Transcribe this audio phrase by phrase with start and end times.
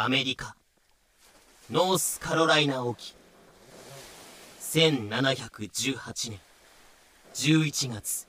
[0.00, 0.54] アメリカ。
[1.72, 3.16] ノースカロライナ沖。
[4.60, 6.40] 1718年。
[7.34, 8.28] 11月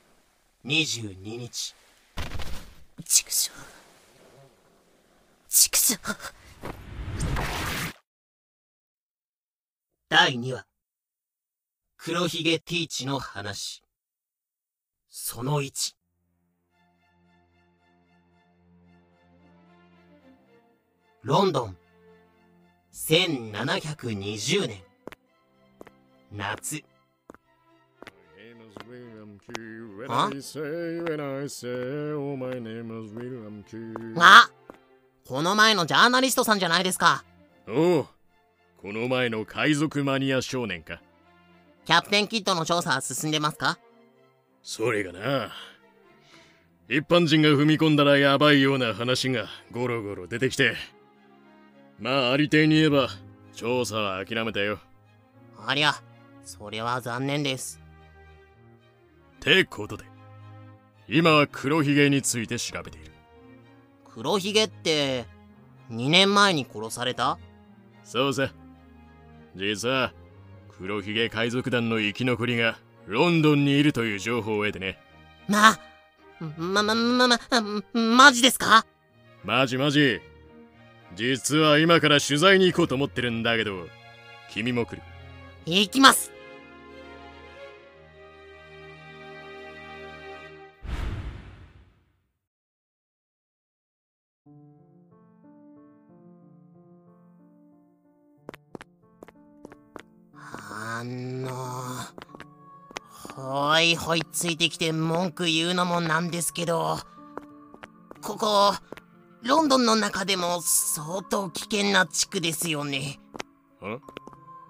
[0.65, 1.75] 22日。
[3.05, 3.51] 畜生。
[5.47, 5.99] 畜生。
[10.09, 10.65] 第2話。
[11.97, 13.83] 黒ひげティーチの話。
[15.07, 15.98] その1
[21.29, 21.77] ロンドン。
[22.91, 24.81] 1720年。
[26.31, 26.83] 夏。
[30.07, 30.31] あ？
[34.17, 34.49] あ
[35.27, 37.23] この前のジャーナリストさんじゃないですか。
[37.67, 38.07] おう
[38.81, 40.99] この前の海賊マニア少年か。
[41.85, 43.77] キャプテンキッドの調査は進んでますか？
[44.63, 45.51] それがな。
[46.87, 50.75] 一般人が踏み込んだらヤバいような話がゴロゴロ出てきて
[51.99, 53.09] まあありていに言えば
[53.53, 54.79] 調査は諦めたよ。
[55.65, 55.93] ありゃ
[56.43, 57.81] それは残念です。
[59.39, 60.05] てことで
[61.07, 63.11] 今は黒ひげについて調べている。
[64.13, 65.25] 黒ひげって
[65.91, 67.37] 2年前に殺された？
[68.03, 68.49] そうさ。
[69.55, 70.13] 実は
[70.77, 72.77] 黒ひげ海賊団の生き残りが
[73.07, 74.97] ロンドンにいるという情報を得てね。
[75.47, 75.77] ま
[76.39, 77.37] ままままま
[77.93, 78.85] マジですか
[79.43, 80.21] マジマジ
[81.15, 83.87] 実は今から取材に行こうと思ってるんだけど
[84.49, 85.01] 君も来る。
[85.65, 86.31] 行きます。
[100.31, 101.49] あの
[103.35, 106.97] ほいほいついてきて文句言うのもなんですけど
[108.21, 108.73] ここ
[109.43, 113.19] ロンドンの中でも相当危険な地区ですよね。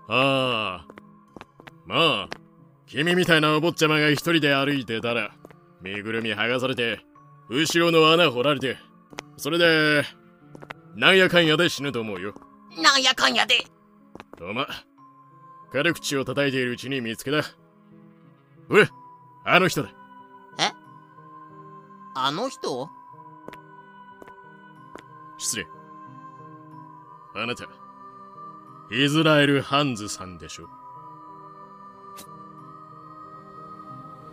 [0.08, 0.88] ああ。
[1.86, 2.30] まあ
[2.86, 5.32] 君みたいなお坊ちゃまが一人で歩いてたら
[5.82, 7.00] 身ぐるみ剥がされて
[7.50, 8.78] 後ろの穴掘られて
[9.38, 10.04] それで
[10.96, 12.36] なんやかんやで死ぬと思うよ。
[12.82, 13.66] なんやかんやで。
[14.38, 14.68] とま
[15.72, 17.44] 軽口を叩いているうちに見つけた。
[18.68, 18.88] ほれ
[19.46, 19.90] あの人だ。
[20.60, 20.72] え？
[22.16, 22.90] あの人？
[25.40, 25.68] 失礼。
[27.34, 27.64] あなた
[28.92, 30.68] イスラエル・ハンズさんでしょ？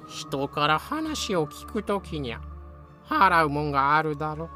[0.08, 2.40] 人から話を聞くときにゃ
[3.06, 4.50] 払うもんがあるだろ。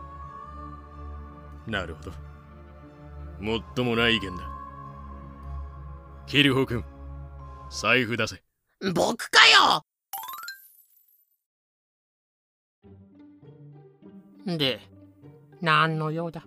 [1.66, 2.12] なるほど。
[3.38, 4.42] もっともない意見だ。
[6.26, 6.84] キルホ君
[7.70, 8.42] 財布出せ。
[8.92, 9.38] 僕か
[14.46, 14.56] よ！
[14.56, 14.80] で
[15.60, 16.44] 何の用だ？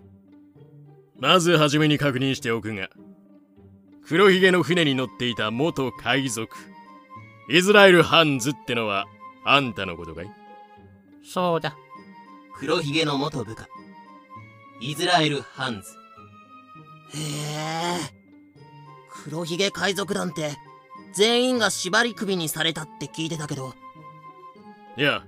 [1.17, 2.89] まずはじめに確認しておくが
[4.05, 6.49] 黒ひげの船に乗っていた元海賊
[7.49, 9.05] イスラエル・ハンズってのは
[9.45, 10.31] あんたのことかい？
[11.23, 11.75] そうだ。
[12.55, 13.67] 黒ひげの元部下
[14.81, 17.17] イスラエル・ハンズ。
[17.17, 17.99] へえ。
[19.09, 20.51] 黒ひげ海賊団って
[21.13, 23.73] 全員が縛り首にされたって聞いてたけど。
[24.97, 25.23] いや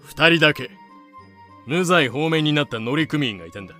[0.00, 0.70] 二人だけ
[1.66, 3.74] 無罪放免になった乗組員がいたんだ。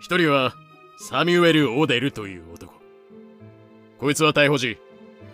[0.00, 0.54] 一人は
[0.98, 2.74] サミュエル・オデルという男。
[3.98, 4.78] こいつは逮捕時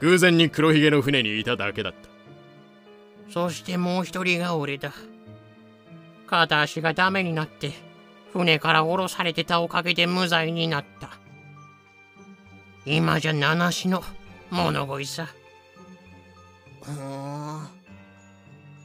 [0.01, 2.09] 偶然に黒ひげの船にいただけだった。
[3.31, 4.93] そしてもう一人が俺だ
[6.27, 7.73] 片足がダメになって
[8.33, 11.11] 船から降ろされてたおかげで無罪になった。
[12.87, 14.03] 今じゃ七しの
[14.51, 15.29] 物乞いさ。
[16.83, 17.63] ふー。
[17.63, 17.69] ん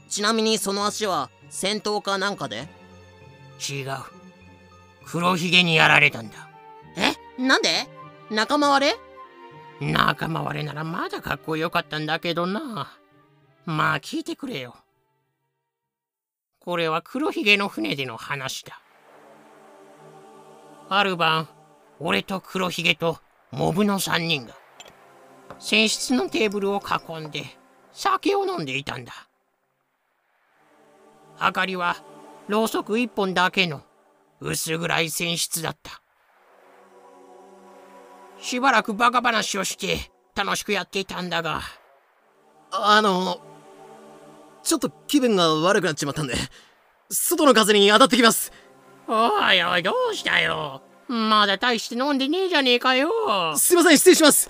[0.08, 2.68] ちなみにその足は戦闘かなんかで？
[3.60, 3.88] 違う。
[5.06, 6.50] 黒ひげにやられたんだ。
[6.96, 7.42] え？
[7.42, 7.88] なんで？
[8.30, 8.88] 仲間割
[9.82, 9.92] れ？
[9.92, 12.92] 仲間割れならまだかっこよかったんだけどな。
[13.66, 14.76] まあ聞いてくれよ。
[16.60, 18.82] これは黒ひげの船での話だ。
[20.90, 21.48] ある晩
[22.00, 23.18] 俺と黒ひげと
[23.52, 24.56] モブの3人が
[25.60, 27.44] 船室のテーブルを囲んで
[27.92, 29.29] 酒を飲んでいたんだ
[31.42, 31.96] 明かりは
[32.48, 33.82] ろうそく一本だけの
[34.42, 36.02] 薄暗い船室だった。
[38.42, 41.62] しばらくバカ話をして楽しくやっていたんだが
[42.72, 43.42] あの
[44.64, 46.36] ちょっと気分が悪くなっちまったんで
[47.10, 48.52] 外の風に当たってきます。
[49.08, 50.82] おいおいどうしたよ。
[51.08, 53.10] まだ大して飲んでねえじゃねえかよ。
[53.58, 54.50] すいません失礼します。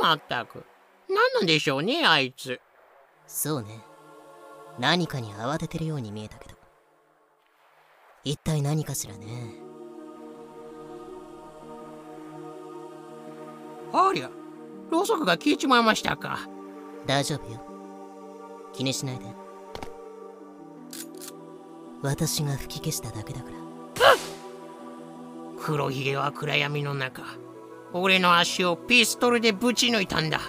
[0.00, 0.64] まったく。
[1.08, 2.58] 何なんでしょうねあいつ。
[3.26, 3.84] そうね
[4.80, 6.54] 何かに慌ててるように見えたけど。
[8.24, 9.26] 一体何かしらね。
[13.92, 14.30] ありゃ
[14.90, 16.38] ろうそくが消えちまいましたか。
[17.06, 17.60] 大丈夫よ。
[18.72, 19.26] 気にしないで。
[22.02, 24.14] 私が吹き消しただけだから。
[25.62, 27.22] 黒ひげは暗闇の中。
[27.92, 30.40] 俺の足をピストルでぶち抜いたんだ。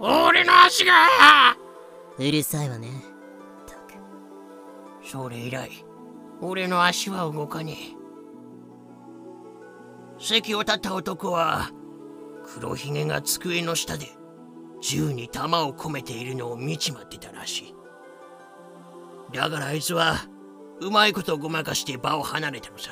[0.00, 0.94] 俺の足が
[2.18, 2.88] うるさいわね。
[3.66, 3.94] たく。
[5.04, 5.70] それ以来
[6.40, 7.96] 俺の足は動かねえ。
[10.18, 11.70] 席を立った男は
[12.46, 14.06] 黒ひげが机の下で
[14.80, 17.74] 銃に弾を込めているのを見ちまってたらしい。
[19.34, 20.16] だからあいつは
[20.80, 22.90] うまいことごまかして場を離れたのさ。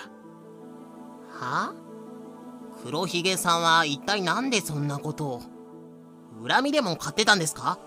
[1.30, 1.74] はあ？
[2.84, 5.42] 黒ひげさんは一体なんでそんなことを？
[6.46, 7.78] 恨みでも買ってたんですか？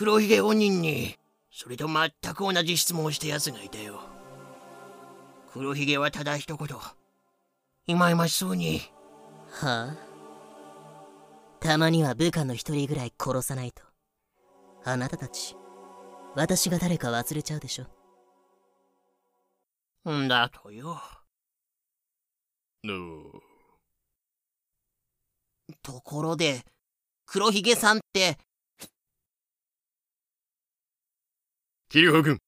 [0.00, 1.14] 黒ひげ本人に。
[1.52, 4.00] それと全く同じ質問をした奴がいたよ。
[5.52, 6.68] 黒ひげはただ一言。
[7.86, 8.80] いまいましそうに。
[9.50, 9.96] はあ？
[11.60, 13.82] たまには部下の一人ぐらい殺さないと。
[14.84, 15.54] あなたたち
[16.34, 17.84] 私が誰か忘れちゃうでしょ。
[20.10, 20.98] んだとよ。
[22.84, 23.38] の
[25.82, 26.64] ところで
[27.26, 28.38] 黒ひげさんって
[31.92, 32.38] キリホ君。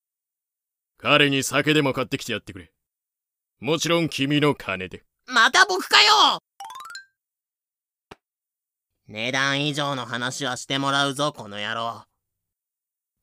[0.99, 2.71] 彼に酒でも買ってきてやってくれ。
[3.59, 5.03] もちろん君の金で。
[5.27, 6.39] また僕かよ！
[9.09, 12.05] 値段以上の話はしてもらうぞこの野郎。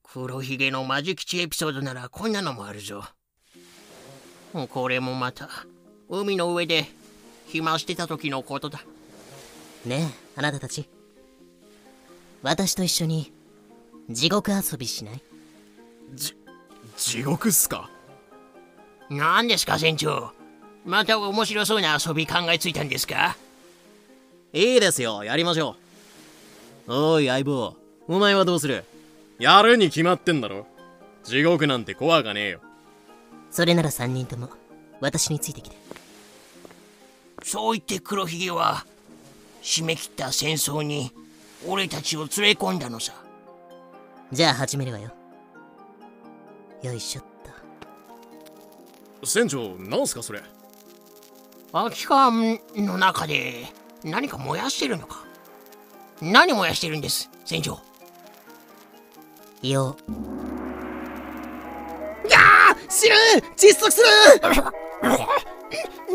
[0.04, 3.02] 黒ひげのマジ吉エピソードならこんなのもあるぞ。
[4.52, 5.48] これもまた
[6.10, 6.88] 海の上で
[7.48, 8.82] 暇してた時のことだ。
[9.86, 10.90] ねえあなたたち。
[12.42, 13.32] 私と一緒に
[14.10, 15.24] 地獄遊びしない？
[16.98, 17.90] 地獄っすか？
[19.10, 20.32] 何ですか船長。
[20.86, 23.38] また面白そうな遊び考えついたんですか？
[24.54, 25.24] いいですよ。
[25.24, 25.76] やりましょ
[26.88, 26.94] う。
[26.94, 27.76] おい相棒。
[28.08, 28.84] お前はどうする？
[29.38, 30.68] やるに決まってんだろ。
[31.24, 32.62] 地獄なんて怖がねえよ。
[33.52, 34.50] それなら3人とも
[35.00, 35.78] 私についてきて。
[37.44, 38.86] そう言って黒ひげは
[39.62, 41.12] 締め切った戦争に
[41.68, 43.14] 俺たちを連れ込んだのさ。
[44.32, 45.12] じゃあ始めるわよ
[46.82, 47.24] よいしょっ
[49.22, 49.26] と。
[49.26, 50.42] 船長なんすかそれ？
[51.74, 53.66] 空き缶の中で
[54.04, 55.26] 何か燃やしてるのか？
[56.22, 57.80] 何燃やしてるんです船長？
[59.62, 59.98] よ。
[62.28, 63.16] いやー死ぬ
[63.56, 64.08] 窒息する！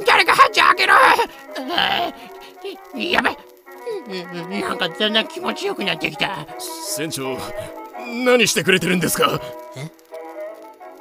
[0.07, 0.95] 誰かハッチ開けろ！
[2.99, 3.37] やべ
[4.61, 6.47] なんかだんだん気持ちよくなってきた。
[6.59, 7.37] 船長
[8.25, 9.41] 何してくれてるんですか？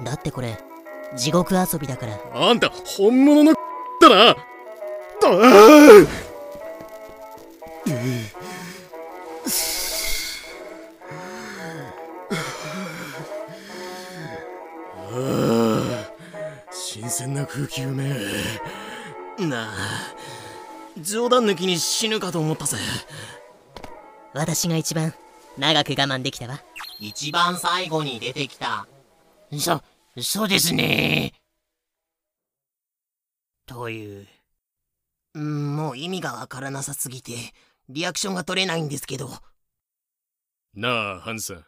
[0.03, 0.57] だってこれ
[1.15, 2.19] 地獄遊びだから。
[2.33, 3.53] あんた本物の
[4.01, 4.29] だな。
[4.31, 4.35] あ
[15.15, 16.09] あ
[16.71, 18.11] 新鮮な空気うめ
[19.39, 19.73] えなあ
[20.99, 22.77] 冗談抜きに死ぬかと思ったぜ
[24.33, 25.13] 私が一番
[25.57, 26.59] 長く我慢できたわ
[26.99, 28.87] 一番最後に出てきた
[29.57, 29.81] そ
[30.21, 31.33] そうですね。
[33.65, 34.27] という。
[35.35, 37.33] うんもう意味がわからなさすぎて
[37.89, 39.31] リアクションが取れないんですけど。
[40.75, 41.65] なあハンさん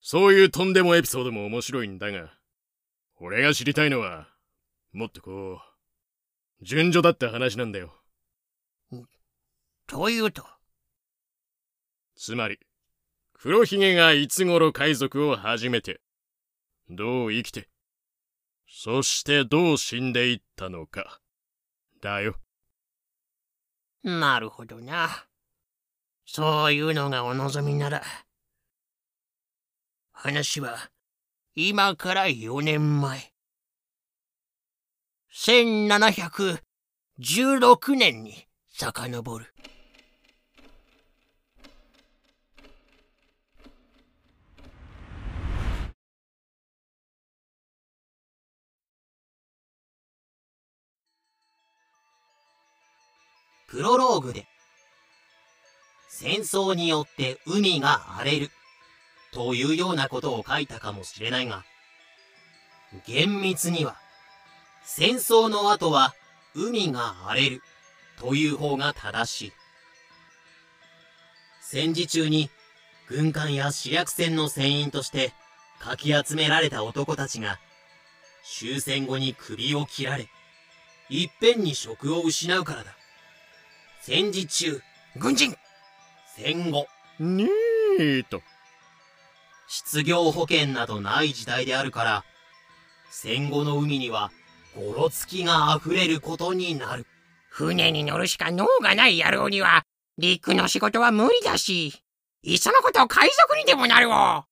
[0.00, 2.32] そういうとんでもエピソードも面白いんだが
[3.20, 4.28] 俺が知りたいのは
[4.92, 7.94] もっとこう順序だった話なんだよ。
[9.86, 10.46] というと？
[12.16, 12.58] つまり
[13.34, 16.00] 黒ひげがいつ頃海賊を始めて
[16.88, 17.68] どう生きて
[18.74, 21.20] そしてどう死んでいったのか。
[22.00, 22.36] だよ。
[24.02, 25.26] なるほどな。
[26.24, 28.02] そういうのがお望みなら。
[30.10, 30.90] 話は
[31.54, 33.34] 今から4年前。
[35.34, 39.54] 1716年に遡る。
[53.72, 54.46] プロローグで。
[56.10, 58.50] 戦争によって海が荒れる。
[59.32, 61.64] というようなことを書いたかもしれないが
[63.06, 63.96] 厳密には
[64.84, 66.12] 戦争の後は
[66.54, 67.62] 海が荒れる。
[68.18, 69.52] という方が正しい。
[71.62, 72.50] 戦時中に
[73.08, 75.32] 軍艦や主役船の船員として
[75.80, 77.58] かき集められた男たちが
[78.44, 80.28] 終戦後に首を切られ
[81.08, 82.94] いっぺんに職を失うからだ。
[84.04, 84.82] 戦時中、
[85.16, 85.54] 軍人
[86.34, 86.88] 戦後、
[87.20, 88.42] にーと。
[89.68, 92.24] 失業保険などない時代であるから、
[93.12, 94.32] 戦後の海には、
[94.74, 97.06] ゴロつきが溢れることになる。
[97.48, 99.84] 船に乗るしか脳がない野郎には、
[100.18, 101.92] 陸の仕事は無理だし、
[102.42, 104.46] いっそのこと海賊にでもなるわ。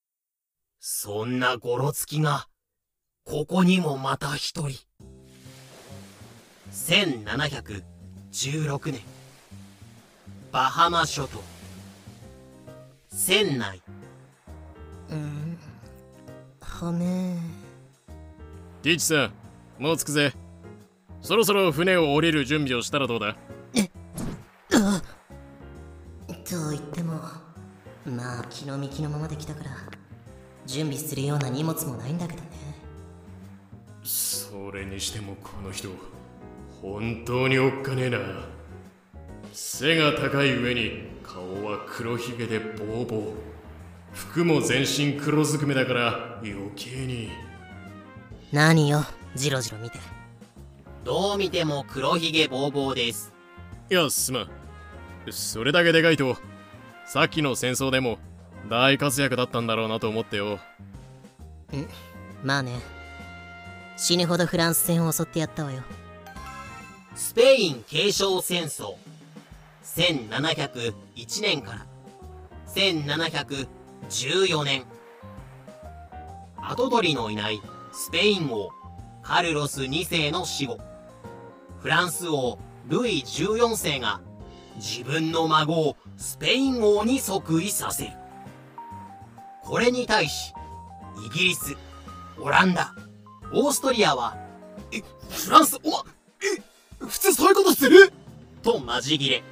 [0.79, 2.47] そんなゴロつきが、
[3.25, 4.79] ここにもまた一人。
[6.71, 9.01] 1716年、
[10.53, 11.41] バハマ諸島。
[13.09, 13.81] 船内、
[15.11, 15.57] うん
[16.81, 17.37] 骨
[18.83, 19.31] ティーチさ
[19.79, 20.33] ん、もう着くぜ。
[21.21, 23.37] そろそろ船を降りる準備をしたらどうだ？
[24.71, 24.79] と
[26.71, 27.21] 言っても
[28.07, 29.71] まあ気の身気のままで来たから
[30.67, 32.49] 準備するような荷物もないんだけどね
[34.03, 35.91] それにしてもこの人、
[36.83, 38.19] 本当におっかねえな。
[39.53, 43.33] 背が高い上に顔は黒ひげでボーボー。
[44.13, 47.31] 服も全身黒ずくめだから余計に。
[48.53, 49.05] 何よ
[49.37, 49.99] ジロジロ見て
[51.05, 53.33] どう見ても黒ひげぼうぼうです。
[53.91, 54.49] いや、すまん。
[55.31, 56.37] それだけでかいと、
[57.07, 58.19] さっきの戦争でも
[58.69, 60.59] 大活躍だったんだろうなと思ってよ。
[62.43, 62.73] まあね
[63.97, 65.83] 死ぬほどフランス戦を襲ってやったわよ
[67.15, 68.95] スペイン継承戦争。
[69.85, 71.87] 1701年から
[72.75, 74.85] 1714年。
[76.63, 77.61] 跡取りのいない
[77.93, 78.71] スペイン王
[79.23, 80.79] カルロス2世の死後、
[81.81, 84.21] フランス王ルイ14世が
[84.77, 88.13] 自分の孫をスペイン王に即位させる。
[89.63, 90.53] これに対し、
[91.27, 91.77] イギリス、
[92.39, 92.95] オランダ、
[93.53, 94.37] オーストリアは、
[94.93, 96.05] え、フランス、おま、
[96.43, 96.63] え、
[96.99, 98.13] 普通そういうことする？
[98.63, 99.43] とまじ切れ。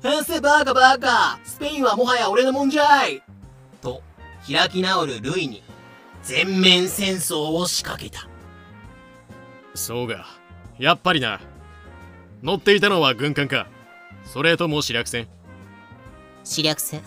[0.00, 3.22] 先生バカバカスペインはもはや俺のもんじゃい
[3.80, 4.02] と
[4.50, 5.62] 開き直るルイに
[6.22, 8.28] 全面戦争を仕掛けた。
[9.74, 10.26] そうか。
[10.78, 11.40] やっぱりな。
[12.42, 13.66] 乗っていたのは軍艦か。
[14.24, 15.26] それとも試略船。
[16.44, 17.02] 試略戦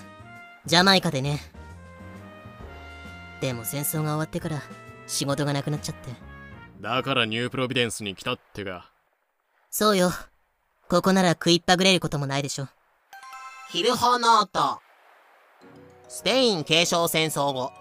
[0.65, 1.39] ジャマイカでね
[3.41, 4.61] でも戦争が終わってから
[5.07, 6.11] 仕事がなくなっちゃって
[6.79, 8.91] だからニュープロビデンスに来たってか。
[9.71, 10.11] そうよ
[10.89, 12.67] ここなら食いっぱぐれることもないでしょ
[13.71, 14.81] ヒルホノート。
[16.09, 17.71] スペイン継承戦争後、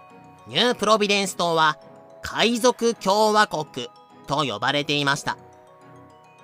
[0.47, 1.77] ニュープロビデンス島は
[2.21, 3.89] 海賊共和国
[4.25, 5.37] と呼ばれていました。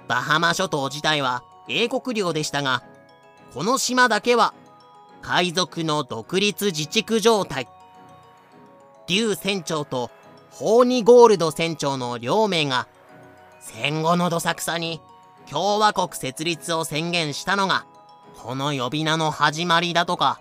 [0.10, 2.84] バハマ諸島自体は英国領でしたが、
[3.54, 4.54] この島だけは
[5.22, 7.70] 海賊の独立自治区状態。
[9.08, 10.12] デュー船長と
[10.52, 12.90] ホーニゴールド船長の両名が
[13.62, 15.00] 戦後のどさくさに
[15.50, 17.86] 共和国設立を宣言したのが
[18.42, 20.40] この呼び名の始まりだとか。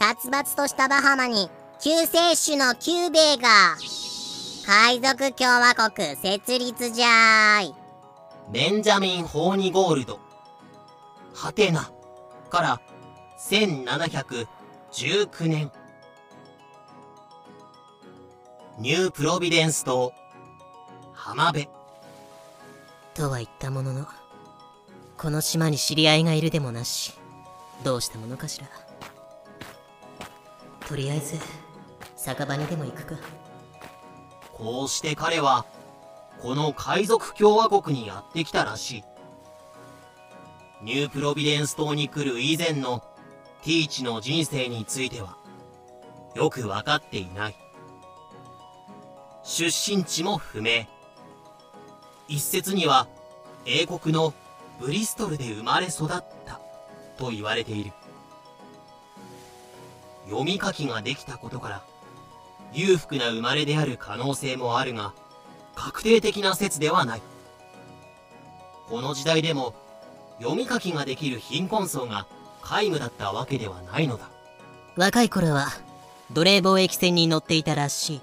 [0.00, 3.76] 殺伐としたバハマに救世主のキューベイが。
[4.64, 7.74] 海賊共和国設立じゃーい。
[8.52, 10.20] ベンジャミン・ホーニゴールド。
[11.34, 11.90] ハテナ
[12.50, 12.80] から
[13.38, 14.46] 1719
[15.48, 15.72] 年。
[18.78, 20.12] ニュープロビデンス島
[21.12, 21.68] 浜辺。
[23.14, 24.06] とは言ったものの
[25.22, 27.12] この島に知り合いがいるでもなし
[27.84, 28.66] どうしたものかしら。
[30.88, 31.36] とりあえず
[32.16, 33.14] 酒場にでも行くか。
[34.52, 35.64] こうして彼は
[36.40, 39.04] この海賊共和国にやってきたらしい。
[40.82, 43.04] ニュープロビデンス島に来る以前の
[43.62, 45.36] ティーチの人生については
[46.34, 47.56] よくわかっていない。
[49.44, 50.86] 出身地も不明。
[52.26, 53.06] 一説には
[53.66, 54.34] 英国の
[54.82, 56.60] ブリストルで生まれ育った
[57.16, 57.92] と言われている。
[60.24, 61.82] 読み書きができたことから
[62.72, 65.14] 裕福な生まれである可能性もあるが
[65.76, 67.22] 確定的な説ではない。
[68.88, 69.72] この時代でも
[70.40, 72.26] 読み書きができる貧困層が
[72.60, 74.30] 皆無だったわけではないのだ。
[74.96, 75.68] 若い頃は
[76.32, 78.20] 奴隷貿易船に乗っていたらしい。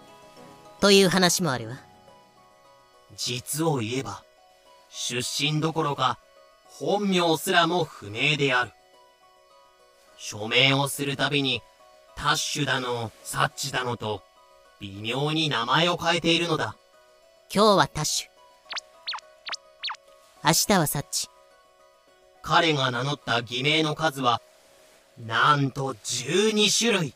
[0.81, 1.77] という話もあるわ。
[3.15, 4.23] 実を言えば
[4.89, 6.19] 出身どころか
[6.79, 8.71] 本名すらも不明である。
[10.17, 11.61] 署名をするたびに
[12.15, 14.23] タッシュだのサッチだのと
[14.79, 16.77] 微妙に名前を変えているのだ。
[17.53, 18.29] 今日はタッシュ。
[20.45, 21.27] 明日はサッチ。
[22.41, 24.41] 彼が名乗った偽名の数は
[25.27, 27.13] なんと12種類。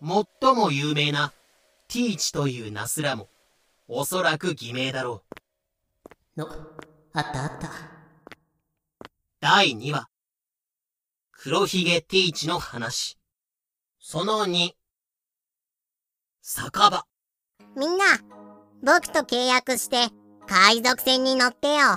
[0.00, 1.32] 最も有名な
[1.88, 3.26] ティーチという名すらも
[3.88, 5.22] おそらく偽名だろ
[6.36, 6.40] う。
[6.40, 6.48] の
[7.12, 7.95] あったあった
[9.48, 10.08] 第2話。
[11.30, 13.16] 黒ひげティーチの話。
[14.00, 14.70] その2。
[16.42, 17.04] 酒場。
[17.76, 18.06] みんな、
[18.82, 20.08] 僕と契約して、
[20.48, 21.96] 海賊船に乗ってよ。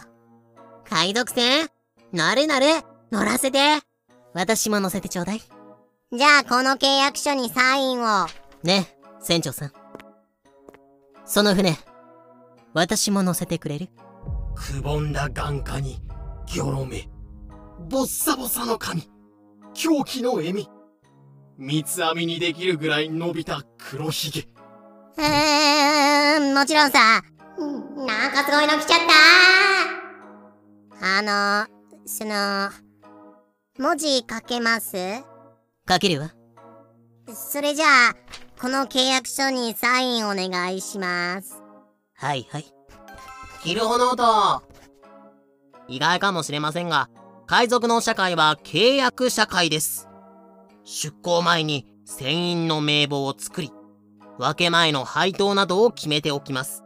[0.88, 1.68] 海賊船？
[2.12, 2.68] なるなる
[3.12, 3.58] 乗らせて
[4.36, 5.40] 私も乗せてちょうだい。
[5.40, 8.28] じゃあこの契約書にサインを。
[8.62, 9.72] ねえ、船長さん。
[11.26, 11.76] その船、
[12.76, 13.88] 私も乗せてくれる？
[14.54, 16.00] くぼんだ眼下に、
[16.46, 17.10] ギョロ目。
[17.90, 19.10] ボッサボサの髪。
[19.74, 20.70] 狂気の笑み。
[21.58, 24.42] 三つ編みにできるぐらい伸びた黒ひげ。
[24.42, 27.24] うーん、もちろんさ。
[27.60, 29.00] んなんかすごいの来ちゃっ
[31.02, 31.68] たあの、
[32.06, 32.70] その、
[33.80, 35.24] 文字書けます？
[35.88, 36.32] かけるわ。
[37.34, 38.16] それじゃあ、
[38.62, 41.64] この契約書にサインお願いします。
[42.14, 42.66] はいはい。
[43.64, 44.64] キルホノート。
[45.88, 47.10] 意外かもしれませんが、
[47.52, 50.08] 海賊の社会は契約社会です。
[50.84, 53.72] 出航前に船員の名簿を作り、
[54.38, 56.84] 分け前の配当などを決めておきます。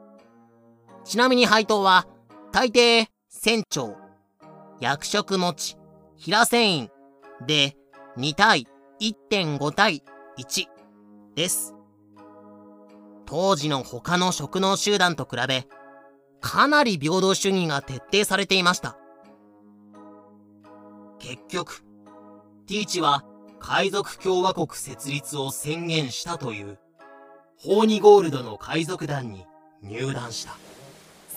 [1.03, 2.07] ちなみに配当は、
[2.53, 3.97] 大抵、船長、
[4.79, 5.77] 役職持ち、
[6.15, 6.89] 平船員
[7.45, 7.75] で
[8.17, 8.65] 2対
[9.01, 10.01] 1.5対
[10.39, 10.67] 1
[11.35, 11.75] です。
[13.25, 15.67] 当時の他の職能集団と比べ、
[16.39, 18.97] かなり平等主義が徹底されていました。
[21.23, 21.81] 結局、
[22.67, 23.23] ティーチは
[23.57, 26.77] 海賊共和国設立を宣言したという、
[27.57, 29.45] ホーニゴールドの海賊団に
[29.81, 30.51] 入団した。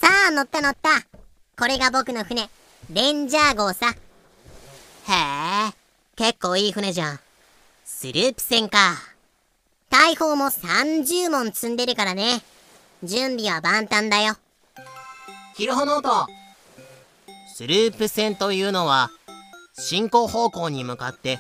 [0.01, 1.07] さあ、乗った乗った。
[1.57, 2.51] これが僕の船、
[2.93, 3.91] レンジャー号さ。
[3.91, 3.93] へ
[5.69, 5.73] え、
[6.17, 7.21] 結構いい船じゃん。
[7.85, 8.97] スループ船か。
[9.89, 12.43] 大砲も30門積んでるからね。
[13.05, 14.35] 準備は万端だよ。
[15.55, 16.27] キルホノート。
[17.55, 19.11] スループ船というのは、
[19.79, 21.39] 進行方向に向かって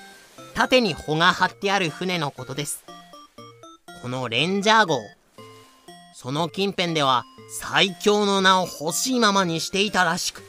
[0.54, 2.84] 縦に帆が張ってある船のことです。
[4.02, 4.98] このレンジャー号、
[6.14, 7.24] その近辺では
[7.60, 10.42] 最強の名を欲しいままにしていたらしく、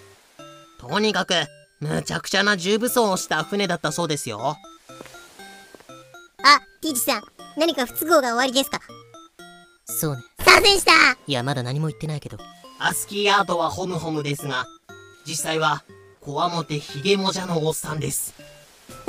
[0.79, 1.33] とにかく
[1.79, 4.57] むちゃくちゃな重武装をした船だったそうですよ。
[6.43, 7.21] あ、ティーチさん、
[7.57, 8.79] 何か不都合が終わりですか？
[9.85, 10.21] そうね。
[10.39, 10.91] 参戦した
[11.25, 12.37] いや、まだ何も言ってないけど。
[12.79, 14.65] アスキーアートはホムホムですが、
[15.25, 15.83] 実際は、
[16.27, 18.33] こわもてヒゲモジャのおっさんです。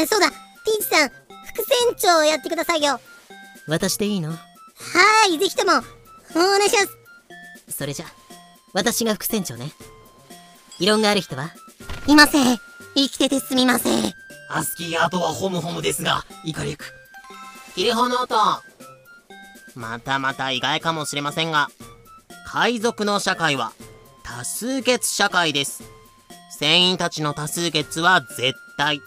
[0.06, 2.92] そうだ、ティーチさん、副船長をやってくださいよ。
[2.92, 3.00] は
[3.66, 4.30] 私でいいの？
[4.30, 6.78] ーい、ぜひとも、お願いしま
[7.66, 7.76] す。
[7.76, 8.06] それじゃ、
[8.72, 9.72] 私が副船長ね。
[10.78, 11.50] 異論がある人は？
[12.06, 12.56] いません。
[12.94, 14.14] 生きててすみません。
[14.50, 16.94] アスキーアートはホムホムですが、いかりく。
[17.74, 18.36] キルホノート。
[19.74, 21.66] またまた意外かもしれませんが、
[22.46, 23.72] 海賊の社会は
[24.22, 25.82] 多数決社会です。
[26.58, 29.00] 船員たちの多数決は絶対。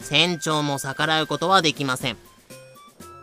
[0.00, 2.16] 船長も逆らうことはできません。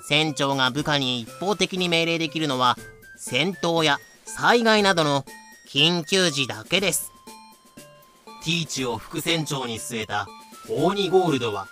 [0.10, 2.76] 船長が部下に一方的に命令できるのは、
[3.18, 5.24] 戦闘や災害などの
[5.72, 7.14] 緊急時だけです。
[8.44, 10.28] ティーチを副船長に据えた
[10.68, 11.70] ホーニゴールドは、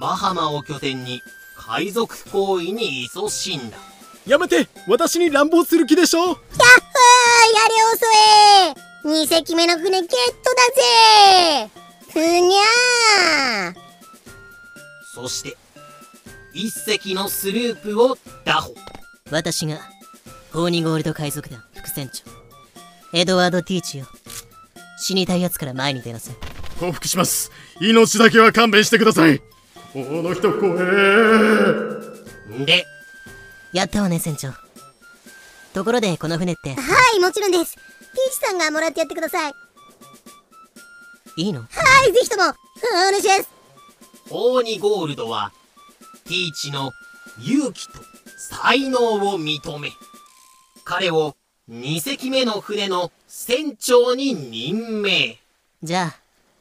[0.00, 1.20] バハマを拠点に
[1.54, 3.76] 海賊行為に勤しんだ。
[4.26, 6.48] やめて私に乱暴する気でしょやっほーや
[7.68, 11.70] れ遅え !2 隻目の船ゲットだぜ
[12.12, 13.74] ふにゃー
[15.14, 15.56] そして、
[16.52, 18.70] 一隻のスループを打破。
[19.30, 19.78] 私が、
[20.52, 22.24] ホーニゴールド海賊団副船長、
[23.12, 24.06] エドワード・ティーチよ。
[24.98, 26.34] 死にたい奴から前に出なさい。
[26.80, 29.38] 降伏します命だけは勘弁してください
[29.92, 30.74] この人怖
[32.60, 32.84] えで、
[33.72, 34.50] やったわね、船長。
[35.72, 36.76] ところで、この船って、は
[37.16, 37.76] い、もちろんです。
[38.14, 39.54] ティーチさんがもらってやってください。
[41.36, 41.60] いいの？
[41.60, 41.66] は
[42.08, 42.46] い、ぜひとも、お
[42.92, 43.50] 願いします。
[44.30, 45.52] ホーニゴールドは、
[46.24, 46.92] ティーチの
[47.40, 47.94] 勇気と
[48.38, 49.90] 才能を認め、
[50.84, 51.36] 彼を
[51.68, 55.38] 2隻目の船の船長に任命。
[55.82, 56.20] じゃあ、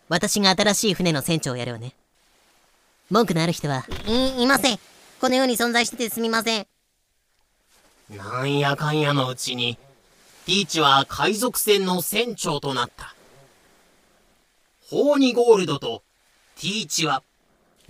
[0.10, 1.94] 私が新しい船の船長をやるわね。
[3.12, 4.80] 文句のある人は、い、いません。
[5.22, 6.68] この世に存在しててすみません。
[8.10, 9.78] なんやかんやのうちに、
[10.46, 13.16] ティーチは海賊船の船長となった。
[14.90, 16.04] ホーニゴールドと
[16.60, 17.24] ティーチは、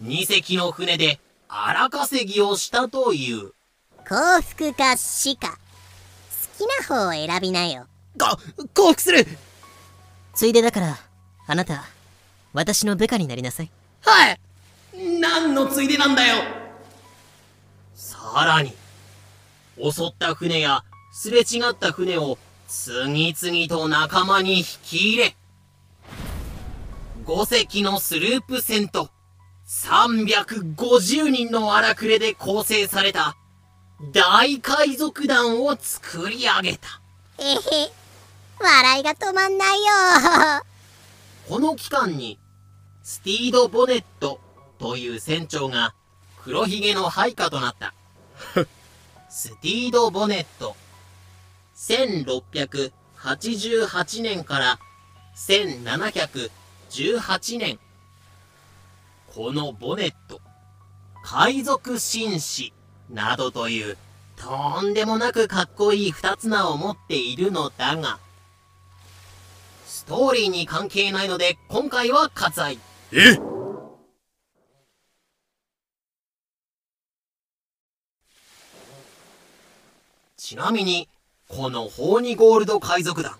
[0.01, 3.53] 2隻の船で荒稼ぎをしたという。
[4.07, 5.57] 幸福か死か。
[6.57, 7.87] 好きな方を選びなよ。
[8.17, 8.37] が、
[8.75, 9.25] 降伏する
[10.35, 10.97] ついでだから、
[11.47, 11.85] あなた、
[12.53, 13.71] 私の部下になりなさい。
[14.01, 14.39] はい
[15.19, 16.35] 何のついでなんだよ
[17.95, 18.73] さらに、
[19.81, 20.83] 襲った船や
[21.15, 25.35] すれ違った船を次々と仲間に引き入れ、
[27.23, 29.11] 5隻のスループ船と
[29.67, 33.37] 350人の荒くれで構成された
[34.11, 36.99] 大海賊団を作り上げた。
[37.37, 37.91] えへ、
[38.59, 40.63] 笑いが止まんないよ。
[41.47, 42.39] この期間に、
[43.03, 44.41] スティード・ボネット
[44.79, 45.93] という船長が
[46.43, 47.93] 黒ひげの配下となった。
[49.29, 50.75] スティード・ボネット。
[51.87, 54.79] 1688年から
[55.35, 57.77] 1718年。
[59.35, 60.39] このボネット、
[61.25, 62.71] 海賊紳士
[63.09, 63.97] などという
[64.37, 68.19] とんでもなくかっこいい二つ名を持っているのだが、
[69.85, 72.79] ストーリーに関係ないので今回は割愛。
[73.11, 73.37] え？
[80.37, 81.07] ちなみに、
[81.55, 83.35] このホーニゴールド海賊団、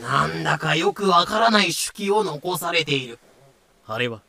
[0.00, 3.18] なんだかよくわからない手記を残されている。
[3.84, 4.20] あれは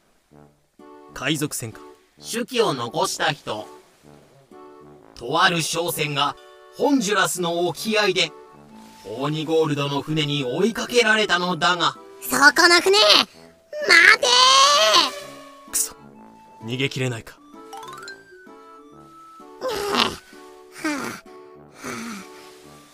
[1.13, 1.79] 海賊船か。
[2.19, 3.67] 手記を残した人、
[5.13, 6.35] とある商船が
[6.75, 8.31] ホンジュラスの沖合で、
[9.03, 13.21] ホーニゴールドの船に追いかけられたのだが、そこの船、待
[14.19, 14.27] て
[15.71, 15.95] クソ。
[16.63, 17.37] 逃げきれないか。
[20.83, 21.26] ー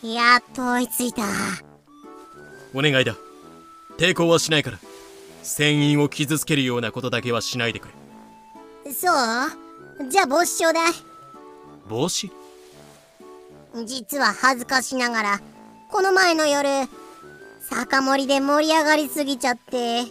[0.04, 1.24] やっと追いついた。
[2.74, 3.16] お願いだ
[3.98, 4.80] 抵抗はしないから
[5.44, 7.88] 船員を傷つけるようなことだけはしないでく
[8.86, 10.10] れそう？
[10.10, 10.94] じゃあ帽子ちょうだい。
[11.88, 12.32] 帽子？
[13.86, 15.42] 実は恥ずかしながら、
[15.90, 16.88] この前の夜、
[17.62, 20.04] 酒盛りで盛り上がりすぎちゃって。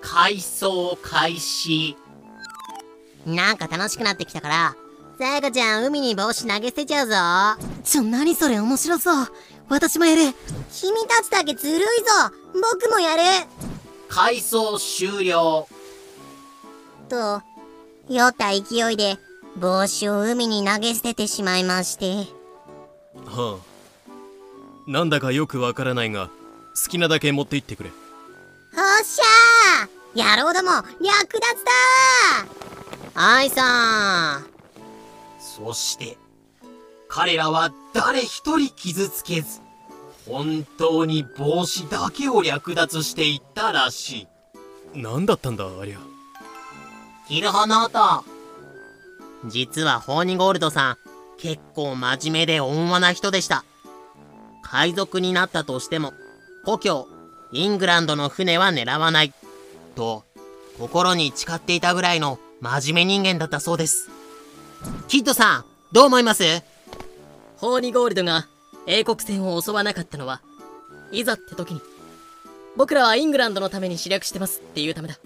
[0.00, 1.96] 回想開始。
[3.26, 4.76] なんか楽しくなってきたから、
[5.18, 7.14] さやかちゃん海に帽子投げ捨てちゃうぞ。
[7.82, 9.26] ちょ、何それ面白そう。
[9.68, 10.32] 私もやる。
[10.72, 11.84] 君たちだけずるいぞ。
[12.54, 13.22] 僕もやる。
[14.08, 15.66] 回想終了。
[17.08, 17.42] と、
[18.08, 19.18] 酔った勢いで
[19.56, 22.28] 帽子を海に投げ捨ててしまいまして。
[23.26, 23.68] はあ
[24.86, 26.28] なんだかよくわからないが
[26.80, 27.92] 好きなだけ持って行ってくれお
[29.02, 34.42] っしゃー野郎ども、略奪だーはいさ
[35.58, 36.16] そして、
[37.08, 39.60] 彼らは誰一人傷つけず、
[40.28, 44.28] 本当に帽子だけを略奪していったらしい。
[44.94, 45.98] 何だったんだありゃ
[47.26, 48.24] キルホノート。
[49.46, 50.96] 実はホーニゴールドさん、
[51.38, 53.64] 結構真面目で温和な人でした。
[54.62, 56.12] 海賊になったとしても、
[56.64, 57.08] 故郷、
[57.52, 59.32] イングランドの船は狙わない。
[59.96, 60.24] と、
[60.78, 64.10] 心に誓っていたぐらいの真面目人間だったそうです。
[65.08, 66.44] キッドさん、どう思います？
[67.56, 68.46] ホーニゴールドが
[68.86, 70.40] 英国船を襲わなかったのは、
[71.10, 71.80] いざって時に、
[72.76, 75.18] 僕らはイングランドのために試略してますっていうためだ。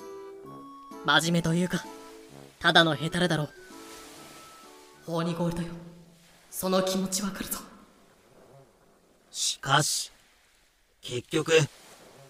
[1.05, 1.85] 真面目というか、
[2.61, 3.51] ただのヘタレだろう。
[5.07, 5.69] ホーニゴールドよ。
[6.51, 7.59] その気持ちわかるぞ。
[9.31, 10.13] しかし、
[11.03, 11.53] 結局、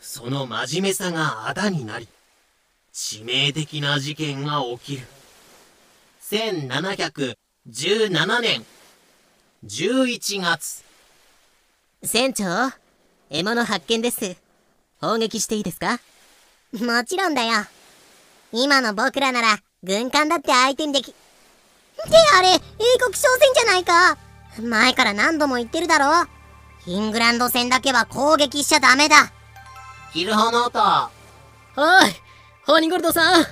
[0.00, 2.08] その真面目さがあだになり、
[2.94, 5.06] 致命的な事件が起きる。
[6.30, 8.64] 1717年
[9.66, 10.84] 11月。
[12.04, 12.44] 船長、
[13.28, 14.36] 獲物発見です。
[15.00, 15.98] 砲撃していいですか？
[16.72, 17.64] もちろんだよ。
[18.52, 21.10] 今の僕らなら、軍艦だって相手にでき。
[21.10, 21.20] って
[22.38, 22.54] あれ、英
[23.00, 24.16] 国商船じゃないか
[24.60, 26.26] 前から何度も言ってるだろ
[26.86, 29.32] イングランド船だけは攻撃しちゃダメだ
[30.12, 31.10] キルホノート。
[31.76, 32.10] おい
[32.66, 33.44] ホーニゴールドさん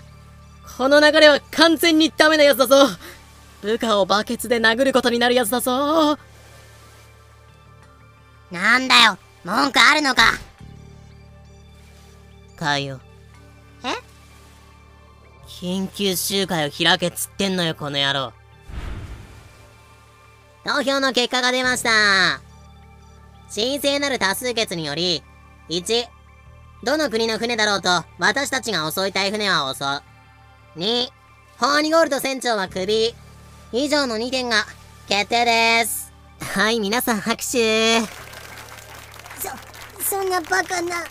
[0.77, 2.87] この流れは完全にダメなやつだぞ
[3.63, 6.19] 部下をバケツで殴ることになるやつだぞ
[8.51, 10.23] なんだよ文句あるのか
[12.61, 13.01] かよ。
[13.83, 13.89] え？
[15.49, 18.33] 緊急集会を開けっつってんのよ、この野郎。
[20.65, 22.41] 投票の結果が出ました。
[23.55, 25.23] 神聖なる多数決により、
[25.71, 26.05] 1、
[26.85, 30.10] どの国の船だろうと私たちが襲いたい船は襲う。
[30.77, 31.09] 2、
[31.59, 33.13] ホーニゴールド船長はクビ。
[33.73, 34.65] 以上の2点が
[35.09, 36.13] 決定です。
[36.41, 38.01] はい、皆さん拍手。
[38.01, 38.07] そ、
[40.01, 41.05] そんなバカな。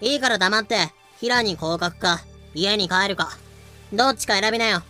[0.00, 2.20] いいから黙って、平に降格か、
[2.54, 3.30] 家に帰るか。
[3.92, 4.82] どっちか選びなよ。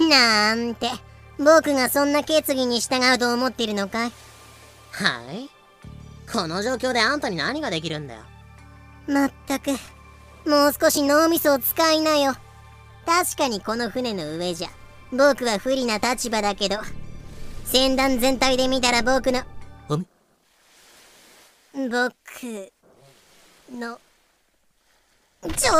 [0.00, 0.90] なんて、
[1.38, 4.12] 僕がそんな決議に従うと思っているのかい？
[4.92, 5.48] はい
[6.30, 8.20] この状況であんたに何ができるんだよ。
[9.08, 9.70] まったく、
[10.46, 12.34] もう少し脳みそを使いなよ。
[13.06, 14.68] 確かにこの船の上じゃ、
[15.12, 16.76] 僕は不利な立場だけど、
[17.64, 19.42] 船団全体で見たら僕の、
[19.88, 20.06] 僕
[21.82, 25.70] の、ちょ、ティー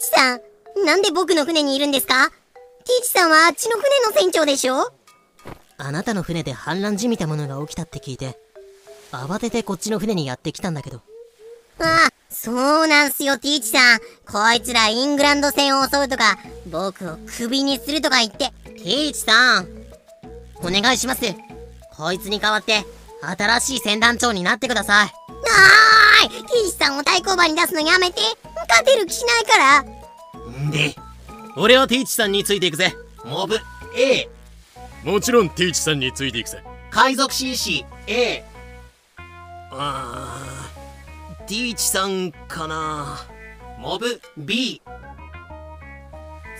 [0.00, 0.40] チさん、
[0.84, 2.30] なんで僕の船にいるんですか？
[2.30, 4.92] ティーチさんはあっちの船の船長でしょ？
[5.78, 8.38] あなたの船で反乱じみたものが起きたって聞いて、
[9.12, 11.00] 慌ててこっちの船にやってきたんだけど。
[11.78, 13.98] ああ、そうなんすよ、ティーチさん。
[14.30, 16.38] こいつらイングランド戦を襲うとか、
[16.70, 18.52] 僕をクビにするとか言って。
[18.64, 19.68] ティーチさん、
[20.62, 21.22] お願いします。
[21.96, 22.84] こいつに代わって、
[23.20, 25.06] 新しい船団長になってください。
[25.06, 28.20] はーいティーチさんを対抗馬に出すのやめて
[28.68, 30.94] 勝てる気しないからんで、
[31.56, 32.94] 俺はティーチさんについていくぜ。
[33.24, 33.58] モブ
[33.96, 34.28] A。
[35.04, 36.62] もちろんティーチさんについていくぜ。
[36.90, 38.44] 海賊紳士 A。
[39.72, 40.59] あー、
[41.50, 43.26] ティーチさんかな。
[43.76, 44.80] モブ B。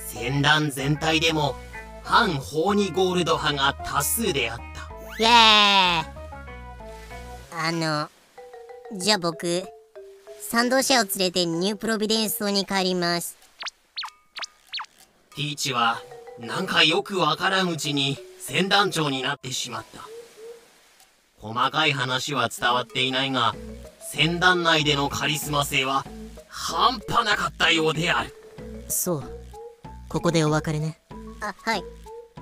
[0.08, 1.54] 戦乱全体でも
[2.02, 5.22] 反ホーニゴールド派が多数であった。
[5.22, 6.10] イェーイ
[7.52, 9.62] あの、じゃあ僕、
[10.40, 13.38] 賛同者を連れてニュープロビデンス島に帰ります。
[15.36, 16.02] ティーチは、
[16.40, 20.00] なんかよくわからんうちに船団長になってしまった。
[21.38, 23.54] 細かい話は伝わっていないが、
[24.12, 26.04] 船団内でのカリスマ性は
[26.48, 28.34] 半端なかったようである。
[28.88, 29.24] そう。
[30.08, 31.00] ここでお別れね。
[31.40, 31.84] あ、はい。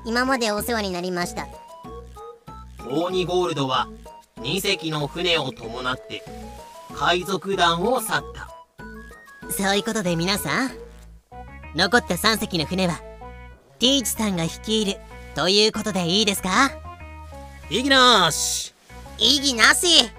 [0.07, 1.47] 今までお世話になりました。
[2.79, 3.87] ホーニゴールドは
[4.37, 6.25] 2隻の船を伴って
[6.95, 8.49] 海賊団を去った。
[9.53, 10.71] そういうことで皆さん、
[11.75, 12.95] 残った3隻の船は、
[13.79, 14.97] ティーチさんが率いる
[15.35, 16.71] ということでいいですか？
[17.69, 18.73] 異議なし
[19.19, 20.11] 異議なし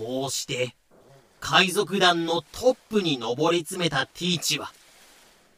[0.00, 0.74] こうして、
[1.40, 4.72] 海賊団のトップに上り詰めたティーチは、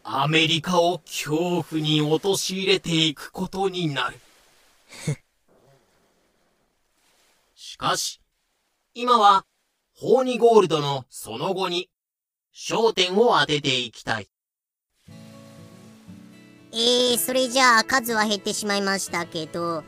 [0.02, 4.18] アメリカを恐怖に陥れていくことになる。
[7.54, 8.20] しかし、
[8.94, 9.46] 今は、
[9.94, 11.88] ホーニゴールドのその後に、
[12.52, 14.28] 焦点を当てていきたい。
[16.72, 19.84] えー、それじゃあ数は減ってしまいましたけど、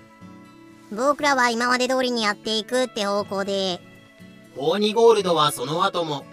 [0.93, 3.94] 僕らは今まで通りにやっていくって方向で。
[4.57, 6.25] ホーニゴールドはその後も、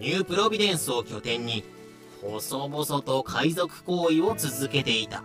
[0.00, 1.64] ニュープロビデンスを拠点に、
[2.20, 5.22] 細々と海賊行為を続けていた。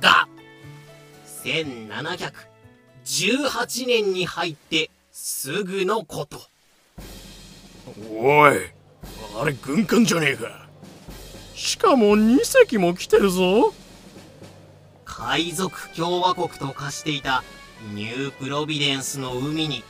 [0.00, 0.26] が、
[1.44, 6.40] 1718年に入ってすぐのこと。
[8.10, 8.54] おい、
[9.40, 10.66] あれ軍艦じゃねえか。
[11.54, 13.72] しかも2隻も来てるぞ。
[15.04, 17.42] 海賊共和国と化していた
[17.92, 19.82] ニュープロビデンスの海に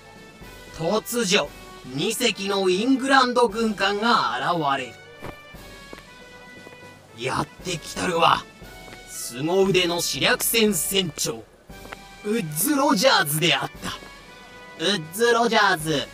[0.78, 1.48] 突如
[1.96, 4.92] 2隻のイングランド軍艦が現れる。
[7.18, 8.44] やってきたるは、
[9.08, 11.42] 凄腕の試略船船長、
[12.24, 13.90] ウッズ・ロジャーズであった。
[14.84, 16.06] ウッズ・ロジャーズ、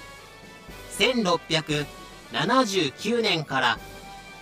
[0.99, 3.79] 1679年から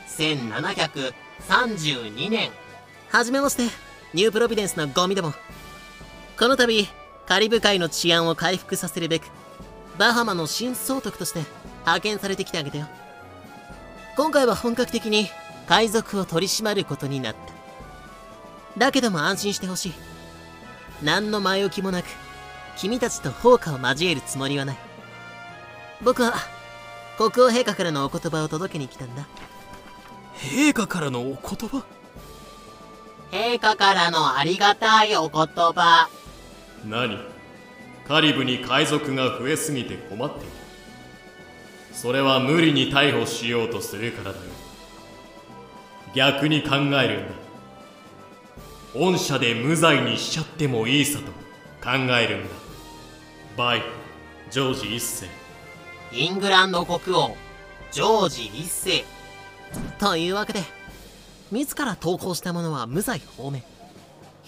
[0.06, 2.52] 1732年。
[3.10, 3.64] はじめまして、
[4.14, 5.34] ニュープロビデンスのゴミども。
[6.38, 6.86] この度、
[7.26, 9.26] カリブ海の治安を回復させるべく、
[9.98, 11.44] バハマの新総督として
[11.80, 12.86] 派遣されてきてあげたよ。
[14.16, 15.28] 今回は本格的に
[15.68, 17.52] 海賊を取り締まることになった。
[18.78, 19.92] だけども安心してほしい。
[21.02, 22.06] 何の前置きもなく、
[22.76, 24.76] 君たちと放火を交えるつもりはない。
[26.02, 26.34] 僕は、
[27.16, 29.26] 国王陛下からのお言葉を届けに来たんだ。
[30.36, 31.34] 陛下からのお言
[31.68, 31.84] 葉？
[33.30, 36.08] 陛下からのありがたいお言葉。
[36.84, 37.18] 何？
[38.12, 40.48] カリブに海賊が増えすぎて困っている。
[41.94, 44.44] それは無理に逮捕しようとするからだよ。
[46.14, 47.32] 逆に考えるんだ
[48.94, 51.24] 御社で無罪にしちゃってもいいさと
[51.82, 52.50] 考えるんだ
[53.56, 53.82] バイ
[54.50, 55.26] ジョージ一世。
[56.12, 57.34] イングランド国王
[57.92, 59.04] ジョージ一世。
[59.98, 60.60] というわけで
[61.50, 63.62] 自ら投稿した者は無罪放免。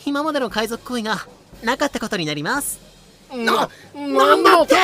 [0.05, 1.27] 今までの海賊行為が
[1.62, 2.93] なかったことになります。
[3.35, 4.75] な、なんだって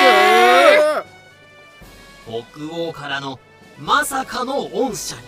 [2.24, 3.38] 国王からの
[3.78, 5.22] まさかの恩赦に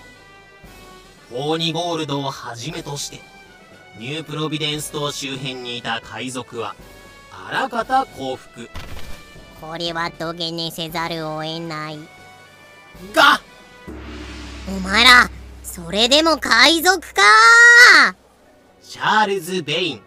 [1.31, 3.21] ホーニゴールドをはじめとして、
[3.99, 6.75] ニュープロビデンス島周辺にいた海賊は、
[7.31, 8.69] あらかた降伏。
[9.61, 11.99] これは土下寝せざるを得ない。
[13.15, 13.41] が
[14.69, 15.31] お前ら、
[15.63, 17.23] それでも海賊か
[18.83, 20.03] チャールズ・ベイン。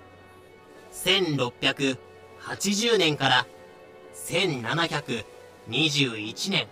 [2.46, 3.46] 1680年から
[4.28, 6.68] 1721年。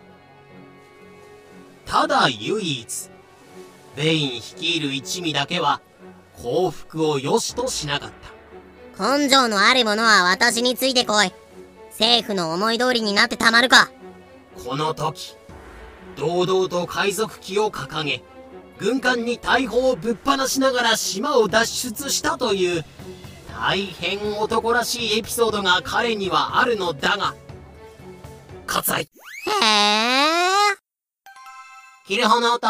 [1.86, 3.09] ただ唯一、
[3.95, 5.81] ベイン率いる一味だけは
[6.41, 8.12] 幸福を良しとしなかっ
[8.97, 9.17] た。
[9.17, 11.33] 根性のある者は私についてこい。
[11.89, 13.91] 政府の思い通りになってたまるか。
[14.63, 15.36] この時
[16.15, 18.21] 堂々と海賊旗を掲げ
[18.77, 22.86] 軍艦に大砲をぶっ放しながら島を脱出したという
[23.55, 27.35] 大変男らしいエピソードが彼にはあるのだが
[28.67, 30.77] 割愛へえ。
[32.07, 32.67] キルホの音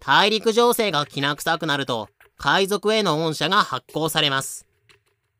[0.00, 4.66] 大陸情勢がきな臭くなると海賊への恩赦が発行されます。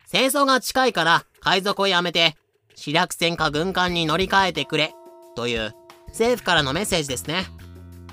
[0.06, 2.36] 戦争が近いから海賊をやめて
[2.74, 4.94] シラク戦か軍艦に乗り換えてくれ
[5.34, 5.74] という
[6.08, 7.46] 政府からのメッセージですね。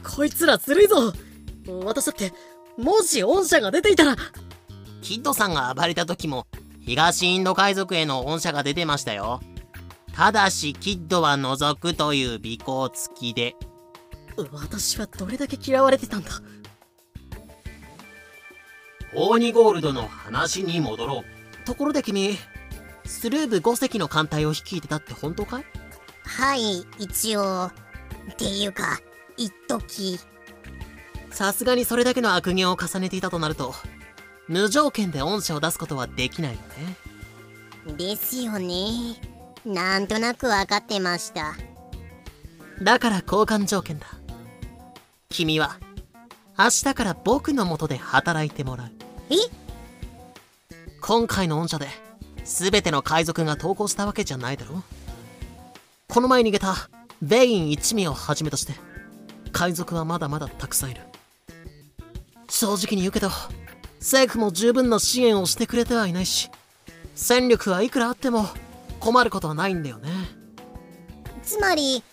[0.04, 1.14] こいつらずるいぞ。
[1.86, 2.34] 私だって、
[2.78, 4.18] もし恩赦が出ていたら、
[5.04, 6.48] キッドさんが暴れた時も
[6.80, 9.42] 東インド海賊への恩赦が出てましたよ
[10.16, 13.56] ただしキッドは除くという尾行付きで
[14.52, 16.32] 私はどれだけ嫌われてたんだ。
[19.16, 22.36] オーニゴールドの話に戻ろうところで君
[23.06, 25.64] スルーブ5隻の艦隊を率いてたって本当かい？
[26.24, 27.66] はい、一応。
[27.66, 27.72] っ
[28.38, 29.00] ていうか、
[29.38, 30.20] 一時。
[31.30, 33.76] さすがにそれだけの悪行を重ねていたとなると
[34.48, 36.60] 無条件で恩赦を出すことはできないよ
[37.88, 37.96] ね。
[37.98, 39.20] ですよね。
[39.66, 41.56] なんとなくわかってました。
[42.82, 44.08] だから交換条件だ。
[45.30, 45.80] 君は
[46.58, 48.92] 明日から僕の元で働いてもらう。
[49.30, 49.36] え？
[51.02, 51.88] 今回の恩赦で
[52.44, 54.84] 全ての海賊が投降したわけじゃないだろ
[56.08, 56.76] この前逃げた
[57.22, 58.74] ベイン一味をはじめとして
[59.52, 61.02] 海賊はまだまだたくさんいる。
[62.50, 63.30] 正直に言うけど
[64.04, 66.52] 政府も十分な支援をしてくれてはいないし
[67.16, 68.48] 戦力はいくらあっても
[69.00, 70.10] 困ることはないんだよね。
[71.42, 72.04] つまり、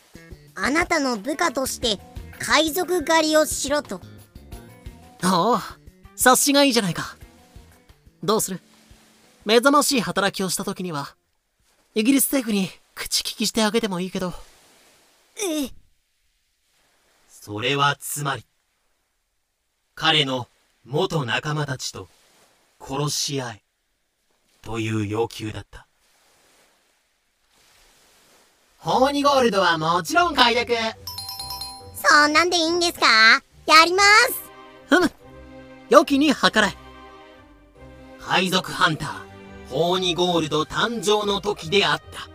[0.55, 1.99] あなたの部下として
[2.39, 4.01] 海賊狩りをしろと。
[5.25, 5.59] おお
[6.17, 7.17] 察しがいいじゃないか。
[8.23, 8.61] どうする？
[9.45, 11.15] 目覚ましい働きをした時には
[11.95, 14.33] イギリス政府に口利きしてあげてもいいけど。
[15.43, 15.71] ええ、
[17.29, 18.45] それはつまり
[19.95, 20.47] 彼の
[20.87, 22.09] 元仲間たちと
[22.81, 23.63] 殺し合え
[24.63, 25.87] という要求だった。
[28.79, 30.73] ホーニゴールドはもちろん解約。
[31.95, 33.07] そんなんでいいんですか？
[33.67, 34.41] やります。
[34.89, 35.11] ふむ。
[35.91, 36.75] 良きに計らえ。
[38.19, 39.11] 海賊ハンター
[39.69, 42.31] ホーニゴールド誕生の時であった。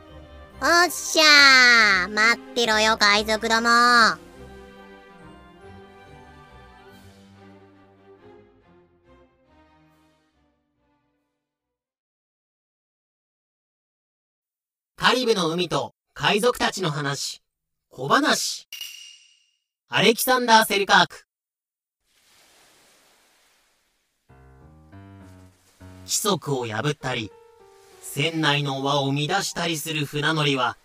[0.84, 2.14] おっしゃー。
[2.14, 3.70] 待ってろよ海賊ども
[14.98, 17.42] カリブの海と海賊たちの話。
[17.90, 18.70] 小話。
[19.90, 21.26] アレキサンダー・セルカーク。
[26.06, 27.32] 規則を破ったり
[28.02, 30.78] 船内の輪を乱したりする船乗りは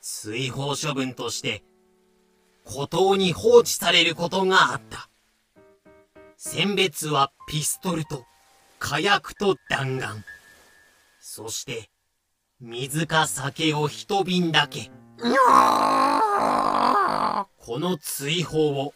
[0.00, 1.62] 追放処分として
[2.64, 5.10] 孤島に放置されることがあった。
[6.38, 8.24] 選別はピストルと
[8.78, 10.24] 火薬と弾丸。
[11.20, 11.90] そして
[12.62, 14.90] 水か酒を一瓶だけ。
[17.56, 18.92] この追放を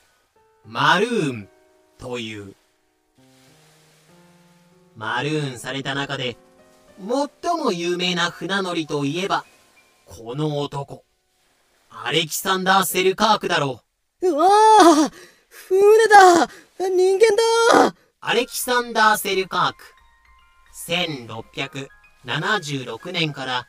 [0.66, 1.48] マルーン
[1.96, 2.54] という。
[4.96, 6.36] マルーンされた中で
[6.98, 9.46] 最も有名な船乗りといえば
[10.04, 11.02] この男。
[11.88, 13.80] アレキサンダー・セルカークだろ
[14.20, 14.28] う。
[14.28, 15.10] うわあ
[15.48, 16.48] 船だ
[16.90, 17.34] 人間
[17.82, 19.78] だアレキサンダー・セルカーク。
[22.26, 23.66] 1676年から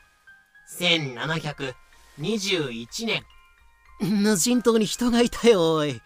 [0.80, 3.24] 1721年
[4.00, 6.02] 無人島に人がいたよおい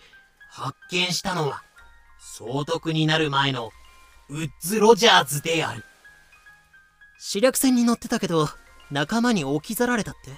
[0.49, 1.63] 発見したのは
[2.19, 3.71] 総督になる前の
[4.29, 5.83] ウッズ・ロジャーズである。
[7.17, 8.47] 視力船に乗ってたけど
[8.91, 10.31] 仲間に置き去られたって？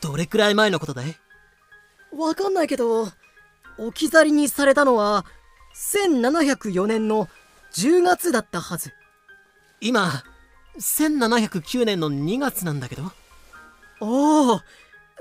[0.00, 1.16] どれくらい前のことだい？
[2.16, 3.08] わかんないけど、
[3.78, 5.24] 置き去りにされたのは、
[5.92, 7.28] 1704年の
[7.72, 8.92] 10月だったはず。
[9.80, 10.22] 今
[10.78, 13.12] 1709年の2月なんだけど
[14.00, 14.60] おお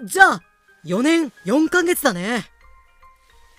[0.03, 0.41] じゃあ、
[0.85, 2.45] 4年4ヶ月だね。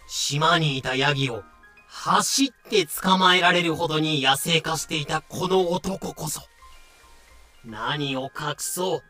[0.09, 1.45] 島にいたヤギを
[1.87, 6.43] 走って捕まえられるほどに野生化していたこの男こそ。
[7.65, 9.03] 何を隠そう。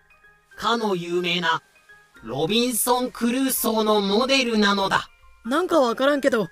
[0.56, 1.62] かの有名な
[2.22, 5.08] ロビンソン・クルーソーのモデルなのだ。
[5.44, 6.48] なんかわからんけど、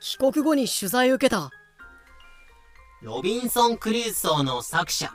[0.00, 1.50] 帰国後に取材受けた。
[3.02, 5.12] ロビンソン・クルーソーの作者、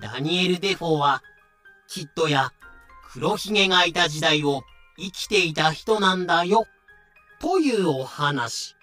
[0.00, 1.22] ダニエル・デフォーは、
[1.88, 2.52] キッドや
[3.10, 4.62] 黒ひげがいた時代を
[4.96, 6.66] 生きていた人なんだよ、
[7.40, 8.76] というお話。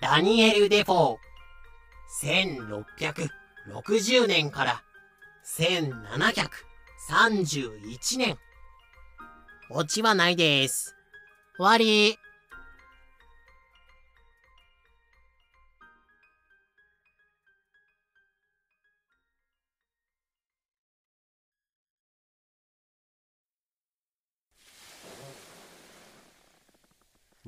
[0.00, 2.84] ダニエル・デフォー、
[3.66, 4.82] 1660年から
[5.44, 8.38] 1731年。
[9.70, 10.94] オチはないです
[11.56, 12.16] 終わり。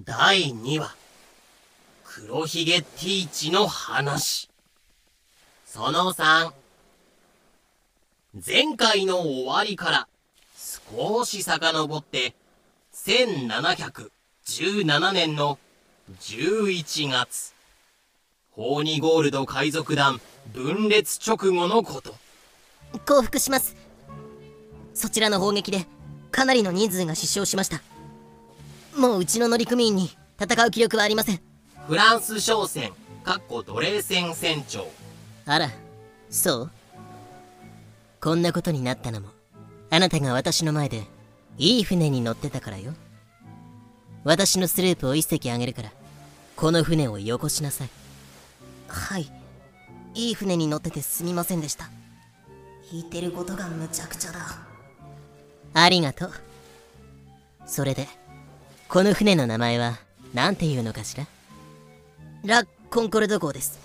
[0.09, 0.97] 第2話。
[2.03, 4.49] 黒ひげティーチの話。
[5.67, 6.51] その3
[8.47, 10.09] 前回の終わりから
[10.57, 12.35] 少し遡って
[12.95, 15.59] 1717年の
[16.23, 17.53] 11月。
[18.53, 20.23] ホーニゴールド海賊団
[20.55, 22.15] 分裂直後のこと。
[23.07, 23.77] 降伏します。
[24.95, 25.87] そちらの砲撃で
[26.31, 27.83] かなりの人数が死傷しました。
[28.99, 31.41] もううちの乗組員に戦う気力はありません。
[31.87, 32.91] フランス商船
[33.23, 34.89] かっこ奴隷船船長。
[35.47, 35.71] あら
[36.29, 36.71] そう？
[38.21, 39.29] こんなことになったのも
[39.91, 41.05] あなたが私の前で
[41.59, 42.93] いい船に乗ってたからよ。
[44.25, 45.93] 私のスループを一隻あげるから
[46.57, 47.91] この船をよこしなさい。
[48.89, 49.31] はい。
[50.15, 51.89] いい船に乗っててすみませんでした。
[52.91, 54.41] 言ってることがむちゃくちゃだ。
[55.75, 56.33] ありがとう。
[57.65, 58.09] それで
[58.89, 59.99] この船の名前は
[60.33, 61.27] 何ていうのかしら？
[62.43, 63.79] ラ・コンコルド号です。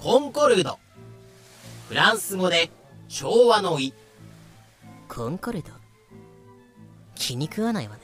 [0.00, 0.80] コンコルド。
[1.88, 2.68] フランス語で
[3.06, 3.94] 昭和の意。
[5.08, 5.70] コンコルド？
[7.14, 8.00] 気に食わないわね。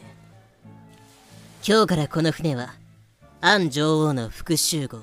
[1.67, 2.73] 今日からこの船は
[3.41, 5.01] アン女王の復讐号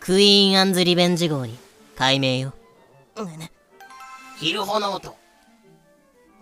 [0.00, 1.56] クイーン・アンズ・リベンジ号に
[1.94, 2.52] 改名よ、
[4.40, 5.14] ヒルホノート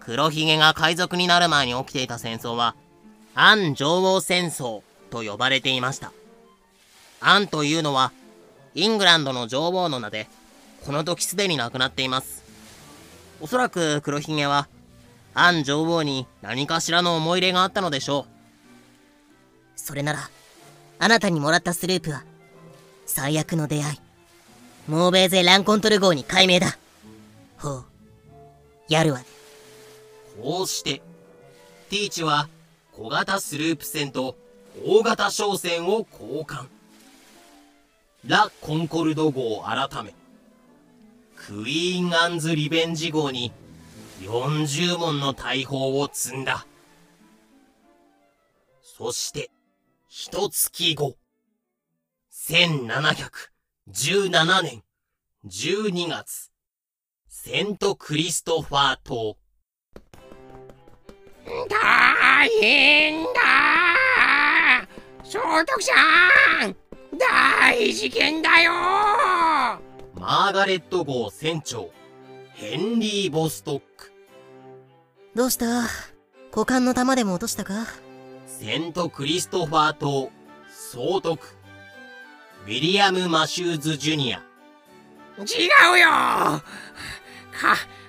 [0.00, 2.74] 黒ひげが海賊になる前に起きていた戦争は
[3.34, 6.12] アン女王戦争と呼ばれていました。
[7.20, 8.12] アンというのは
[8.74, 10.28] イングランドの女王の名で
[10.84, 12.42] この時すでに亡くなっています。
[13.40, 14.68] おそらく黒ひげは
[15.34, 18.32] アン女王に何かしらの思い入れがあったのでしょう。
[19.76, 20.30] それなら
[20.98, 22.24] あなたにもらったスループは
[23.06, 24.00] 最悪の出会い。
[24.88, 26.76] モーベーゼ・ランコントル号に改名だ。
[27.58, 27.84] ほう。
[28.88, 29.24] やるわね。
[30.42, 31.02] こうして
[31.90, 32.48] ティーチは
[33.02, 34.36] 小型スループ船と
[34.84, 36.66] 大型商船を交換。
[38.26, 40.12] ラ・コンコルド号改め
[41.34, 43.52] クイーン・アンズ・リベンジ号に
[44.20, 46.66] 40門の大砲を積んだ。
[48.82, 49.50] そして
[50.06, 51.16] 一月後
[52.30, 54.82] 1717年
[55.46, 56.52] 12月
[57.28, 59.39] セントクリストファー島
[61.68, 63.30] 大変だ。
[65.24, 65.92] 聖徳さ
[66.66, 66.76] ん
[67.18, 68.72] 大事件だよ。
[70.14, 71.90] マーガレット号船長
[72.54, 74.12] ヘンリー・ボストック。
[75.34, 75.66] どうした？
[76.52, 77.86] 股間の玉でも落としたか？
[78.46, 80.30] セントクリストファー島
[80.68, 81.46] 総督
[82.66, 84.42] ウィリアム・マシューズ・ジュニア。
[85.38, 85.42] 違
[85.94, 86.08] うよ。
[86.08, 86.62] か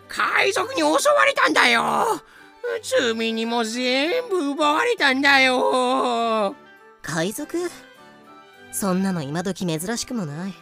[0.10, 2.22] 海賊に襲われたんだよ
[2.82, 6.56] 罪にも全部奪われたんだよ。
[7.02, 7.58] 海賊？
[8.72, 10.54] そんなの今時珍しくもない。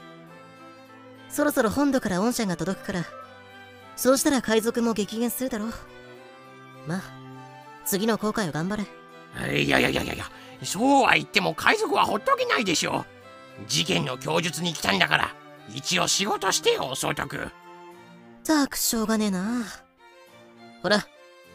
[1.30, 3.06] そろそろ本土から恩赦が届くから。
[3.96, 5.74] そうしたら海賊も激減するだろう。
[6.88, 7.02] まあ
[7.86, 8.84] 次の航海を頑張れ。
[9.64, 10.26] いやいやいやいや
[10.64, 13.06] そうは言っても海賊はほっとけないでしょ。
[13.68, 15.36] 事件の供述に来たんだから。
[15.76, 17.48] 一応仕事してよ総督
[18.44, 19.66] たくしょうがねえな。
[20.82, 21.06] ほら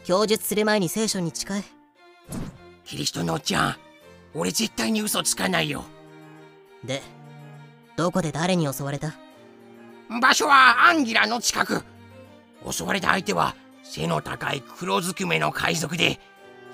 [0.05, 1.65] 供述する前に聖書に誓え。
[2.85, 3.77] キリストのおっちゃん
[4.35, 5.85] 俺絶対に嘘つかないよ。
[6.85, 7.03] で
[7.97, 9.15] どこで誰に襲われた？
[10.21, 11.83] 場所はアンギラの近く。
[12.71, 16.21] 襲われた相手は背の高い黒ずくめの海賊で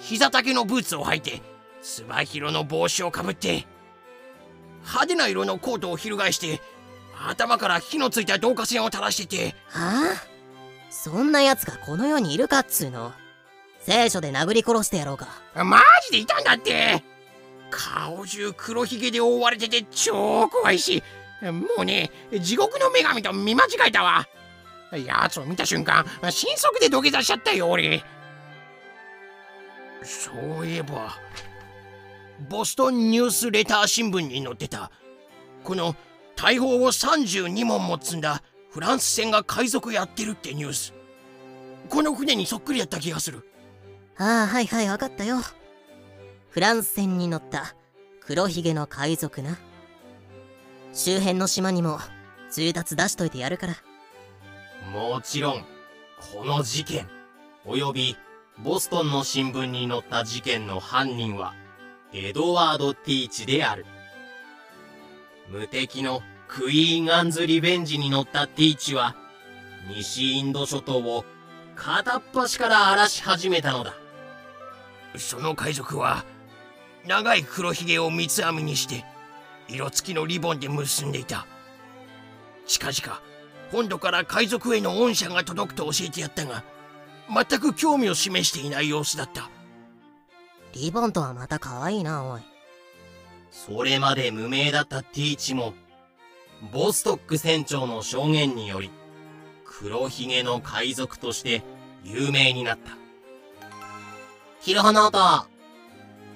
[0.01, 1.41] 膝丈のブーツを履いて
[1.83, 3.67] つば広の帽子をかぶって
[4.83, 6.61] 派手な色のコートを翻して
[7.29, 9.55] 頭から火のついた導火線を垂らしてて。
[9.69, 10.31] はあ？
[10.91, 13.13] そんな奴がこの世にいるかっつうの
[13.81, 15.29] 聖書で殴り殺してやろうか。
[15.55, 17.03] マジでいたんだって。
[17.71, 21.03] 顔中黒ひげで覆われてて超怖いし。
[21.43, 24.29] もうね地獄の女神と見間違えたわ。
[24.93, 28.03] 奴を見た瞬間新速で土下座しちゃったよ俺。
[30.03, 31.17] そういえば
[32.49, 34.91] ボストンニュースレター新聞に載ってた。
[35.63, 35.95] この
[36.37, 38.43] 大砲を32門も積んだ。
[38.71, 40.95] フランス船が海賊やってるってニュース。
[41.89, 43.47] この船にそっくりやった気がする。
[44.21, 45.39] ああはいはい分かったよ
[46.51, 47.75] フランス船に乗った
[48.21, 49.59] 黒ひげの海賊な
[50.93, 51.99] 周辺の島にも
[52.51, 53.75] 通達出しといてやるから
[54.93, 55.65] もちろん
[56.33, 57.09] この事件
[57.65, 58.17] および
[58.63, 61.55] ボストンの新聞に載った事件の犯人は
[62.13, 63.87] エドワード・ティーチである。
[65.49, 69.15] 無敵のクイーン・アンズ・リベンジに乗ったティーチは、
[69.89, 71.25] 西インド諸島を
[71.77, 73.95] 片っ端から荒らし始めたのだ。
[75.17, 76.25] その海賊は、
[77.07, 79.05] 長い黒ひげを三つ編みにして、
[79.69, 81.47] 色付きのリボンで結んでいた。
[82.67, 83.21] 近々、
[83.73, 86.65] 本土から海賊への恩赦が届くと教えてやったが、
[87.29, 89.51] 全く興味を示していない様子だった。
[90.73, 92.43] リボンとはまた可愛いな、おい。
[93.51, 95.75] それまで無名だったティーチも、
[96.73, 98.91] ボストック船長の証言により、
[99.65, 101.63] 黒ひげの海賊として
[102.05, 103.00] 有名になった。
[104.61, 105.47] ヒルハナータ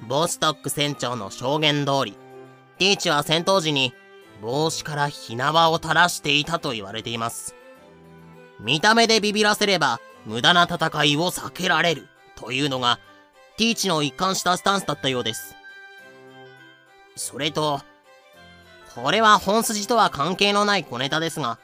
[0.08, 2.16] ボストック船長の証言通り、
[2.78, 3.92] ティーチは戦闘時に
[4.40, 7.54] 帽子から火縄を垂らしていたと言われています。
[8.58, 12.98] 見た目でビビらせれば無駄な戦いを避けられるというのが
[13.58, 15.54] ティーチの一貫したスタンスだったようです。
[17.16, 17.82] それと、
[18.94, 21.58] これは本筋とは関係のない小ネタですが、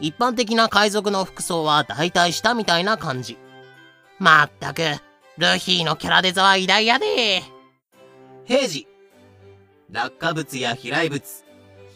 [0.00, 3.36] 一般的な海賊の服装は大体下みたいな感じ。
[4.18, 4.82] まったく、
[5.38, 7.42] ルフィのキャラデザは偉大やで
[8.44, 8.86] 平時
[9.92, 11.44] 落下物や飛来物、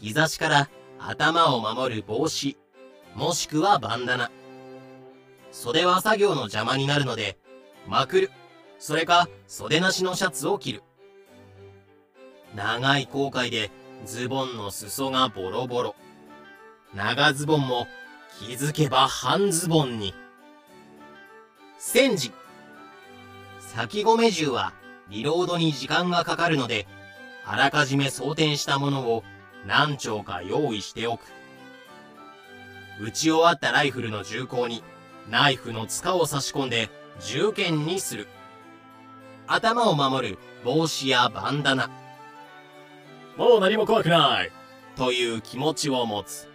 [0.01, 0.68] 日差しから
[0.99, 2.57] 頭を守る帽子、
[3.14, 4.30] もしくはバンダナ。
[5.53, 7.39] 袖は作業の邪魔になるので、
[7.87, 8.30] まくる。
[8.80, 10.82] それか、袖なしのシャツを着る。
[12.57, 13.70] 長い航海で
[14.05, 15.95] ズボンの裾がボロボロ。
[16.95, 17.87] 長ズボンも
[18.41, 20.14] 気づけば半ズボンに。
[21.78, 22.32] 戦時。
[23.75, 24.72] 先込め銃は
[25.09, 26.87] リロードに時間がかかるので、
[27.45, 29.25] あらかじめ装填したものを
[29.66, 31.22] 何丁か用意しておく。
[33.01, 34.85] 撃ち終わったライフルの銃口に
[35.29, 36.89] ナイフの塚を差し込んで
[37.20, 38.29] 銃剣にする。
[39.49, 41.91] 頭を守る帽子やバンダナ。
[43.37, 44.53] もう何も怖くない。
[44.95, 46.49] という気持ちを持つ。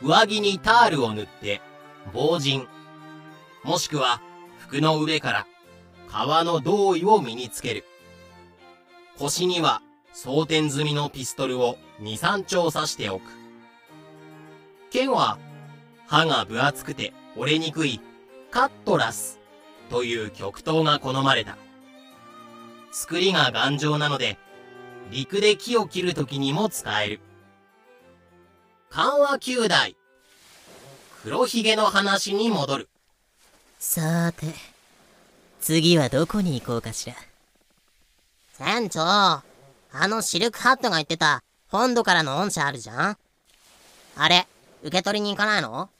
[0.00, 1.60] 上着にタールを塗って、
[2.14, 2.66] 防塵。
[3.62, 4.22] もしくは
[4.58, 5.46] 服の上から
[6.18, 7.84] 革の胴衣を身につける。
[9.18, 9.82] 腰には
[10.14, 13.22] 装填済みのピストルを2、3丁刺しておく。
[14.90, 15.36] 剣は
[16.06, 18.00] 刃が分厚くて折れにくい
[18.50, 19.38] カットラス
[19.90, 21.58] という極東が好まれた。
[22.92, 24.38] 作りが頑丈なので、
[25.10, 27.20] 陸で木を切るときにも使える。
[28.88, 29.94] 緩和球大。
[31.22, 32.88] 黒ひげの話に戻る。
[33.78, 34.75] さーて、
[35.66, 37.16] 次はどこに行こうかしら。
[38.56, 39.42] 船長、あ
[39.92, 43.18] のシルクハットが言ってた本土からの恩赦あるじゃん
[44.14, 44.46] あれ、
[44.84, 45.90] 受け取りに行かないの？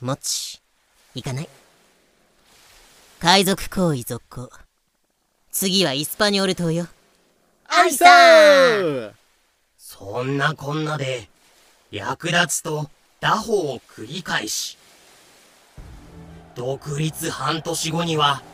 [0.00, 0.62] もち、
[1.16, 1.48] 行かない。
[3.18, 4.50] 海賊行為続行。
[5.50, 6.86] 次はイスパニョール島よ。
[7.66, 9.10] アイサー
[9.76, 11.28] そんなこんなで、
[11.90, 14.78] 略奪と打法を繰り返し、
[16.54, 18.44] 独立半年後には、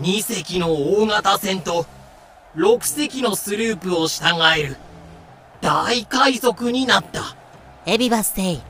[0.00, 1.86] 2隻の大型船と
[2.56, 4.76] 6隻のスループを従える
[5.60, 7.36] 大海賊になった。
[7.86, 8.62] エビバステイ。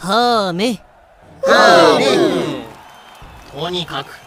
[0.00, 0.78] ホーム。
[1.42, 2.64] ホーム。
[3.52, 4.18] とにかく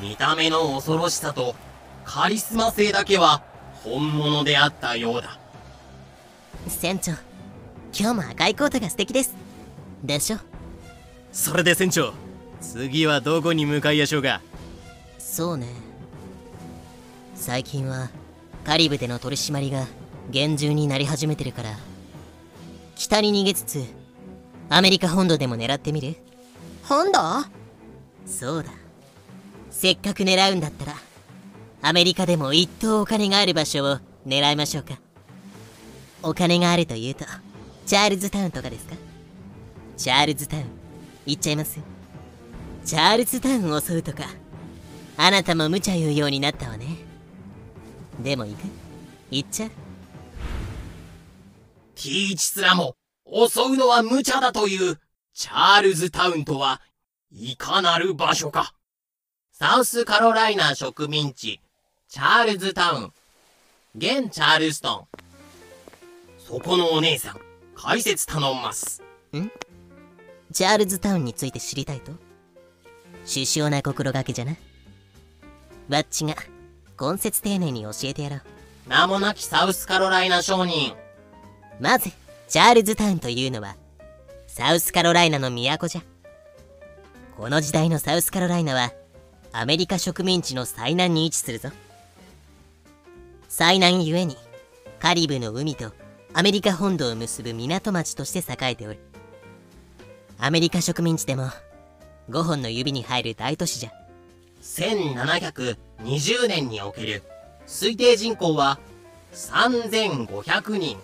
[0.00, 1.54] 見た目の恐ろしさと
[2.04, 3.42] カリスマ性だけは
[3.84, 5.38] 本物であったようだ。
[6.68, 7.12] 船長
[7.98, 9.34] 今日も赤いコートが素敵です。
[10.02, 10.38] でしょ？
[11.32, 12.12] それで船長
[12.60, 14.40] 次はどこに向かいやしょうか？
[15.32, 15.66] そうね。
[17.34, 18.10] 最近は
[18.66, 19.86] カリブでの取り締まりが
[20.30, 21.70] 厳重になり始めてるから
[22.96, 23.82] 北に逃げつつ
[24.68, 26.16] アメリカ本土でも狙ってみる？
[26.84, 27.18] 本土？
[28.26, 28.72] そうだ。
[29.70, 30.96] せっかく狙うんだったら
[31.80, 34.98] アメリカでも一等お金がある場所を狙いましょうか。
[36.22, 37.24] お金があるというと
[37.86, 38.96] チャールズタウンとかですか？
[39.96, 40.64] チャールズタウン。
[41.24, 41.80] 行っちゃいます
[42.84, 44.24] チャールズタウンを襲うとか
[45.24, 46.96] あなたも無茶言うようになったわね。
[48.24, 48.64] でも行く？
[49.30, 49.70] 行っちゃう？
[51.94, 54.98] ティーチすらも襲うのは無茶だという
[55.32, 56.80] チャールズタウンとは
[57.30, 58.74] いかなる場所か。
[59.52, 61.60] サウスカロライナ植民地
[62.08, 63.12] チャールズタウン。
[63.96, 65.18] 現チャールストン。
[66.36, 67.40] そこのお姉さん
[67.76, 69.04] 解説頼んます。
[69.36, 69.48] ん？
[70.52, 72.10] チャールズタウンについて知りたいと？
[73.24, 74.56] 首相な心がけじゃな
[75.88, 76.34] わっちが
[77.00, 78.42] 根節丁寧に教えてやろう。
[78.88, 80.94] 名もなきサウスカロライナ商人。
[81.80, 82.10] まず、
[82.48, 83.76] チャールズタウンというのは、
[84.46, 86.02] サウスカロライナの都じゃ。
[87.36, 88.92] この時代のサウスカロライナは、
[89.52, 91.70] アメリカ植民地の最南に位置するぞ。
[93.52, 94.38] 災難ゆえに
[94.98, 95.92] カリブの海と
[96.32, 98.98] アメリカ本土を結ぶ港町として栄えておる
[100.38, 101.50] アメリカ植民地でも
[102.30, 103.90] 5本の指に入る大都市じゃ
[104.62, 107.24] 1720年における
[107.66, 108.78] 推定人口は
[109.34, 110.96] 3500人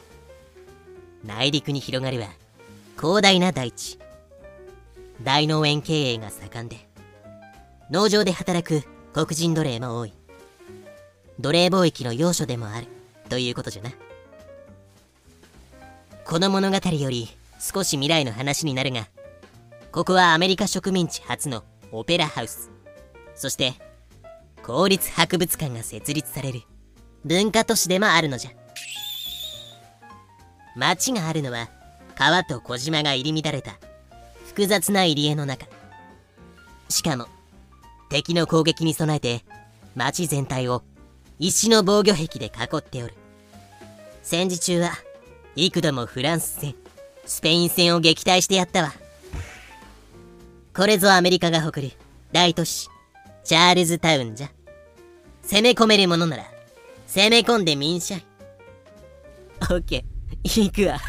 [1.24, 2.28] 内陸に広がるは
[2.96, 3.98] 広大な大地。
[5.22, 6.76] 大農園経営が盛んで
[7.90, 10.12] 農場で働く黒人奴隷も多い。
[11.40, 12.86] 奴隷貿易の要所でもある
[13.28, 13.90] ということじゃな。
[16.24, 17.28] この物語より
[17.58, 19.08] 少し未来の話になるが
[19.90, 22.77] ここはアメリカ植民地初のオペラハウス。
[23.38, 23.74] そして
[24.64, 26.62] 公立博物館が設立される。
[27.24, 28.50] 文化都市でもあるのじゃ。
[30.76, 31.68] 町があるのは
[32.16, 33.78] 川と小島が入り乱れた
[34.46, 35.66] 複雑な入り江の中。
[36.88, 37.26] しかも
[38.10, 39.44] 敵の攻撃に備えて
[39.94, 40.82] 町全体を
[41.38, 43.14] 石の防御壁で囲っておる。
[44.22, 44.92] 戦時中は
[45.54, 46.74] 幾度もフランス戦
[47.24, 48.92] スペイン戦を撃退してやったわ。
[50.74, 51.96] これぞアメリカが誇る
[52.32, 52.88] 大都市。
[53.48, 54.50] チャールズタウンじゃ。
[55.42, 56.44] 攻め込めるものなら
[57.06, 58.26] 攻め込んでみんしゃい。
[59.62, 60.44] オッケー。
[60.44, 61.00] 行くわ。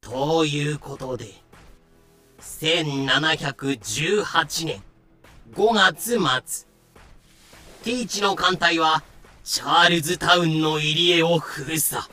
[0.00, 1.26] ということで、
[2.38, 4.80] 1718年
[5.52, 6.20] 5月末、
[7.82, 9.02] ティーチの艦隊は
[9.42, 12.04] チャールズタウンの入り江を封鎖。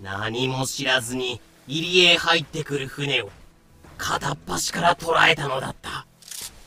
[0.00, 3.30] 何も知らずに入り江へ入ってくる船を
[3.98, 5.90] 片っ端から捕らえたのだった。
[5.90, 6.06] は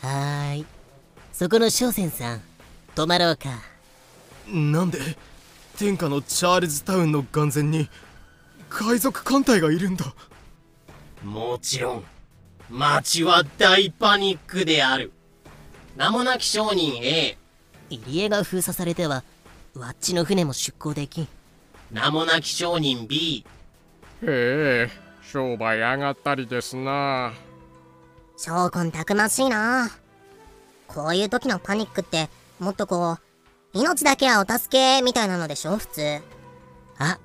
[0.02, 0.66] ーい。
[1.32, 2.42] そこの商船さん
[2.96, 3.50] 泊まろうか。
[4.48, 5.00] なんで
[5.78, 7.90] 天下のチャールズタウンの眼前に
[8.68, 10.14] 海賊艦隊がいるんだ？
[11.24, 12.04] もちろん、
[12.70, 15.12] 町は大パニックである。
[15.96, 17.38] 名もなき商人 A、
[17.90, 19.24] 入り江が封鎖されては
[19.76, 21.28] わっちの船も出港できん
[21.92, 23.44] 名もなき商人 B、
[24.24, 24.90] へえ
[25.24, 27.34] 商売上がったりですな。
[28.38, 29.90] 将軍たくましいな。
[30.88, 32.30] こういう時のパニックって
[32.60, 33.20] もっとこう
[33.74, 35.78] 命だけはお助けみたいなのでしょ？
[35.78, 36.22] 普通。
[36.98, 37.20] あ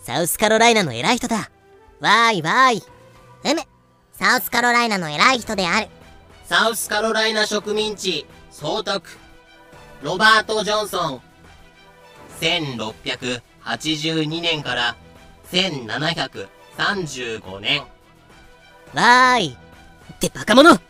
[0.00, 1.50] サウスカロライナの偉い人だ。
[2.00, 2.78] わーいわーい。
[2.78, 3.60] うむ
[4.12, 5.88] サウスカロライナの偉い人である。
[6.44, 9.10] サウスカロライナ植民地総督
[10.02, 11.20] ロバート・ジョンソン
[13.66, 14.96] 1682年から
[15.50, 17.82] 1735年。
[18.94, 19.56] わーい。
[20.12, 20.80] ってバカ者。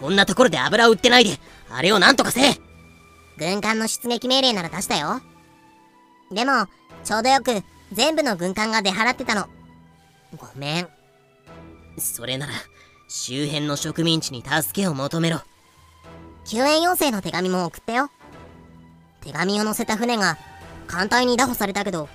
[0.00, 1.38] こんなところで油を売ってないで
[1.70, 2.54] あれをなんとかせえ。
[3.38, 5.20] 軍艦の出撃命令なら出したよ。
[6.30, 6.66] でも
[7.04, 7.62] ちょうどよく
[7.92, 9.46] 全部の軍艦が出払ってたの。
[10.36, 10.88] ごめん。
[11.98, 12.52] それなら
[13.08, 15.40] 周辺の植民地に助けを求めろ。
[16.44, 18.10] 救援要請の手紙も送ったよ。
[19.22, 20.36] 手紙を載せた船が
[20.86, 22.08] 艦隊に拿捕されたけど。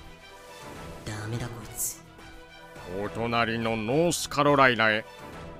[1.04, 2.02] ダメだこいつ。
[3.02, 5.04] お隣のノースカロライナへ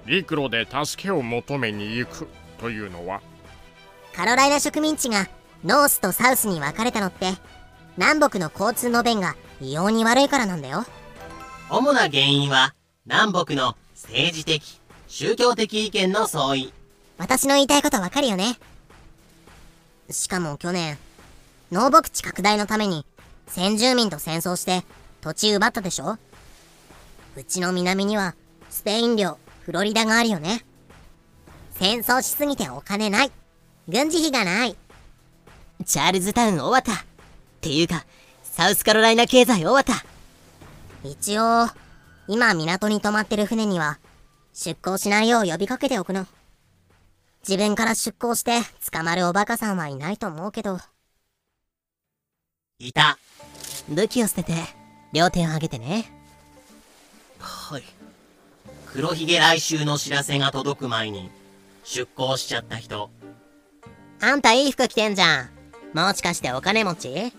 [0.06, 3.20] 陸路で助けを求めに行くというのは。
[4.14, 5.28] カロライナ植民地が
[5.64, 7.32] ノースとサウスに分かれたのって
[7.96, 10.84] 南北の交通の便が異様に悪いからなんだよ。
[11.70, 12.74] 主な原因は
[13.06, 16.72] 南北の政治的宗教的意見の相違。
[17.18, 18.58] 私の言いたいことわかるよね。
[20.10, 20.98] しかも去年
[21.72, 23.06] 農牧地拡大のために
[23.46, 24.84] 先住民と戦争して
[25.22, 26.18] 土地奪ったでしょ？
[27.34, 28.34] うちの南には
[28.68, 30.66] スペイン領フロリダがあるよね。
[31.70, 33.32] 戦争しすぎてお金ない。
[33.88, 34.76] 軍事費がない。
[35.86, 36.92] チャールズタウン終わった。
[36.92, 37.04] っ
[37.62, 38.04] ていうか
[38.42, 39.94] サウスカロライナ経済終わった。
[41.08, 41.68] 一応
[42.28, 43.98] 今港に泊まってる船には
[44.52, 46.26] 出港しないよう呼びかけておくの。
[47.48, 48.60] 自分から出港して
[48.92, 50.78] 捕まるおバカさんはいないと思うけど
[52.88, 53.18] いた。
[53.88, 54.54] 武器を捨てて
[55.12, 56.10] 両手を上げてね。
[57.38, 57.82] はい。
[58.92, 61.30] 黒ひげ来襲の知らせが届く前に
[61.84, 63.10] 出港しちゃった人。
[64.20, 65.50] あんたいい服着てんじゃん。
[65.94, 67.32] もしかしてお金持ち？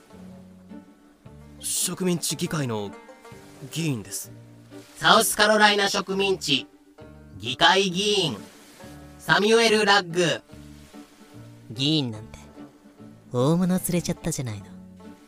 [1.60, 2.92] 植民地議会の
[3.72, 4.32] 議員です。
[4.98, 6.68] サウスカロライナ植民地
[7.40, 8.38] 議会議員。
[9.20, 10.42] サミュエル・ラッグ。
[11.72, 12.40] 議員なんて
[13.32, 14.66] 大物連れちゃったじゃないの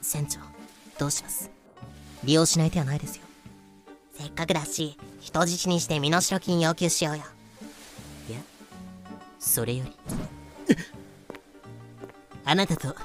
[0.05, 0.39] 船長
[0.99, 1.49] どうします？
[2.23, 3.23] 利用しない手はないですよ。
[4.13, 7.23] せっかくだし人質にして身代金要求しようよ。
[8.29, 8.39] いや
[9.39, 9.91] それより。
[12.45, 12.95] あなたと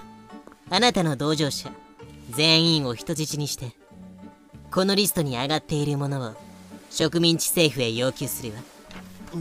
[0.69, 1.73] あなたの同乗者
[2.31, 3.73] 全員を人質にして
[4.71, 6.35] このリストに上がっているものを
[6.91, 8.61] 植民地政府へ要求するわ。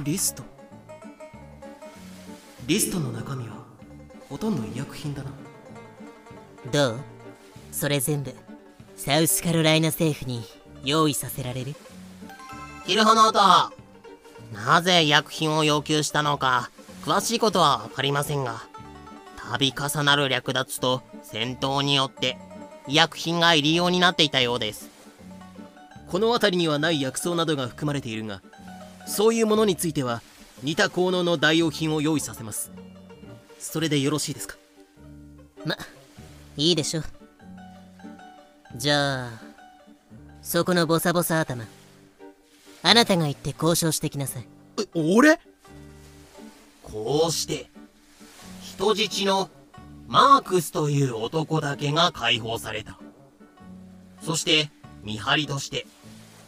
[0.03, 0.43] リスト？
[2.65, 3.65] リストの中身は
[4.29, 5.31] ほとんど医薬品だな。
[6.71, 6.99] どう？
[7.79, 8.35] それ全部
[8.97, 10.43] サウスカロライナ政府に
[10.83, 11.75] 用意させられる？
[12.85, 13.39] キルホノート。
[14.53, 16.71] なぜ医薬品を要求したのか
[17.03, 18.63] 詳しいことは分かりませんが
[19.37, 22.37] 度重なる略奪と戦闘によって
[22.89, 24.89] 医薬品が入りようになっていたようです。
[26.09, 28.41] この辺りにはない薬草などが含まれているが
[29.07, 30.21] そういうものについては
[30.63, 32.73] 似た効能の代用品を用意させます。
[33.57, 34.57] それでよろしいですか？
[35.63, 35.77] ま
[36.57, 37.05] いいでしょう
[38.75, 39.31] じゃあ
[40.41, 41.65] そこのボサボサ頭
[42.81, 44.47] あなたが行って交渉してきなさい。
[44.93, 45.39] 俺？
[46.83, 47.69] こうして
[48.61, 49.49] 人質の
[50.07, 52.97] マークスという男だけが解放された。
[54.21, 54.69] そして
[55.03, 55.85] 見張りとして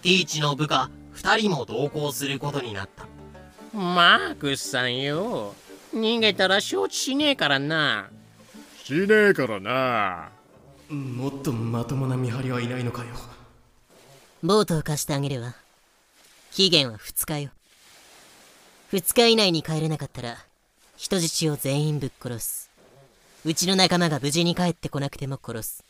[0.02, 3.06] ティーチの部下2人も同行することになった。
[3.78, 5.54] マークスさんよ。
[5.94, 8.10] 逃げたら承知しねえからな。
[8.84, 10.30] しねえからな
[10.92, 13.10] もっとまともな見張りはいないのかよ。
[14.44, 15.56] ボートを貸してあげるわ
[16.52, 17.52] 期限は2日よ。
[18.92, 20.38] 2日以内に帰れなかったら
[20.98, 22.70] 人質を全員ぶっ殺す。
[23.46, 25.84] うちの仲間が無事に帰ってこなくても殺す。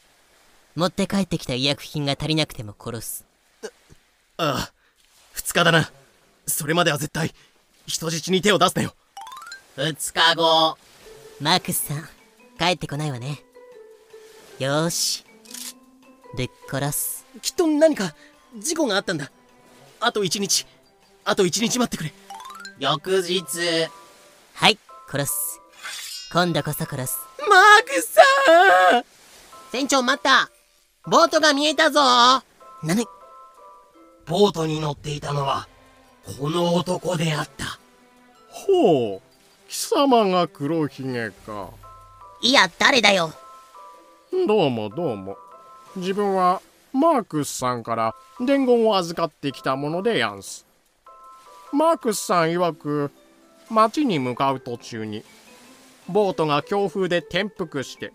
[0.76, 3.26] 持って帰ってきた医薬品が足りなくても殺す。
[4.38, 4.72] ああ
[5.36, 5.92] 2日だな。
[6.46, 7.34] それまでは絶対
[7.88, 8.94] 人質に手を出すなよ。
[9.78, 10.78] 2日後。
[11.40, 12.08] マークスさん
[12.60, 13.44] 帰ってこないわね
[14.62, 15.26] よーし。
[16.38, 17.26] ぶっ殺す。
[17.42, 18.14] きっと何か
[18.60, 19.32] 事故があったんだ。
[20.00, 20.68] あと1日。
[21.26, 22.14] あと1日待ってくれ。
[22.78, 23.42] 翌日。
[24.54, 24.78] はい
[25.10, 25.62] 殺す。
[26.32, 27.18] 今度こそ殺す。
[27.50, 29.04] マークスさん
[29.72, 30.52] 船長待った。
[31.08, 32.00] ボートが見えたぞ。
[32.84, 33.08] なに
[34.28, 35.68] ボートに乗っていたのは
[36.38, 37.80] この男であった。
[38.48, 39.22] ほう。
[39.68, 41.72] 貴様が黒ひげか。
[42.44, 43.34] いや誰だよ
[44.32, 45.38] どうもどうも。
[45.98, 46.62] 自分は
[46.94, 50.66] マークスさんから伝言を預かってきたものでやんす。
[51.74, 53.12] マークスさん曰く
[53.70, 55.26] 町に向かう途中に
[56.08, 58.14] ボートが強風で転覆して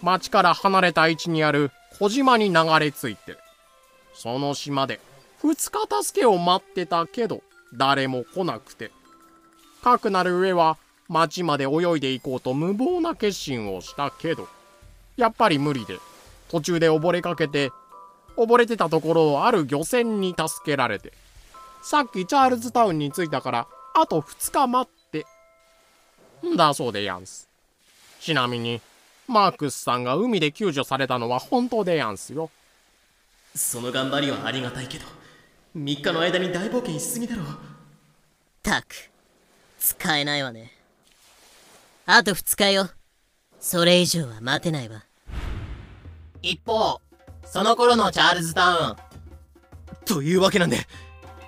[0.00, 3.36] 町から離れた位置にある小島に流れ着いて
[4.14, 5.00] その島で
[5.42, 7.42] 2日助けを待ってたけど
[7.74, 8.90] 誰も来なくて
[9.82, 10.78] かくなる上は
[11.08, 14.48] 町まで泳いでいこうと無謀な決心をしたけど
[15.18, 15.98] やっぱり無理で。
[16.48, 17.70] 途中で溺れかけて
[18.38, 21.12] 溺れてたところをある漁船に助けられて。
[21.82, 25.26] さっきチャールズタウンに着いたからあと2日待って。
[26.46, 27.48] んだそうでやんす。
[28.20, 28.80] ちなみに
[29.26, 32.50] マークスさんが海で救助されたのは本当でやんすよ。
[33.54, 35.04] その頑張りはありがたいけど
[35.76, 37.42] 3日の間に大冒険しすぎだろ
[38.62, 39.10] たく
[39.78, 40.72] 使えないわね。
[42.06, 42.88] あと2日よ。
[43.60, 45.04] それ以上は待てないわ
[46.42, 47.00] 一方
[47.44, 48.96] その頃のチャールズタウン。
[50.04, 50.78] というわけなんで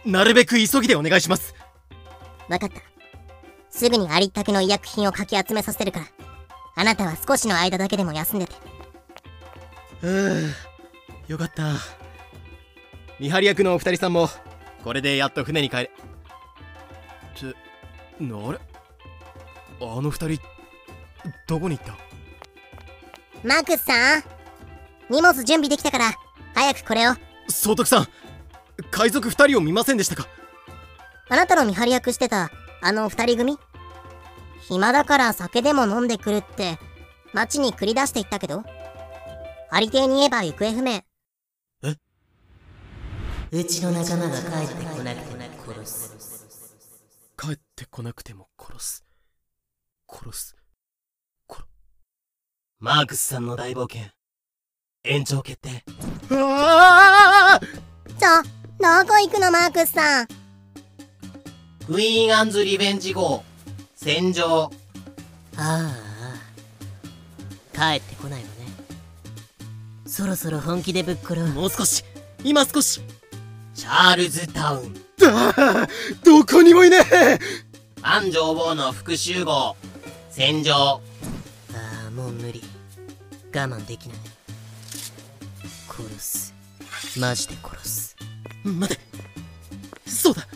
[0.04, 1.54] なるべく急ぎでお願いします。
[2.48, 2.80] わかった。
[3.70, 6.06] すぐにありったけの医薬品をかき集めさせるから。
[6.76, 8.54] あなたは少しの間だけでも休んでて。
[10.02, 10.52] うー
[11.28, 11.74] よかった。
[13.18, 14.28] 見張り役のお二人さんも
[14.82, 15.82] これでやっと船に帰れ。
[15.84, 15.88] っ
[17.38, 17.52] てあ
[18.20, 18.26] れ？
[19.82, 20.42] あの二人
[21.46, 21.96] どこに行った？
[23.46, 24.22] マークスさん？
[25.10, 26.14] 荷物準備できたから
[26.54, 27.14] 早くこれを。
[27.48, 28.06] 総督さん
[28.92, 30.28] 海賊二人を見ませんでしたか？
[31.28, 32.50] あなたの見張り役してた
[32.80, 33.58] あの二人組？
[34.68, 36.78] 暇だから酒でも飲んでくるって
[37.32, 38.62] 街に繰り出していったけど？
[39.68, 41.02] ありていに言えば行方不明。
[41.82, 41.96] え？
[43.50, 46.76] うちの仲間が帰ってこなくても殺す。
[47.36, 49.04] 帰ってこなくても殺す。
[50.08, 50.56] 殺す。
[51.48, 51.64] 殺
[52.78, 54.08] マークスさんの大冒険
[55.04, 55.82] 延長決定。
[56.28, 58.42] うわちょ
[58.78, 60.28] どこ行くのマークスさん。
[61.86, 63.42] クイーン・アンズ・リベンジ号
[63.94, 64.70] 戦場。
[65.56, 65.94] ああ
[67.74, 68.50] 帰ってこないわね。
[70.06, 71.46] そろそろ本気でぶっ殺う。
[71.46, 72.04] もう少し。
[72.44, 73.00] 今少し。
[73.74, 74.94] チャールズタウン。
[75.24, 75.88] あ
[76.22, 77.38] どこにもいねえ！
[78.02, 79.76] アン女房の復讐号。
[80.30, 80.74] 戦場。
[80.74, 81.00] あ
[82.08, 82.62] あもう無理。
[83.54, 84.18] 我慢できない
[86.00, 86.54] 殺す。
[87.18, 88.16] マジで殺す。
[88.64, 89.00] 待て。
[90.06, 90.46] そうだ。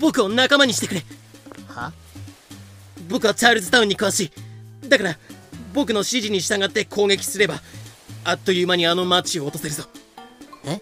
[0.00, 1.02] 僕を仲間にしてくれ。
[1.68, 1.92] は？
[3.08, 4.30] 僕はチャールズタウンに詳し
[4.84, 4.88] い。
[4.88, 5.16] だから
[5.72, 7.60] 僕の指示に従って攻撃すれば
[8.24, 9.84] あっという間にあの町を落とせるぞ。
[10.64, 10.80] え？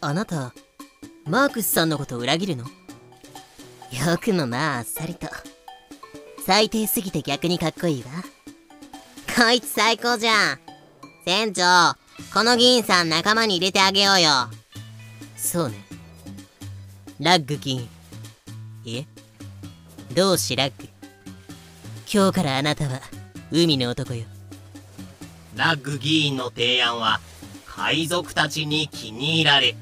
[0.00, 0.52] あなた
[1.24, 2.64] マークスさんのこと裏切るの？
[2.64, 2.70] よ
[4.20, 5.28] くもまああっさりと。
[6.44, 8.10] 最低すぎて逆にかっこいいわ。
[9.36, 10.58] こいつ最高じゃん。
[11.24, 11.96] 船長
[12.32, 14.30] この議員さん仲間に入れてあげようよ。
[15.36, 15.76] そうね。
[17.20, 17.88] ラッグ議員
[18.84, 19.06] いえ
[20.14, 20.88] 同志ラッグ？
[22.12, 23.00] 今日からあなたは
[23.50, 24.24] 海の男よ。
[25.56, 27.20] ラッグ議員の提案は
[27.66, 29.74] 海賊たちに気に入られ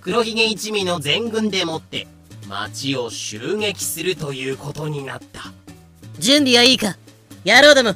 [0.00, 2.06] 黒ひげ一味の全軍でもって
[2.48, 5.52] 町を襲撃するということになった。
[6.18, 6.96] 準備はいいか？
[7.44, 7.94] 野郎ども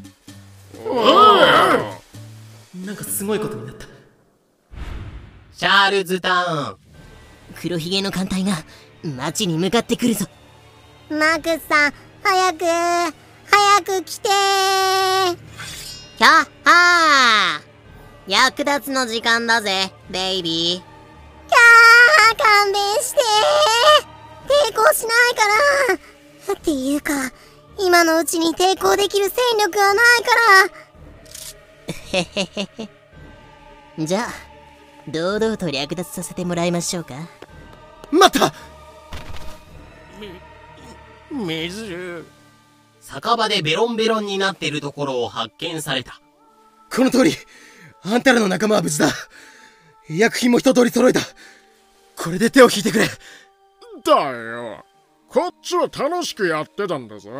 [2.74, 3.86] なんかすごいことになった。
[5.54, 6.76] チャールズタウン。
[7.60, 8.52] 黒ひげの艦隊が
[9.04, 10.26] 町に向かってくるぞ。
[11.10, 11.92] マークスさん
[12.22, 14.28] 早く早く来て
[16.16, 18.30] キャッハー。
[18.30, 20.92] 役立つの時間だぜベイビー。
[21.50, 23.20] キャー勘弁して
[24.46, 25.42] 抵抗しないか
[26.48, 26.54] ら。
[26.54, 27.12] っていうか
[27.78, 30.81] 今のうちに抵抗できる戦力はないから
[31.92, 32.88] へへへへ
[33.98, 34.28] じゃあ
[35.10, 37.14] 堂々と略奪させてもらいましょうか。
[38.10, 38.54] 待った！
[41.30, 42.24] 水
[43.00, 46.20] 酒場でベロンベロンになっているところを発見された。
[46.94, 47.32] この通り
[48.04, 49.08] あんたらの仲間は無事だ。
[50.08, 51.20] 医薬品も一通り揃えた。
[52.16, 53.08] これで手を引いてくれ。
[54.04, 54.84] だよ。
[55.28, 57.30] こっちは楽しくやってたんだぞ。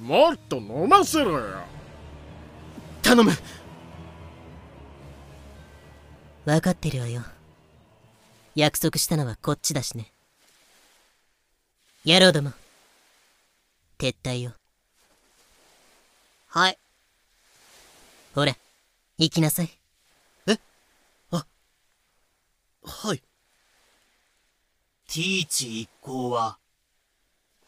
[0.00, 1.58] もっと飲ませろよ。
[3.02, 3.32] 頼む
[6.50, 7.22] 分かってるわよ。
[8.56, 10.12] 約束したのはこっちだしね。
[12.04, 12.50] 野郎ども。
[14.00, 14.54] 撤退よ。
[16.48, 16.78] はい。
[18.34, 18.56] ほら
[19.16, 19.70] 行きなさい。
[22.82, 23.18] はい。
[25.06, 26.58] ティーチ一行は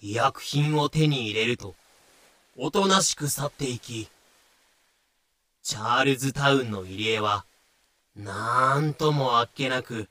[0.01, 1.77] 医薬品を手に入れると
[2.57, 4.09] おとなしく去っていき
[5.63, 7.45] チャールズタウンの入り江は
[8.17, 10.09] なんともあっけなく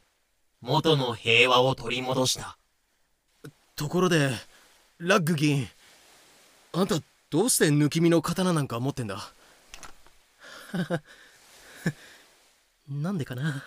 [0.62, 2.58] 元の平和を取り戻した。
[3.76, 4.32] ところで
[5.00, 5.68] ラッグ議員
[6.74, 7.00] あんた
[7.30, 9.32] どうして抜き身の刀なんか持ってんだ？
[12.90, 13.64] なんでかな？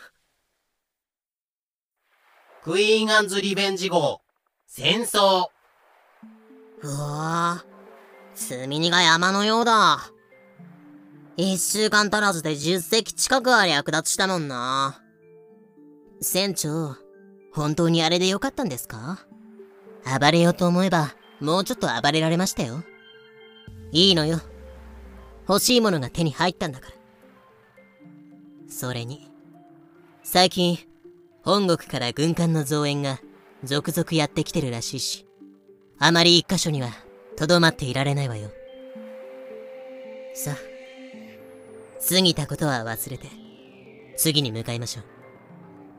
[2.63, 4.21] クイーン・アンズ・リベンジ号
[4.67, 5.49] 戦争。
[6.83, 7.75] うわぁ
[8.37, 10.11] 積み荷が山のようだ
[11.37, 15.01] 一週間足らずで10隻近くは略奪したもんな。
[16.21, 16.97] 船長
[17.53, 19.19] 本当にあれでよかったんですか？
[20.21, 22.85] 暴れようと思えばもうちょっと暴れられましたよ。
[23.91, 24.41] いいのよ。
[25.49, 26.95] 欲しいものが手に入ったんだから。
[28.69, 29.29] それに
[30.23, 30.79] 最近
[31.43, 33.19] 本国から軍艦の増援が
[33.65, 35.27] 続々やってきてるらしいし
[35.99, 36.91] あまり一箇所には
[37.37, 38.51] とどまっていられないわよ。
[40.35, 40.74] さあ
[42.07, 43.29] 過ぎたことは忘れて
[44.17, 45.05] 次に向かいましょう。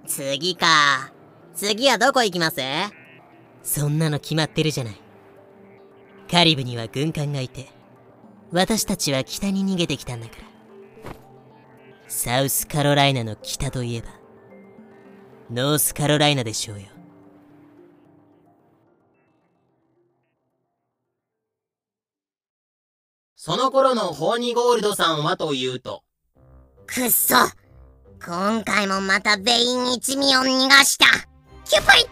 [0.07, 1.11] 次か。
[1.55, 2.61] 次はどこ行きます？
[3.63, 4.95] そんなの決まってるじゃない。
[6.29, 7.67] カリブには軍艦がいて
[8.51, 10.41] 私たちは北に逃げてきたんだから。
[12.07, 14.07] サウスカロライナの北といえば
[15.51, 16.87] ノースカロライナでしょうよ。
[23.45, 26.01] その頃のホーニゴールドさんはというと。
[26.87, 27.35] くっそ。
[28.25, 31.05] 今回もまたベイン一味を逃がした。
[31.63, 32.07] キュッパイ。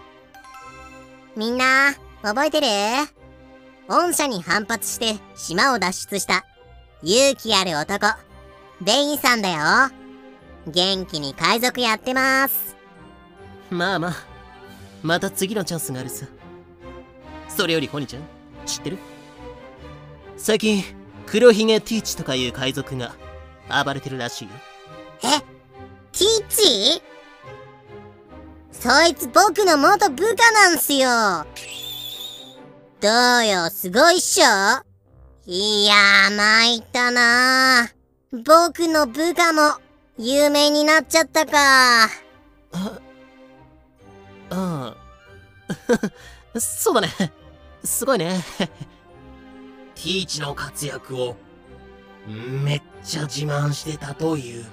[1.35, 2.67] みんな覚えてる？
[3.87, 6.45] 御社に反発して島を脱出した。
[7.01, 8.15] 勇気ある男。
[8.81, 9.57] ベインさんだよ。
[10.67, 12.75] 元気に海賊やってます。
[13.71, 14.13] まあまあ。
[15.01, 16.27] また次のチャンスがあるさ。
[17.49, 18.23] それよりホニちゃん
[18.67, 18.99] 知ってる？
[20.37, 20.83] 最近
[21.25, 23.13] 黒ひげティーチとかいう海賊が
[23.83, 24.51] 暴れてるらしいよ。
[25.23, 25.39] え？
[26.11, 27.01] ティーチ？
[28.71, 31.09] そいつ僕の元部下なんすよ。
[33.01, 33.09] ど
[33.39, 33.69] うよ？
[33.69, 34.45] すごいっしょ？
[35.45, 37.89] いやー参ったな。
[38.33, 39.79] ー僕の部下も
[40.17, 42.05] 有名になっちゃったか。
[42.05, 42.99] あ
[44.49, 44.95] あ。
[46.59, 47.09] そうだね。
[47.83, 48.41] すごいね
[50.03, 51.37] ティーチの活躍を
[52.27, 54.65] めっちゃ自慢してたという。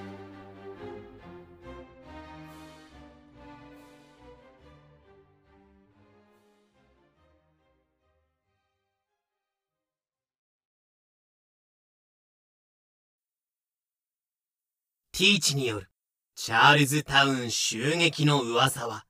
[15.13, 15.91] ティーチによる
[16.35, 19.05] チャールズタウン襲撃の噂は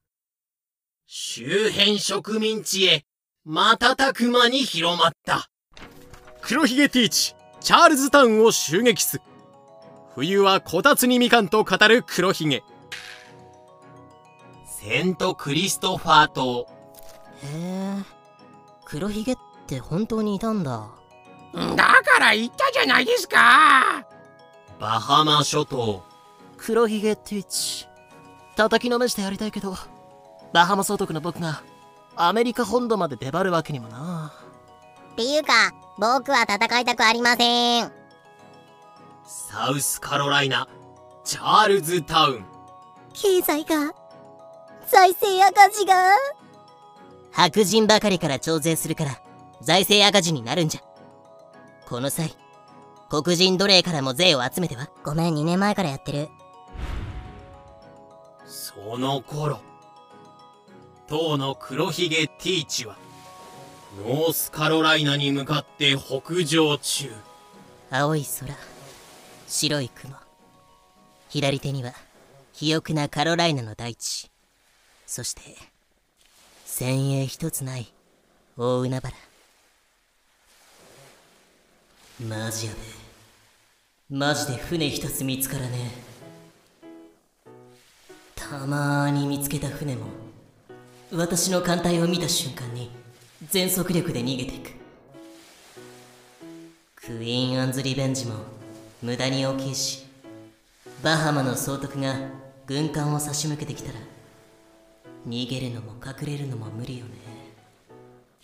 [1.06, 3.06] 周辺植民地へ
[3.46, 5.49] 瞬く間に広まった。
[6.42, 9.20] 黒ひげティーチチャールズタウンを襲撃す。
[10.14, 12.62] 冬はこたつにみかんと語る黒ひげ。
[14.64, 16.60] セントクリストファー島。
[16.62, 16.66] へ
[17.54, 17.96] え。
[18.84, 19.36] 黒ひげっ
[19.66, 20.88] て本当にいたんだ。
[21.54, 24.06] だから言ったじゃないですか。
[24.80, 26.02] バハマ諸島。
[26.56, 27.86] 黒ひげティーチ。
[28.56, 29.76] 叩きのめしてやりたいけど。
[30.52, 31.62] バハマ総督の僕が
[32.16, 34.32] アメリカ本土まで出張るわけにもな
[35.20, 37.92] っていうか僕は戦いたくありません。
[39.26, 40.66] サウスカロライナ
[41.24, 42.44] チャールズタウン。
[43.12, 43.92] 経済が
[44.90, 46.14] 財政赤字が？
[47.32, 49.20] 白人ばかりから徴税するから
[49.60, 50.80] 財政赤字になるんじゃ。
[51.86, 52.34] この際
[53.10, 54.88] 黒人奴隷からも税を集めては？
[55.04, 56.30] ごめん2年前からやってる。
[58.46, 59.60] その頃
[61.08, 62.96] 当の黒ひげティーチは
[63.98, 67.10] ノースカロライナに向かって北上中。
[67.90, 68.54] 青い空。
[69.48, 70.14] 白い雲。
[71.28, 71.92] 左手には
[72.52, 74.30] 肥沃なカロライナの大地。
[75.06, 75.42] そして
[76.64, 77.92] 先鋭一つない
[78.56, 79.12] 大海原。
[82.28, 82.72] マジや
[84.10, 85.90] べマジで船一つ見つからね
[86.76, 86.80] え。
[88.36, 90.06] たまーに見つけた船も
[91.12, 92.99] 私の艦隊を見た瞬間に
[93.48, 94.70] 全速力で逃げていく。
[96.96, 98.34] クイーン・アンズ・リベンジも
[99.02, 100.06] 無駄に大きいし
[101.02, 102.14] バハマの総督が
[102.66, 103.98] 軍艦を差し向けてきたら
[105.26, 107.12] 逃げるのも隠れるのも無理よね。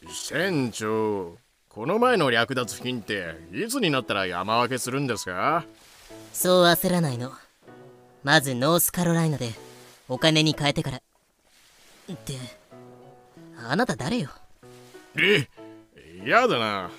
[0.08, 1.36] 船長
[1.68, 5.64] この前の略奪品っていつになったら山分けするんですか？
[6.32, 7.32] そう焦らないの。
[8.24, 9.50] まずノースカロライナで
[10.08, 10.96] お金に変えてから。
[10.96, 11.00] っ
[12.16, 12.34] て
[13.58, 14.30] あなた誰よ？
[15.18, 15.48] え
[16.24, 16.90] やだな。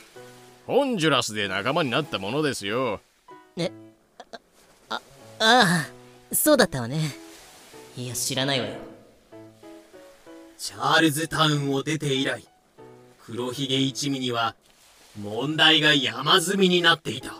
[0.65, 2.99] ホンジュラスで仲間になったものですよ。
[4.89, 4.99] あ
[5.39, 5.87] あ
[6.33, 6.99] そうだったわね。
[7.95, 8.73] いや知らないわよ。
[10.57, 12.43] チャールズタウンを出て以来
[13.25, 14.55] 黒ひげ一味には
[15.21, 17.33] 問題が山積みになっていた。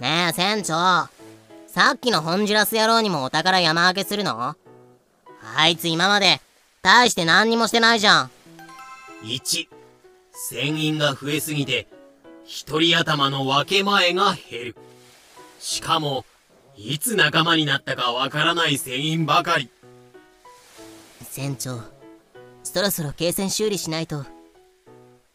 [0.00, 1.08] ねえ船長。
[1.68, 4.56] さっきのホンジュラス野郎にもお宝山分けするの？
[5.56, 6.40] あいつ今まで
[6.82, 8.30] 大して何にもしてないじゃん。
[9.22, 9.68] 1
[10.34, 11.86] 船員が増えすぎて
[12.44, 14.76] 一人頭の分け前が減る。
[15.60, 16.24] しかも
[16.76, 19.70] いつ仲間になったかわからない船員ばかり。
[21.22, 21.80] 船長
[22.62, 24.24] そろそろ軽船修理しないと。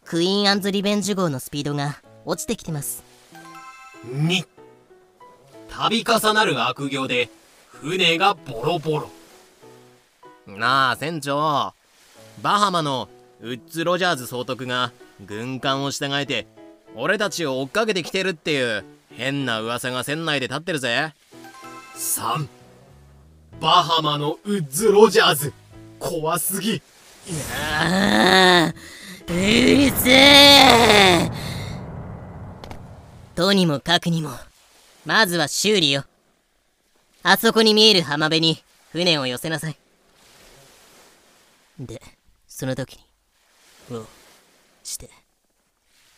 [0.05, 3.03] クイーン・アンズ・リベンジ号のスピードが落ちてきてます。
[4.05, 4.43] 2
[6.03, 7.29] 度重なる悪行で
[7.69, 9.09] 船がボロボロ。
[10.47, 11.73] なあ船長。
[12.41, 13.07] バハマの
[13.41, 14.91] ウッズ・ロジャーズ総督が
[15.25, 16.45] 軍艦を従えて
[16.95, 18.83] 俺たちを追っかけてきてるっていう
[19.15, 21.13] 変な噂が船内で立ってるぜ。
[21.95, 22.47] 3
[23.59, 25.53] バハマのウッズ・ロジャーズ。
[25.99, 26.81] 怖すぎ。
[27.63, 28.73] ああ
[29.27, 31.31] うるせえ。
[33.35, 34.31] とにもかくにも
[35.05, 36.03] まずは修理よ。
[37.23, 39.77] あそこに見える浜辺に船を寄せなさい。
[41.79, 42.01] で
[42.47, 43.08] その時に
[43.97, 44.05] を
[44.83, 45.09] して。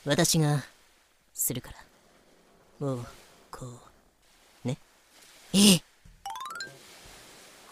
[0.06, 0.64] 私が
[1.34, 1.72] するか
[2.82, 2.88] ら。
[2.88, 3.06] を
[3.52, 3.66] こ
[4.64, 4.68] う。
[4.68, 4.78] ね。
[5.54, 5.84] ええ。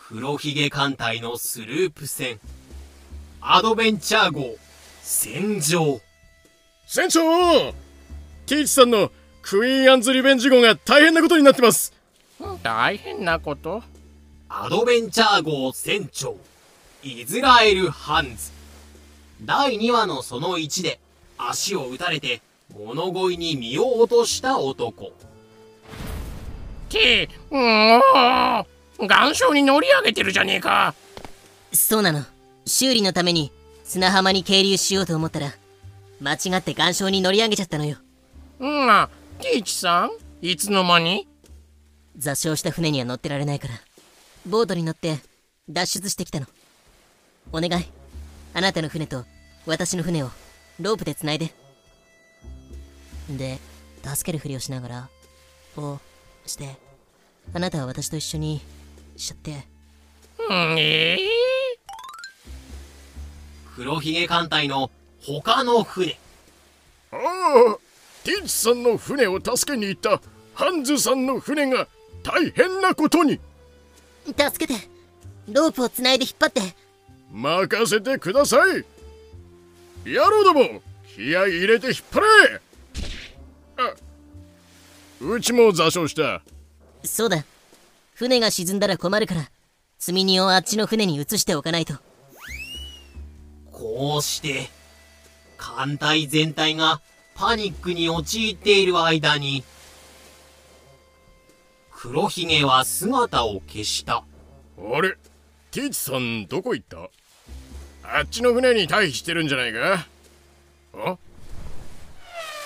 [0.08, 2.40] 黒ひげ艦隊のスループ船。
[3.42, 4.56] アドベンチャー号
[5.02, 6.02] 戦場。
[6.88, 7.22] 船長！
[7.22, 9.12] ティーチさんの
[9.44, 11.94] クイーン・アンズ・リベンジ号が大変なことになってます。
[12.64, 13.84] 大変なこと？
[14.50, 16.36] アドベンチャー号船長
[17.04, 18.52] イズラエル・ハンズ
[19.42, 21.00] 第2話のその1で
[21.38, 22.42] 足を打たれて
[22.74, 25.12] 物乞いに身を落とした男。
[26.90, 28.00] ても
[29.00, 30.94] う岩礁に乗り上げてるじゃねえか。
[31.72, 32.26] そうなの。
[32.66, 33.52] 修理のために
[33.84, 35.54] 砂浜に係留しようと思ったら
[36.22, 37.98] 間違って岩礁に乗り上げちゃったのよ。
[38.60, 39.10] うんな
[39.40, 40.10] ティーチさ
[40.42, 41.28] んいつの間に？
[42.18, 43.76] 座礁した船には乗ってられないから
[44.46, 45.20] ボートに乗って
[45.70, 46.48] 脱出してきたの。
[47.54, 47.86] お願い
[48.54, 49.26] あなたの船と
[49.66, 50.30] 私の船を
[50.80, 51.54] ロープでつないで
[53.30, 53.60] で
[54.04, 55.10] 助けるふりをしながら
[55.76, 56.00] こ
[56.46, 56.78] うして
[57.54, 58.62] あなたは私と一緒に
[59.18, 59.52] しちゃって。
[60.50, 60.80] うん。
[60.80, 61.18] ええ
[63.76, 64.92] 黒ひげ艦隊の
[65.22, 66.18] 他の船。
[67.12, 67.78] ああ
[68.24, 70.22] ティーチさんの船を助けに行った
[70.54, 71.88] ハンズさんの船が
[72.24, 73.40] 大変なことに。
[74.26, 74.80] 助けて。
[75.48, 76.62] ロープをつないで引っ張って
[77.32, 78.86] 任せてください
[80.06, 80.82] 野郎ども
[81.16, 82.62] 気合い入れて引っ張れ
[83.78, 83.94] あ
[85.22, 86.42] うちも座礁した
[87.04, 87.46] そうだ。
[88.14, 89.50] 船が沈んだら困るから、
[89.98, 91.94] 積み荷をあっちの船に移しておかないと。
[93.72, 94.70] こうして、
[95.58, 97.00] 艦隊全体が
[97.36, 99.64] パニックに陥っている間に、
[101.92, 104.26] 黒ひげは姿を消した。
[104.78, 105.18] あれ
[105.72, 107.10] ティーチさんどこ行った？
[108.12, 110.08] あっちの船に退避してるんじゃないか？
[110.96, 111.18] あ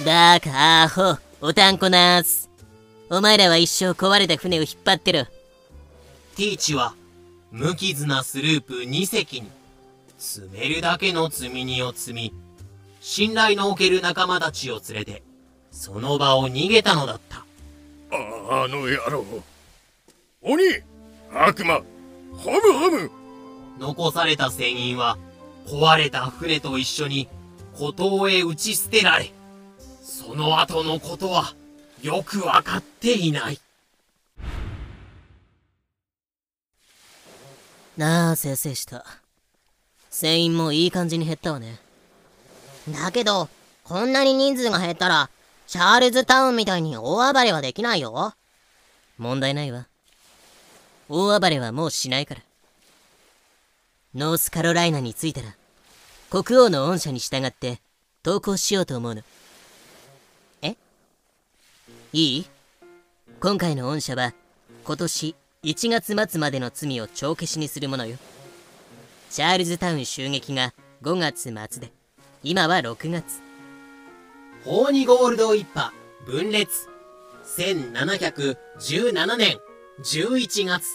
[0.06, 2.50] バカアホ、おたんこなーす。
[3.10, 5.26] お前らは一生壊れた船を引っ張ってろ。
[6.36, 6.96] ティーチは
[7.52, 9.50] 無傷なスループ2隻に。
[10.18, 12.34] 積めるだけの積み荷を積み
[13.02, 15.22] 信頼のおける仲間たちを連れて
[15.70, 17.40] その場を逃げたのだった。
[18.12, 19.26] ああの野郎。
[20.42, 20.64] 鬼
[21.34, 23.12] 悪魔ハムハム
[23.80, 25.18] 残された船員は
[25.68, 27.28] 壊れた船と一緒に
[27.78, 29.32] 孤島へ打ち捨てられ
[30.02, 31.54] その後のことは
[32.02, 33.60] よくわかっていない
[37.96, 39.06] なあ、せいせいした。
[40.10, 41.80] 船員もいい感じに減ったわね。
[42.90, 43.50] だけど、
[43.84, 45.30] こんなに人数が減ったら、
[45.68, 48.34] チャールズタウンみたいに大暴れはできないよ。
[49.20, 49.88] 問題ないわ。
[51.08, 52.42] 大暴れはもうしないから。
[54.16, 55.56] ノースカロライナに着いたら、
[56.30, 57.80] 国王の恩赦に従って
[58.22, 59.24] 投降しようと思うの。
[60.62, 60.76] え？
[62.14, 62.46] いい？
[63.40, 64.36] 今回の恩赦は、
[64.86, 68.18] 今年1月末までの罪を帳消しにするものよ。
[69.32, 71.92] チャールズタウン襲撃が5月末で、
[72.44, 73.42] 今は6月。
[74.64, 75.92] ホーニゴールド一派
[76.28, 76.88] 分裂
[77.58, 79.58] 1717年
[80.04, 80.86] 11月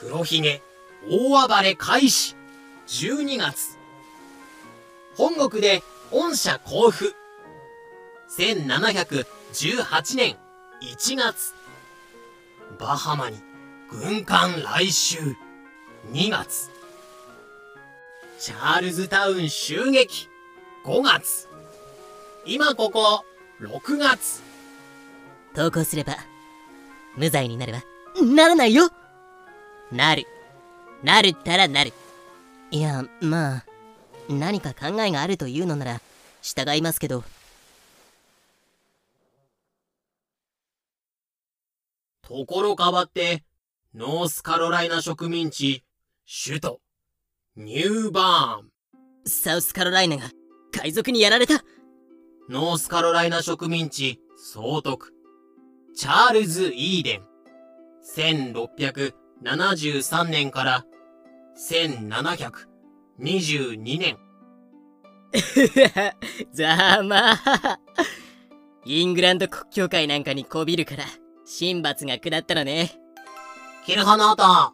[0.00, 0.62] 黒ひげ
[1.10, 2.36] 大暴れ開始。
[2.86, 3.78] 12月。
[5.16, 5.82] 本国で
[6.12, 7.14] 恩赦交付。
[8.36, 10.36] 1718年。
[10.82, 11.54] 1月。
[12.78, 13.38] バハマに
[13.90, 15.34] 軍艦来襲。
[16.12, 16.70] 2月。
[18.38, 20.28] チャールズタウン襲撃。
[20.84, 21.48] 5月。
[22.44, 23.24] 今ここ。
[23.62, 24.42] 6月。
[25.54, 26.18] 投稿すれば
[27.16, 27.82] 無罪になるわ。
[28.22, 28.90] ならないよ。
[29.90, 30.26] なる。
[31.02, 31.92] なるったらなる。
[32.70, 33.64] いやまあ
[34.28, 36.00] 何か考えがあるというのなら
[36.42, 37.24] 従いますけど。
[42.22, 43.42] ところ変わって
[43.94, 45.82] ノースカロライナ植民地
[46.46, 46.80] 首都
[47.56, 48.70] ニューバーン。
[49.26, 50.24] サウスカロライナが
[50.72, 51.64] 海賊にやられた。
[52.50, 55.12] ノースカロライナ植民地総督
[55.94, 57.22] チャールズ・イーデン
[59.42, 60.84] 1673年から
[61.70, 64.18] 1722年。
[66.54, 67.78] ざまあ
[68.86, 71.04] イングランド国境会なんかにこびるから
[71.58, 72.98] 神罰が下ったのね。
[73.84, 74.72] キルハナータ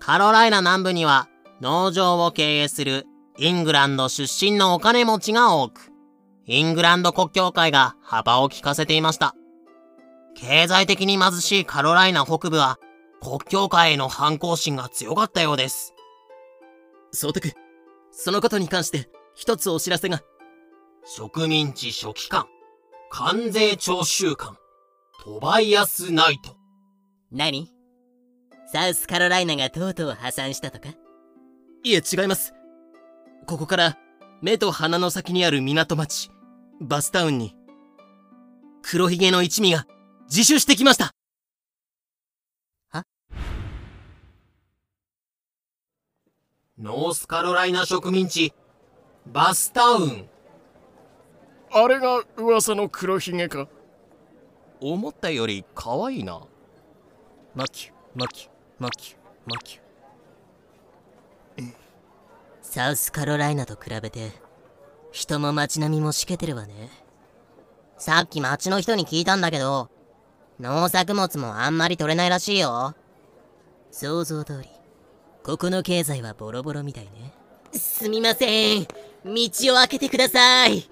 [0.00, 1.28] カロライナ南部には
[1.60, 3.06] 農場を経営する
[3.36, 5.92] イングランド出身のお金持ちが多く、
[6.46, 9.34] イングランド国境会が幅を利かせていました。
[10.34, 12.78] 経済的に貧しいカロライナ北部は
[13.20, 15.94] 国境会への反抗心が強かったようです。
[17.12, 17.52] 総督、
[18.10, 20.22] そのことに関して一つお知らせが。
[21.04, 22.46] 植民地書記官、
[23.10, 24.56] 関税徴収官、
[25.24, 26.56] トバイアス・ナイト。
[27.32, 27.72] 何？
[28.72, 30.90] サウスカロライナがとうとう破産したとか？
[31.82, 32.52] いえ、違います。
[33.46, 33.98] ここから
[34.42, 36.30] 目と鼻の先にある港町、
[36.80, 37.56] バスタウンに、
[38.82, 39.86] 黒ひげの一味が
[40.30, 41.12] 自首してきました
[46.80, 48.54] ノースカロライナ植民地、
[49.26, 50.28] バスタウン。
[51.72, 53.66] あれが噂の黒ひげか
[54.80, 56.40] 思ったより可愛いな。
[57.56, 58.48] モキュ、モキュ、
[58.78, 59.80] モキュ、モキュ。
[62.62, 64.30] サウスカロライナと比べて、
[65.10, 66.90] 人も街並みもしけてるわね。
[67.96, 69.90] さっき町の人に聞いたんだけど、
[70.60, 72.94] 農作物もあんまり取れないらしいよ。
[73.90, 74.68] 想像通り、
[75.48, 77.32] ここの経済はボロボロみたいね。
[77.72, 78.82] すみません。
[78.82, 78.92] 道
[79.72, 80.86] を開けてください。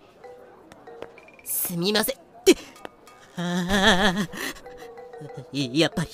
[1.45, 2.17] すみません。
[2.17, 2.57] って、
[3.37, 4.29] ああ、
[5.53, 6.09] やっぱり、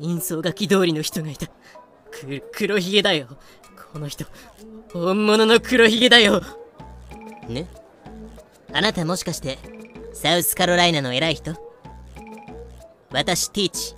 [0.00, 1.46] 人相書き通りの人がいた。
[2.10, 3.28] く、黒ひげだよ。
[3.92, 4.24] この人、
[4.92, 6.42] 本物の黒ひげだよ。
[7.46, 7.68] ね？
[8.72, 9.60] あなたもしかして、
[10.12, 11.54] サウスカロライナの偉い人？
[13.12, 13.94] 私、ティーチ。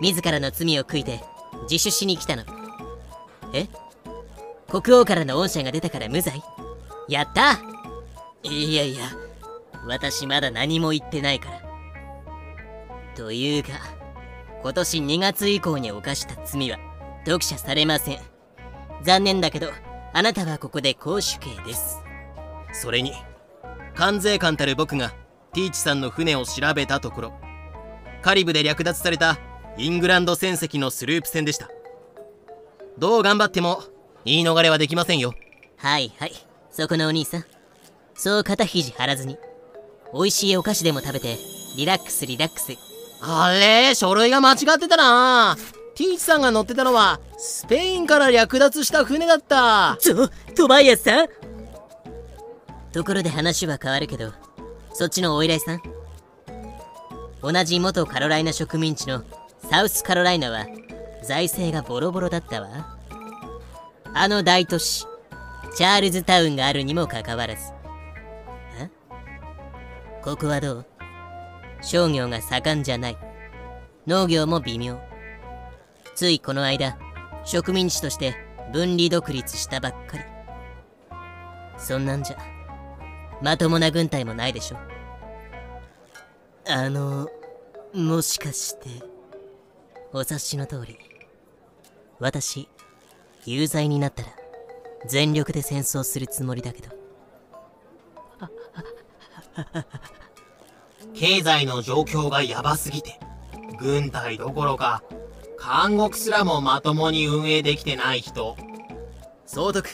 [0.00, 1.20] 自らの罪を悔いて、
[1.70, 2.61] 自首しに来たの。
[3.52, 3.68] え？
[4.68, 6.42] 国王からの恩赦が出たから無罪？
[7.08, 7.60] やった
[8.42, 9.04] いやいや、
[9.86, 11.60] 私まだ何も言ってないから。
[13.14, 13.70] というか、
[14.62, 16.78] 今年2月以降に犯した罪は
[17.24, 18.18] 読者されません。
[19.02, 19.70] 残念だけど、
[20.12, 22.00] あなたはここで公主刑です。
[22.72, 23.12] それに
[23.94, 25.10] 関税官たる僕が
[25.52, 27.32] ティーチさんの船を調べたところ
[28.22, 29.38] カリブで略奪された
[29.76, 31.68] イングランド船籍のスループ船でした
[32.98, 33.82] どう頑張っても
[34.24, 35.34] 言い逃れはできませんよ。
[35.76, 36.32] はいはい、
[36.70, 37.44] そこのお兄さん。
[38.14, 39.38] そう肩肘張らずに、
[40.14, 41.38] 美味しいお菓子でも食べて、
[41.76, 42.72] リラックスリラックス。
[43.22, 43.94] あれ？
[43.94, 45.56] 書類が間違ってたな。
[45.94, 49.96] ティーチさんが乗ってたのはスペインから略奪した船だった。
[50.00, 51.28] ちょ、トバイアスさん。
[52.92, 54.32] ところで話は変わるけど、
[54.92, 55.82] そっちのお依頼さん。
[57.42, 59.24] 同じ元カロライナ植民地の
[59.70, 60.66] サウスカロライナは
[61.22, 62.98] 財政がボロボロだったわ。
[64.14, 65.06] あの大都市、
[65.74, 67.72] チャールズタウンがあるにもかかわらず。
[68.80, 68.90] え？
[70.22, 70.86] ここはどう？
[71.80, 73.18] 商業が盛んじゃない。
[74.06, 75.00] 農業も微妙。
[76.14, 76.98] ついこの間、
[77.44, 78.34] 植民地として
[78.72, 80.24] 分離独立したばっかり。
[81.78, 82.38] そんなんじゃ、
[83.40, 84.76] まともな軍隊もないでしょ。
[86.68, 87.28] あの、
[87.94, 88.88] もしかして、
[90.12, 90.98] お察しの通り、
[92.22, 92.68] 私、
[93.44, 94.28] 有罪になったら、
[95.06, 96.88] 全力で戦争するつもりだけど。
[101.14, 103.18] 経済の状況がヤバすぎて、
[103.78, 105.02] 軍隊どころか、
[105.58, 108.56] 監獄すらもまともに運営できてない人。
[109.44, 109.90] 総督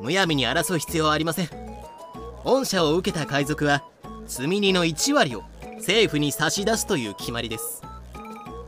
[0.00, 1.48] むやみに争う必要はありません
[2.44, 3.84] 恩赦を受けた海賊は
[4.26, 5.44] 積み荷の1割を
[5.76, 7.82] 政府に差し出すという決まりです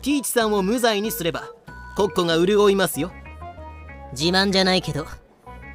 [0.02, 1.48] ティーチさんを無罪にすれば
[2.00, 3.12] 国庫が潤いますよ
[4.12, 5.06] 自慢じゃないけど、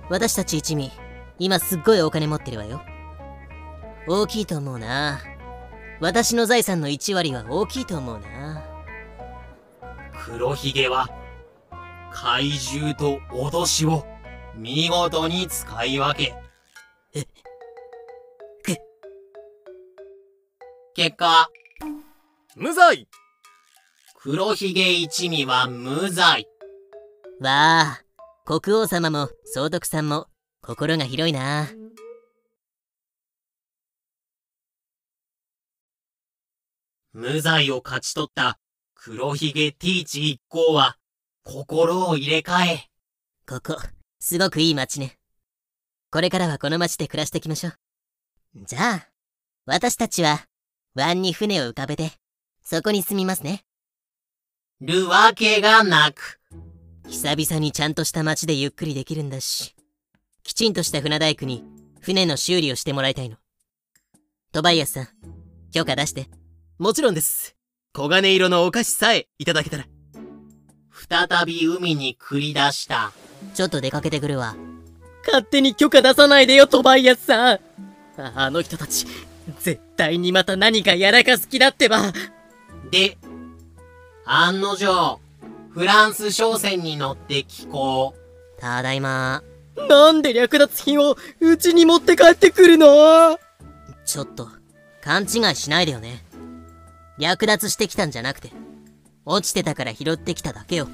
[0.10, 0.92] 私たち一味、
[1.38, 2.82] 今すっごいお金持ってるわよ。
[4.08, 5.22] 大きいと思うな。
[6.02, 8.64] 私の財産の1割は大きいと思うな。
[10.26, 11.08] 黒ひげは、
[12.12, 14.04] 怪獣と脅しを
[14.56, 16.34] 見事に使い分け。
[18.64, 18.76] く
[20.96, 21.50] 結果、
[22.56, 23.08] 無罪
[24.28, 26.48] 黒ひげ一味は無罪。
[27.42, 28.02] わあ、
[28.44, 30.26] 国王様も総督さんも
[30.64, 31.68] 心が広いな。
[37.14, 38.58] 無罪を勝ち取った
[38.96, 40.98] 黒ひげティーチ一行は、
[41.44, 42.90] 心を入れ替え、
[43.48, 43.80] ここ、
[44.20, 45.20] すごくいい街ね。
[46.10, 47.76] これからはこの街で暮らしていきましょう。
[48.66, 49.08] じゃあ、
[49.68, 50.48] 私たちは、
[50.96, 52.12] 湾に船を浮かべて、
[52.64, 53.64] そこに住みますね。
[54.82, 56.40] るわけがなく。
[57.08, 59.74] 久々にちゃんとした街でゆっくりできるんだし、
[60.44, 61.64] きちんとした船大工に
[62.02, 63.38] 船の修理をしてもらいたいの。
[64.52, 65.08] トバイアスさん、
[65.72, 66.28] 許可出して。
[66.78, 67.56] もちろんです
[67.94, 69.86] 黄金色のお菓子さえいただけたら
[71.10, 73.14] 再び海に繰り出した。
[73.54, 74.56] ちょっと出かけてくるわ。
[75.26, 77.60] 勝手に許可出さないでよ、トバイアスさん
[78.18, 79.06] ああの人たち、
[79.60, 82.12] 絶対にまた何かやらかす気だってば。
[82.92, 83.18] で、
[84.26, 85.20] 案の定、
[85.70, 88.16] フランス商船に乗って寄港。
[88.60, 89.44] ただいま。
[89.90, 93.38] なんで略奪品をうちに持って帰ってくるの？
[94.06, 94.48] ちょっと、
[95.04, 96.24] 勘違いしないでよね。
[97.20, 98.52] 略奪してきたんじゃなくて、
[99.26, 100.88] 落ちてたから拾ってきただけよ。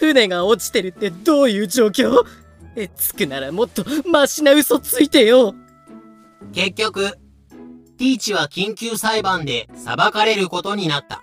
[0.00, 2.26] 船が落ちてるってどういう状況？
[2.74, 5.54] え、つくならもっとマシな嘘ついてよ
[6.52, 7.12] 結局、
[7.96, 11.22] ティーチは緊急裁判で裁かれることになった。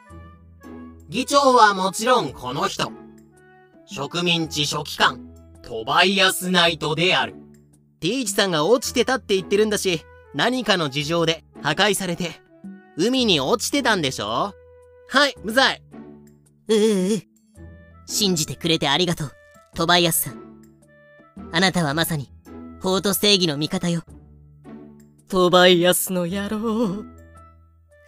[1.11, 2.89] 議長はもちろんこの人。
[3.85, 5.19] 植民地書記官、
[5.61, 7.35] トバイアスナイトである。
[7.99, 12.31] ティーチさんが落ちてたって言ってるんだし何かの事情で破壊されて
[12.95, 14.53] 海に落ちてたんでしょ？
[15.09, 15.81] はい無罪
[16.69, 17.21] ううう。
[18.05, 19.31] 信じてくれてありがとう、
[19.75, 20.41] トバイアスさん。
[21.51, 22.31] あなたはまさに、
[22.81, 24.03] 法と正義の味方よ。
[25.27, 27.03] トバイアスの野郎。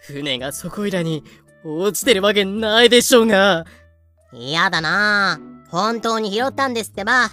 [0.00, 1.22] 船がそこいらに
[1.64, 3.64] 落ちてるわけないでしょうが。
[4.32, 5.70] 嫌だなぁ。
[5.70, 7.30] 本当に拾ったんですってば。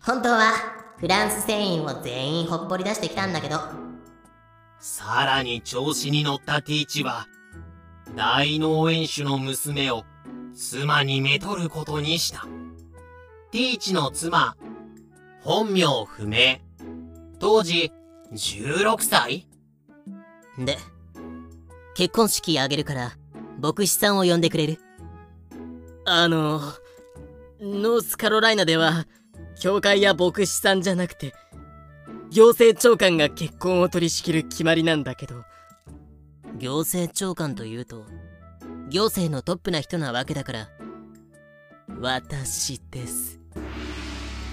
[0.00, 0.52] 本当は、
[0.98, 3.58] フランス船員を全員ほっぽり出してきたんだけど、
[4.78, 7.26] さらに調子に乗ったティーチは、
[8.16, 10.04] 大農園主の娘を
[10.54, 12.46] 妻にめとることにした。
[13.50, 14.56] ティーチの妻、
[15.42, 16.58] 本名不明。
[17.38, 17.92] 当時、
[18.32, 19.48] 16歳？
[20.58, 20.78] で、
[21.94, 23.12] 結婚式あげるから、
[23.60, 24.78] 牧師さんを呼んでくれる
[26.06, 26.60] あの、
[27.60, 29.06] ノースカロライナでは、
[29.60, 31.34] 教会や牧師さんじゃなくて、
[32.30, 35.44] 行政長官が結婚を取り仕切る決まりなんだけど。
[36.58, 38.06] 行政長官というと、
[38.88, 40.68] 行政のトップな人なわけだから、
[42.00, 43.38] 私です。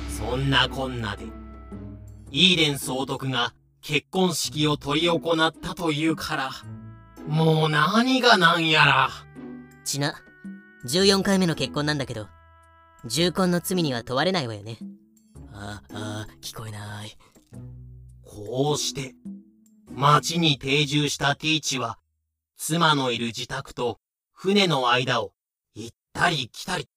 [0.09, 1.25] そんなこんなで、
[2.29, 6.51] イーデン総督が結婚式を執り行ったというから、
[7.27, 9.09] もう何が何やら。
[9.83, 10.15] ちな、
[10.85, 12.27] 14回目の結婚なんだけど、
[13.05, 14.77] 重婚の罪には問われないわよね。
[15.51, 17.17] あ、あ、聞こえない。
[18.23, 19.13] こうして、
[19.91, 21.99] 町に定住したティーチは、
[22.55, 23.99] 妻のいる自宅と
[24.31, 25.33] 船の間を
[25.73, 26.87] 行ったり来たり。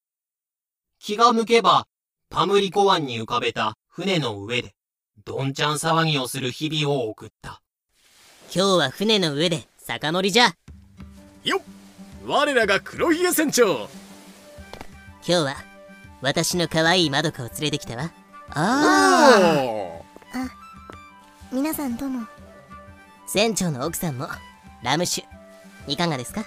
[1.00, 1.88] 気が向けば、
[2.28, 4.76] パムリコ湾に浮かべた船の上で、
[5.24, 7.62] どんちゃん騒ぎをする日々を送った。
[8.54, 10.54] 今日は船の上で酒乗りじゃ。
[11.42, 11.60] よっ。
[12.26, 13.76] 我らが黒ひげ船長。
[13.76, 13.88] 今
[15.22, 15.56] 日は
[16.20, 18.10] 私の可愛いまどかを連れてきたわ。
[18.50, 19.40] あ
[20.34, 20.50] あ
[21.50, 22.26] 皆さんどうも。
[23.26, 24.28] 船長の奥さんも
[24.82, 25.26] ラム酒。
[25.86, 26.44] いかがですか？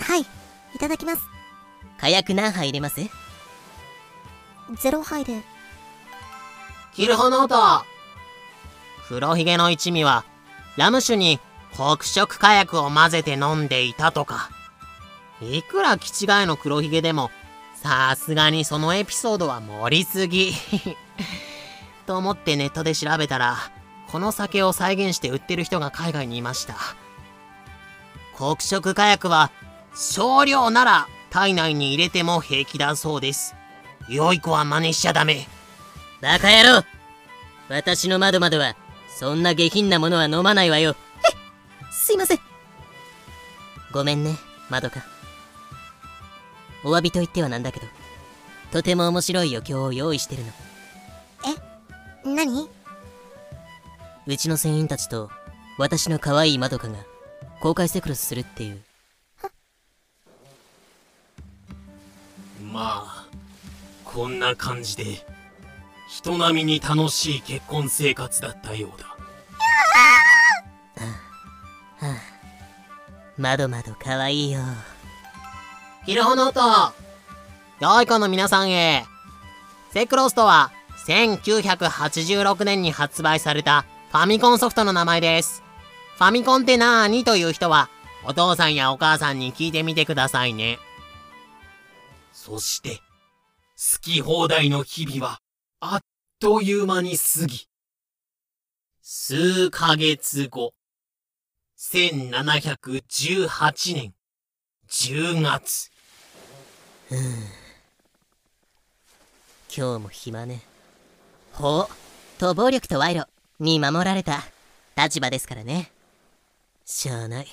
[0.00, 0.24] はいい
[0.78, 1.22] ただきます。
[2.00, 3.02] 火薬何杯入れます？
[4.80, 5.42] ゼロ杯で。
[6.94, 7.84] キルホノート
[9.08, 10.24] 黒ひげの一味は
[10.78, 11.38] ラム酒に
[11.74, 14.50] 黒色火薬を混ぜて飲んでいたとか。
[15.42, 17.30] いくら気違いの黒ひげでも
[17.82, 20.52] さすがにそのエピソードは盛りすぎ。
[22.06, 23.56] と思ってネットで調べたら
[24.10, 26.74] この酒を再現して売ってる人が海外にいました。
[28.36, 29.50] 黒色火薬は
[29.94, 33.54] 少量なら体内に入れても平気だそうです。
[34.08, 35.48] 良い子は真似しちゃダメ。
[36.20, 36.84] バカ野郎。
[37.68, 38.74] 私の窓窓は
[39.16, 40.96] そんな下品なものは飲まないわよ。
[42.10, 42.40] すいません。
[43.92, 44.34] ごめんね
[44.68, 45.04] まどか
[46.82, 47.86] お詫びと言ってはなんだけど
[48.72, 50.48] とても面白い余興を用意してるの。
[52.26, 52.68] え何？
[54.26, 55.30] うちの船員たちと
[55.78, 56.96] 私の可愛いまどかが
[57.60, 58.82] 公開セクロスするっていう。
[62.72, 63.26] まあ
[64.04, 65.24] こんな感じで
[66.08, 69.06] 人並みに楽しい結婚生活だったようだ
[72.00, 72.20] はあ、はあ、
[73.36, 74.60] まどまど可愛いよ。
[76.06, 76.60] ヒルホノート
[77.80, 79.04] 良い子の皆さんへ。
[79.92, 80.72] セクロスとは
[81.06, 85.62] 1986年に発売されたファミコンソフトの名前です。
[86.16, 87.88] ファミコンってなーにという人は、
[88.26, 90.78] お父さんやお母さんに聞いてみてくださいね。
[92.32, 92.96] そして、
[93.76, 95.38] 好き放題の日々は、
[95.80, 96.00] あっ
[96.38, 97.66] という間に過ぎ、
[99.00, 100.72] 数ヶ月後、
[101.80, 104.12] 1718年
[104.90, 105.90] 10月。
[107.08, 107.18] ふぅ。
[109.74, 110.60] 今日も暇ね。
[111.54, 111.94] ほう、
[112.38, 113.26] と暴力と賄賂。
[113.60, 114.42] に守られた
[114.94, 115.90] 立場ですからね。
[116.84, 117.46] しゃあない。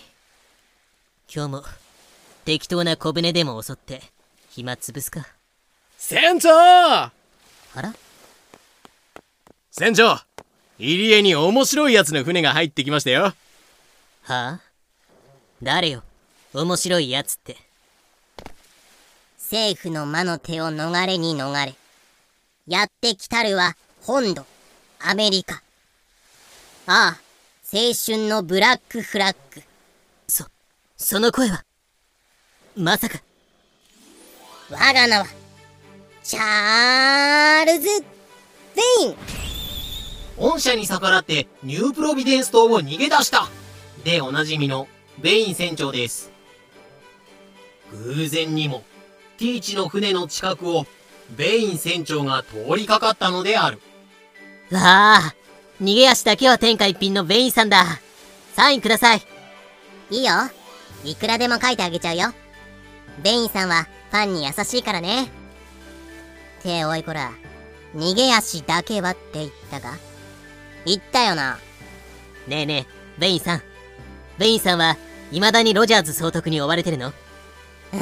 [1.34, 1.64] 今日も
[2.44, 4.02] 適当な小舟でも襲って
[4.50, 5.26] 暇潰すか。
[5.98, 7.14] 船長あ
[7.76, 7.94] ら？
[9.72, 10.20] 船長
[10.80, 13.34] 入り江に面白いやつの船が入ってきましたよ。
[14.28, 14.60] はあ？
[15.64, 16.04] 誰よ？
[16.54, 17.56] 面白いやつって。
[19.40, 21.76] 政府の魔の手を逃れに逃れ。
[22.68, 24.46] やってきたるは本土、
[25.00, 25.64] アメリカ。
[26.88, 27.20] ああ、
[27.72, 29.64] 青春のブラックフラッグ。
[30.28, 30.44] そ、
[30.98, 31.64] その声は、
[32.76, 33.22] まさか。
[34.70, 35.26] 我が名は、
[36.22, 38.04] チャールズ・ベ
[39.04, 39.16] イン
[40.38, 43.48] 恩赦に逆らってニュープロビデンス島を逃げ出した
[44.08, 44.88] でおなじみの
[45.20, 46.32] ベイン船長です。
[47.92, 48.86] 偶然にも、
[49.38, 50.86] ティーチの船の近くを
[51.36, 53.82] ベイン船長が通りかかったのである。
[54.72, 55.36] わあ、
[55.82, 57.84] 逃げ足だけは天下一品のベインさんだ。
[58.56, 59.22] サインください。
[60.10, 60.32] いいよ。
[61.04, 62.34] いくらでも書いてあげちゃうよ。
[63.22, 65.26] ベインさんはファンに優しいからね。
[65.26, 65.28] っ
[66.64, 67.34] ておいこら、
[67.94, 69.98] 逃げ足だけはって言ったか
[70.86, 71.60] 言ったよな。
[72.48, 73.67] ねえねえ、ベインさん。
[74.38, 74.98] ベインさんは、
[75.32, 77.08] 未だにロジャーズ総督に追われてるの？
[77.08, 78.02] うん。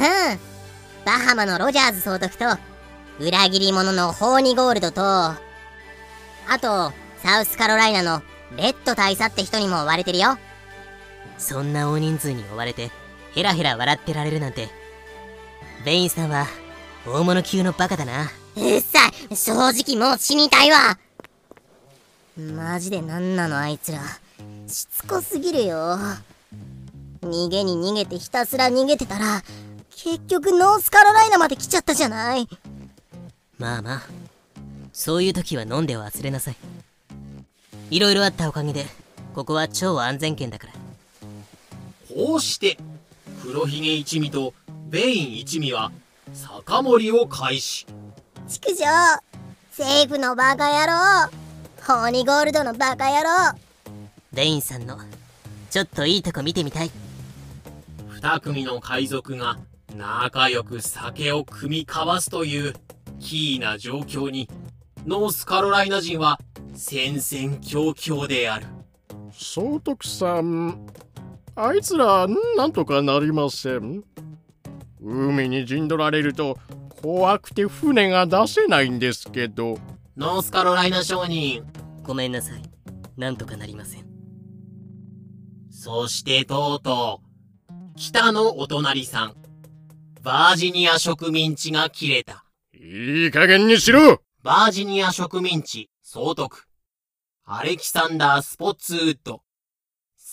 [1.04, 2.44] バハマのロジャーズ総督と、
[3.18, 5.36] 裏切り者のホーニゴールドと、あ
[6.60, 6.92] と、
[7.22, 8.22] サウスカロライナの
[8.56, 10.38] レッド大佐って人にも追われてるよ。
[11.38, 12.90] そんな大人数に追われて、
[13.34, 14.68] ヘラヘラ笑ってられるなんて。
[15.84, 16.46] ベインさんは、
[17.06, 18.30] 大物級のバカだな。
[18.56, 18.98] うっさ
[19.30, 20.98] い正直もう死にたいわ
[22.36, 24.00] マジでなんなのあいつら。
[24.66, 25.98] しつこすぎるよ。
[27.22, 29.42] 逃げに逃げてひたすら逃げてたら、
[29.90, 32.48] 結局ノースカロライナまで来ちゃったじゃない。
[33.58, 34.02] まあまあ。
[34.92, 36.56] そういう時は飲んで忘れなさい。
[37.90, 38.86] いろいろあったおかげで
[39.34, 40.72] ここは超安全圏だから。
[42.08, 42.78] こうして
[43.42, 44.54] 黒ひげ一味と
[44.88, 45.92] ベイン一味は
[46.32, 47.86] 酒盛りを開始。
[48.48, 48.84] 畜生
[49.70, 51.30] 政府のバカ野郎
[51.86, 53.65] ホーニゴールドのバカ野郎
[54.36, 54.98] ベインさんの
[55.70, 56.90] ちょっといいとこ見てみたい。
[58.10, 59.56] 二組の海賊が
[59.96, 62.74] 仲良く酒を酌み交わすという
[63.18, 64.46] キーな状況に
[65.06, 66.38] ノースカロライナ人は
[66.74, 68.66] 戦々恐々である。
[69.32, 70.86] 総督さん
[71.54, 72.26] あいつら
[72.58, 74.04] なんとかなりません。
[75.02, 76.58] 海に陣取られると
[77.00, 79.78] 怖くて船が出せないんですけど。
[80.14, 81.64] ノースカロライナ商人。
[82.02, 82.62] ごめんなさい。
[83.16, 84.05] なんとかなりません
[85.86, 87.20] そしてとうと
[87.70, 89.36] う北のお隣さん
[90.20, 92.44] バージニア植民地が切れた。
[92.74, 94.20] いい加減にしろ。
[94.42, 96.64] バージニア植民地総督
[97.44, 99.42] アレキサンダー・スポッツウッド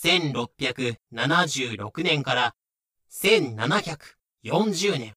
[0.02, 2.56] 1676年から
[3.12, 5.14] 1740年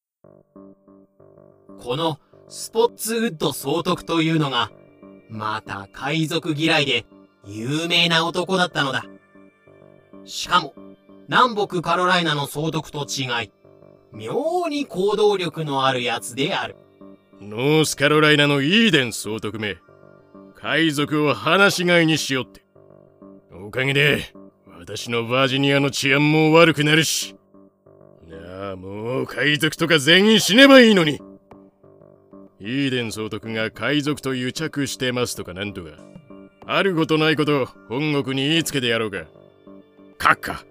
[1.79, 4.69] このスポッツウッド総督というのが
[5.31, 7.07] また海賊嫌いで
[7.43, 9.03] 有名な男だったのだ
[10.27, 10.73] しかも
[11.29, 13.51] 南北カロライナの総督と違い
[14.11, 16.75] 妙に行動力のあるやつである。
[17.41, 19.77] ノースカロライナのイーデン総督め
[20.55, 22.65] 海賊を放し飼いにしよって。
[23.51, 24.33] おかげで
[24.79, 27.35] 私のバージニアの治安も悪くなるし。
[28.27, 31.21] なあもう海賊とか全員死ねばいいのに。
[32.59, 35.91] イーデン総督が海賊と癒着してますとかなんとか。
[36.65, 39.25] あることないことを本国に言いつけてやろうか。
[40.19, 40.65] 閣下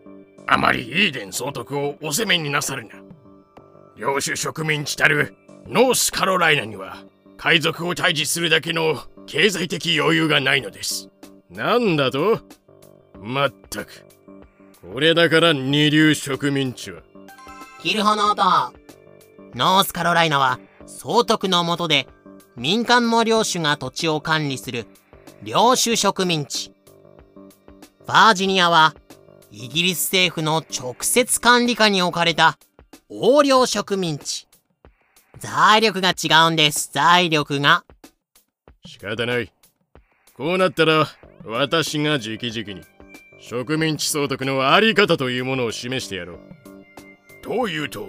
[0.47, 2.95] あまりイーデン総督をお責めになさるな。
[3.97, 5.35] 領主植民地たる
[5.67, 6.99] ノースカロライナには
[7.37, 11.09] 海賊を退治するだけの経済的余裕がないのです。
[11.51, 12.41] なんだと？
[13.21, 14.05] まったく。
[14.93, 17.03] これだから二流植民地は。
[17.81, 18.77] キルホノート
[19.55, 22.07] ノースカロライナは総督の下で
[22.57, 24.87] 民間の領主が土地を管理する
[25.43, 26.73] 領主植民地。
[28.07, 28.95] バージニアは
[29.51, 32.59] イギリス政府の直接管理下に置かれた
[33.09, 34.47] 横領植民地。
[35.39, 36.91] 財力が違うんです。
[36.93, 37.85] 財力が。
[38.85, 39.53] 仕方ない。
[40.35, 41.07] こうなったら
[41.45, 42.83] 私が直々に
[43.41, 46.39] 植民地総督のあり方というものを示してやろう。
[47.43, 48.09] どういうと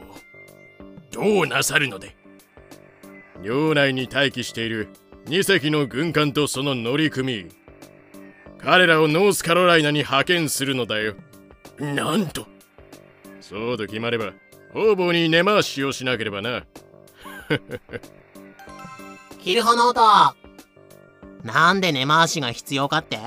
[1.12, 2.16] どうなさるので？
[3.44, 4.90] 領内に待機している
[5.26, 7.52] 2隻の軍艦とその乗組員。
[8.58, 11.16] 彼らをノースカロライナに派遣するのだよ
[11.80, 12.48] なんと。
[13.42, 14.34] そうと決まれば
[14.74, 16.66] 方々に根回しをしなければな。
[19.42, 20.36] キルホノート
[21.44, 23.18] なんで根回しが必要かって？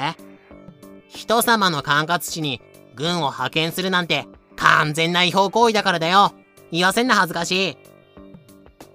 [1.09, 2.61] 人様の管轄地に
[2.95, 6.33] 軍を派遣するなんて完全な違法行為だからだよ。
[6.71, 7.77] 言わせんな恥ずかしい。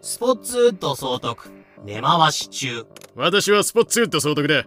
[0.02, 1.50] スポッツウッド総督
[1.84, 2.86] 根回し中。
[3.16, 4.66] 私はスポッツウッド総督だ。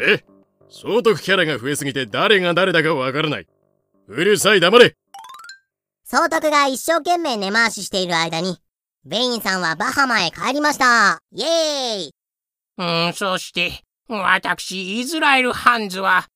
[0.00, 0.24] え？
[0.68, 3.46] 総督キャラが増えすぎて誰が誰だかわからない
[4.08, 4.94] うるさい黙れ。
[6.04, 8.58] 総督が一生懸命根回ししている間に
[9.04, 11.18] ベインさんはバハマへ帰りました。
[11.32, 11.48] イエー
[11.98, 12.12] イ。
[12.78, 16.28] うん、そして、私、イズラエル・ハンズは、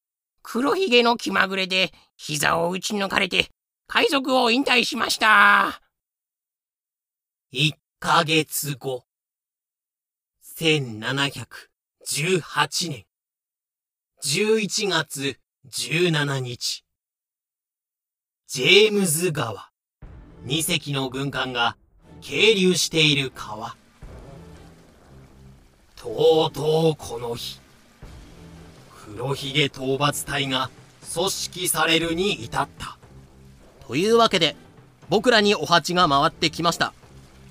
[0.42, 3.50] 黒ひげの気まぐれで膝を打ち抜かれて、
[3.86, 5.80] 海賊を引退しました。
[7.52, 9.04] 1ヶ月後。
[10.58, 13.04] 1718年。
[14.24, 15.36] 11月
[15.70, 16.84] 17日
[18.52, 19.70] ジェームズ川。
[20.44, 21.76] 2隻の軍艦が
[22.20, 23.76] 係留している川。
[25.94, 27.60] とうとうこの日
[29.14, 30.68] 黒ひげ討伐隊が
[31.14, 32.98] 組織されるに至った。
[33.86, 34.56] というわけで
[35.08, 36.92] 僕らにお鉢が回ってきました。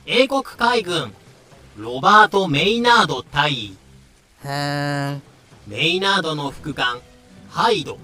[0.05, 1.13] 英国海軍
[1.77, 5.15] ロバート・メイナード大ー。
[5.15, 5.21] ん
[5.65, 6.99] メイナードの副官
[7.47, 7.97] ハイド。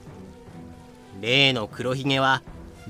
[1.19, 2.41] 例の黒ひげは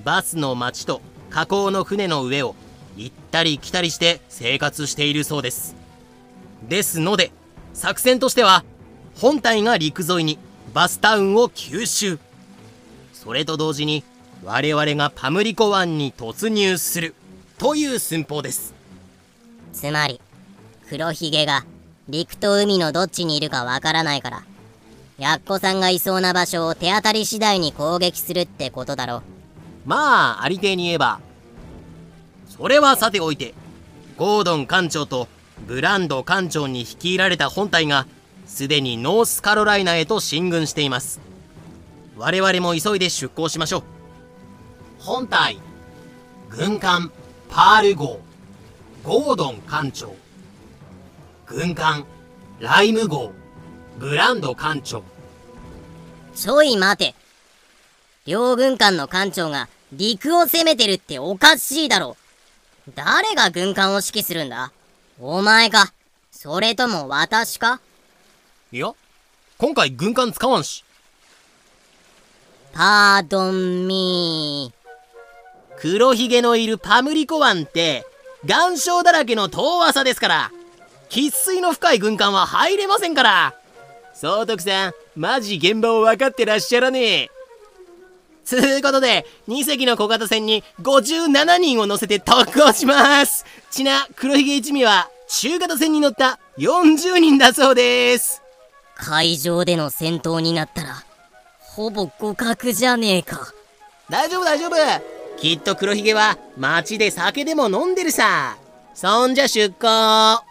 [0.04, 2.56] バスの町と河口の船の上を
[2.98, 5.76] 行ったり来たりして生活しているそうです。
[6.68, 7.32] ですので
[7.74, 8.64] 作戦としては
[9.16, 10.38] 本体が陸沿いに
[10.74, 12.20] バスタウンを吸収。
[13.14, 14.04] それと同時に
[14.44, 17.16] 我々がパムリコ湾に突入する
[17.58, 18.74] という寸法です。
[19.74, 20.22] つまり
[20.90, 21.66] 黒ひげが
[22.08, 24.44] 陸と海のどっちにいるかわからないから
[25.18, 29.35] やっこさんがいそうな場所を手当たり次第に攻撃するってことだろう。
[29.86, 31.20] まあありていに言えば
[32.48, 33.53] それはさておいて
[34.18, 35.28] ゴードン艦長と
[35.68, 38.07] ブランド艦長に率いられた本隊が
[38.45, 41.20] すでにノースカロライナへと進軍しています。
[42.16, 43.84] 我々も急いで出港しましょう。
[44.99, 45.60] 本隊
[46.49, 47.12] 軍艦
[47.49, 48.20] パール号
[49.03, 50.16] ゴードン艦長
[51.45, 52.06] 軍艦
[52.60, 53.34] ライム号
[53.98, 55.03] ブランド艦長。
[56.34, 57.16] ちょい待て。
[58.26, 62.18] 両軍艦の艦長が陸を攻めてるっておかしいだろ。
[62.95, 64.72] 誰が軍艦を指揮するんだ？
[65.20, 65.94] お前か。
[66.32, 67.80] それとも私か？
[68.72, 68.94] いや
[69.57, 70.84] 今回軍艦使わんし。
[72.74, 75.80] パードンミー。
[75.80, 78.06] 黒ひげのいるパムリコ湾って
[78.48, 80.52] 岩礁だらけの遠浅ですから
[81.10, 83.56] 喫水の深い軍艦は入れませんから。
[84.14, 87.30] 総督さんマジ現場を分かってらっしゃらねえ
[88.46, 93.46] つうことで2隻の小型船に57人を乗せて特攻します。
[93.72, 98.42] ちな黒ひげ一味は中型船に乗った40人だそうです。
[98.96, 101.04] 海上での戦闘になったら、
[101.60, 103.52] ほぼ互角じゃねえか。
[104.10, 104.76] 大丈夫大丈夫。
[105.38, 108.58] きっと黒ひげは街で酒でも飲んでるさ。
[108.94, 110.44] そんじゃ出港な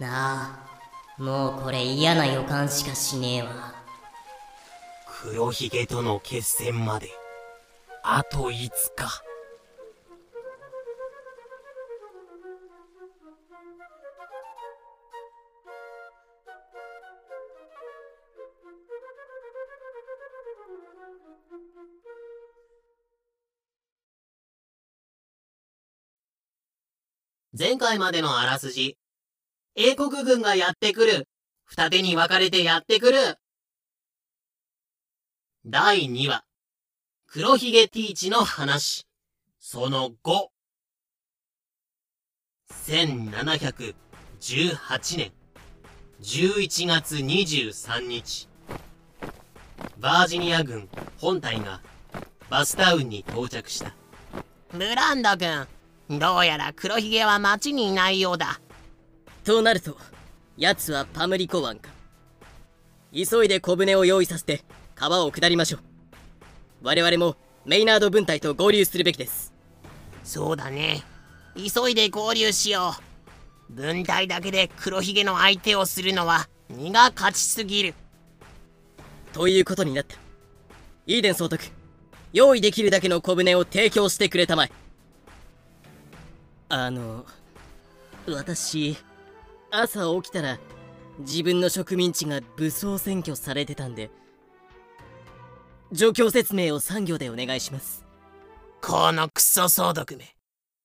[0.00, 0.58] あ、
[1.18, 3.77] もうこれ嫌な予感しかしねえわ。
[5.30, 7.10] 黒ひげとの決戦まで
[8.02, 8.70] あと5日
[27.56, 28.96] 前回までのあらすじ
[29.74, 31.28] 英国軍がやってくる
[31.66, 33.18] 二手に分かれてやってくる
[35.66, 36.44] 第2話。
[37.26, 39.08] 黒ひげティーチの話。
[39.58, 40.46] その5
[42.86, 43.94] 1718
[45.18, 45.32] 年。
[46.22, 48.48] 11月23日。
[49.98, 51.80] バージニア軍本隊が
[52.48, 53.96] バスタウンに到着した。
[54.72, 55.66] ブランド君
[56.08, 58.60] どうやら黒ひげは町にいないようだ。
[59.44, 59.96] となると、
[60.56, 61.90] 奴はパムリコ湾か。
[63.12, 64.62] 急いで小舟を用意させて、
[64.98, 65.80] 川を下りましょう。
[66.82, 69.52] 我々もメイナード分隊と合流するべきです。
[70.24, 71.04] そうだね
[71.54, 72.94] 急いで合流しよ
[73.70, 77.94] う分隊だけで黒ひげの相手をするのは荷が勝ちすぎる
[79.32, 80.16] ということになった。
[81.06, 81.64] イーデン総督、
[82.32, 84.70] 用意できるだけの小舟を提供してくれたまえ。
[86.70, 87.24] あの、
[88.26, 88.96] 私、
[89.70, 90.58] 朝起きたら、
[91.20, 94.10] 自分の植民地が武装占拠されてたんで、
[95.92, 98.04] 状況説明を産業でお願いします。
[98.80, 100.34] このクソ総督め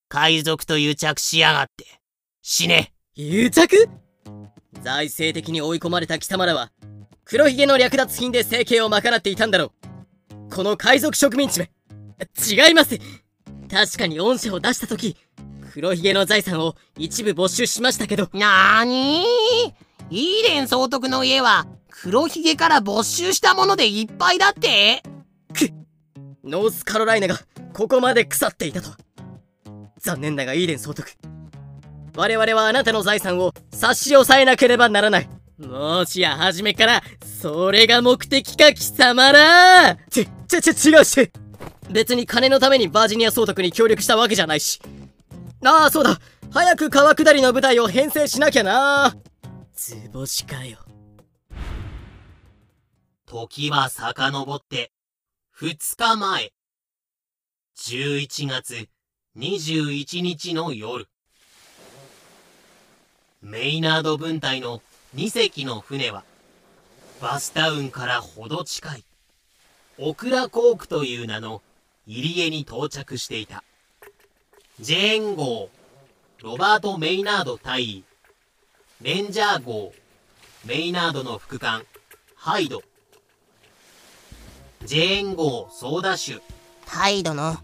[0.08, 1.86] 海賊と癒着しやがって
[2.42, 3.88] 死ね癒着？
[4.82, 6.72] 財政的に追い込まれた貴様らは、
[7.24, 9.72] 黒ひげの略奪品で生計を賄っていたんだろ
[10.50, 10.54] う。
[10.54, 11.70] この海賊植民地め。
[12.46, 12.98] 違います。
[13.70, 15.16] 確かに恩赦を出した時、
[15.72, 20.14] 黒ひげの財産を一部没収しましたけど、なーにー？
[20.14, 25.02] イーレン総督の家は黒ひげから没収したものでいっぱいだって？
[26.42, 27.38] ノースカロライナが
[27.72, 28.96] ここまで腐っていたとは。
[30.00, 31.12] 残念だがイーデン総督。
[32.16, 35.28] 我々はあなたの財産を差し押さえなければならない。
[35.58, 37.02] もしや初めから、
[37.40, 41.30] それが目的か貴様らち、ち、ち、違うし
[41.90, 44.80] 別に金のためにバージニア総督に協力したわけじゃないし。
[45.64, 46.18] ああ、そうだ
[46.50, 49.14] 早く川下りの部隊を編成しなきゃな
[49.72, 50.78] 図星かよ。
[53.34, 54.92] 時は遡って
[55.58, 56.52] 2日前。
[57.76, 58.88] 11月
[59.36, 61.08] 21日の夜。
[63.42, 64.82] メイナード分隊の
[65.16, 66.22] 2隻の船は
[67.20, 69.04] バスタウンからほど近い
[69.98, 71.60] オクラコークという名の
[72.06, 73.64] 入り江に到着していた。
[74.78, 75.70] ジェーン号
[76.40, 78.04] ロバート・メイナード大尉
[79.02, 79.92] レンジャー号
[80.64, 81.82] メイナードの副艦
[82.36, 82.84] ハイド。
[84.84, 86.40] ジェーン号ソーダ酒
[86.86, 87.56] 態度の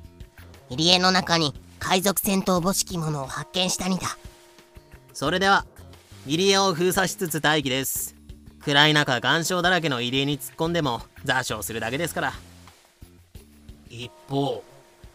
[0.71, 4.17] 入り江の中に海賊戦闘母式物を発見したにだ。
[5.13, 5.67] それでは
[6.27, 8.15] 入り江を封鎖しつつ待機です。
[8.61, 12.33] 暗い中岩礁だらけの入り江に突っ込んでも座礁するだけですから。
[13.91, 14.65] 一方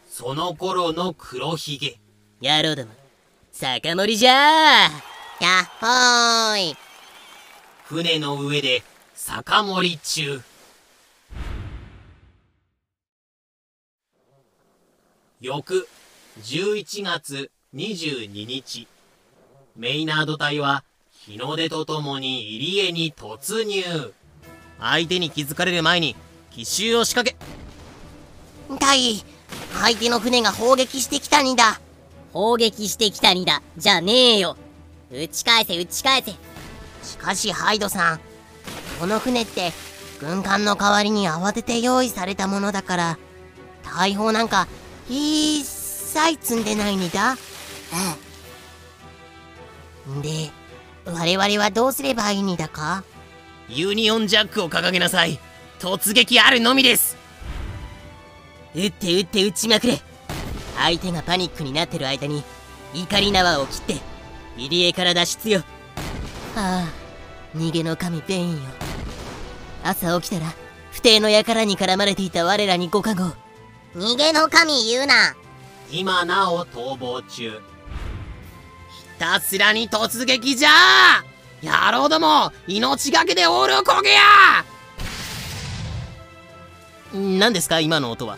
[0.08, 2.00] その頃の黒ひげ。
[2.42, 2.92] 野郎ども。
[3.52, 4.92] 酒盛りじゃやっ
[5.80, 6.78] ほーい。
[7.86, 8.84] 船の上で
[9.16, 10.42] 酒盛り中
[15.42, 15.88] 翌
[16.42, 18.88] 11月22日。
[19.76, 24.14] メイナード隊は日の出とともに入り江に突入。
[24.80, 26.16] 相手に気づかれる前に
[26.52, 28.78] 奇襲を仕掛け。
[28.80, 29.24] タイ
[29.74, 31.82] 相手の船が砲撃してきたにだ。
[32.32, 33.62] 砲撃してきたにだ。
[33.78, 34.56] じゃねえよ。
[35.12, 36.32] 撃ち返せ撃ち返せ。
[37.04, 38.20] しかしハイドさん
[39.00, 39.74] この船って
[40.20, 43.20] 軍艦の代わりに慌てて用意されたものだから
[43.84, 44.68] 大砲なんか
[45.10, 47.36] 一切積んでないにだ。
[50.22, 50.52] で
[51.06, 53.04] 我々はどうすればいいにだか？
[53.70, 55.40] ユニオンジャックを掲げなさい。
[55.80, 57.18] 突撃あるのみです。
[58.74, 60.00] 撃って撃って撃ちまくれ。
[60.78, 62.44] 相手がパニックになってる間に
[62.94, 63.96] 怒り縄を切って
[64.58, 65.64] 入り江から脱出よ。
[66.56, 68.70] ああ逃げの神ベインよ。
[69.84, 70.54] 朝起きたら
[70.92, 73.34] 不定の輩に絡まれていた我らにご加護
[73.96, 75.36] 逃げの神言うな。
[75.90, 77.52] 今なお逃亡中。
[77.52, 77.60] ひ
[79.18, 80.70] たすらに突撃じゃ。
[81.64, 84.20] 野郎ども命がけでオールをこげや。
[87.14, 88.38] 何ですか今の音は。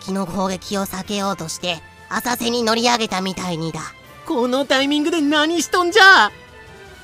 [0.00, 1.76] 敵の攻撃を避けようとして
[2.08, 3.80] 浅瀬に乗り上げたみたいにだ。
[4.24, 6.32] このタイミングで何しとんじゃ。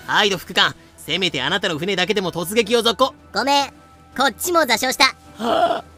[0.06, 3.14] ハイド副官せめてあなたの船だけでも突撃を続行。
[3.34, 3.68] ごめん。
[4.16, 5.04] こっちも座礁した。
[5.36, 5.91] はあ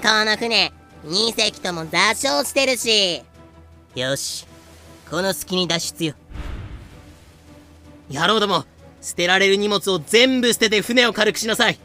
[0.00, 0.72] この船
[1.04, 3.22] 2隻とも座礁してるし
[3.94, 4.46] よし
[5.10, 6.14] この隙に脱出よ
[8.10, 8.64] 野郎ども
[9.00, 11.78] 捨てられる荷物を全部捨てて船を軽くしなさい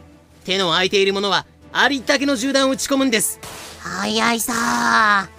[0.45, 3.39] 手の空いているものはありったけの銃弾を撃ち込むんです
[3.79, 5.29] 早いさ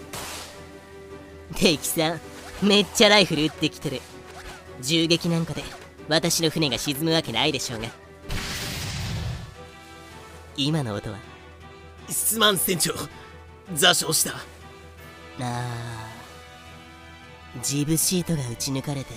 [1.56, 2.20] 敵さん
[2.62, 4.00] めっちゃライフル撃ってきてる
[4.80, 5.62] 銃撃なんかで
[6.08, 7.88] 私の船が沈むわけないでしょうが
[10.66, 11.18] 今の音は。
[12.08, 12.92] すまん船長
[13.74, 14.32] 座礁した。
[14.32, 14.36] あ
[15.40, 16.10] あ。
[17.62, 19.12] ジブシートが撃ち抜かれて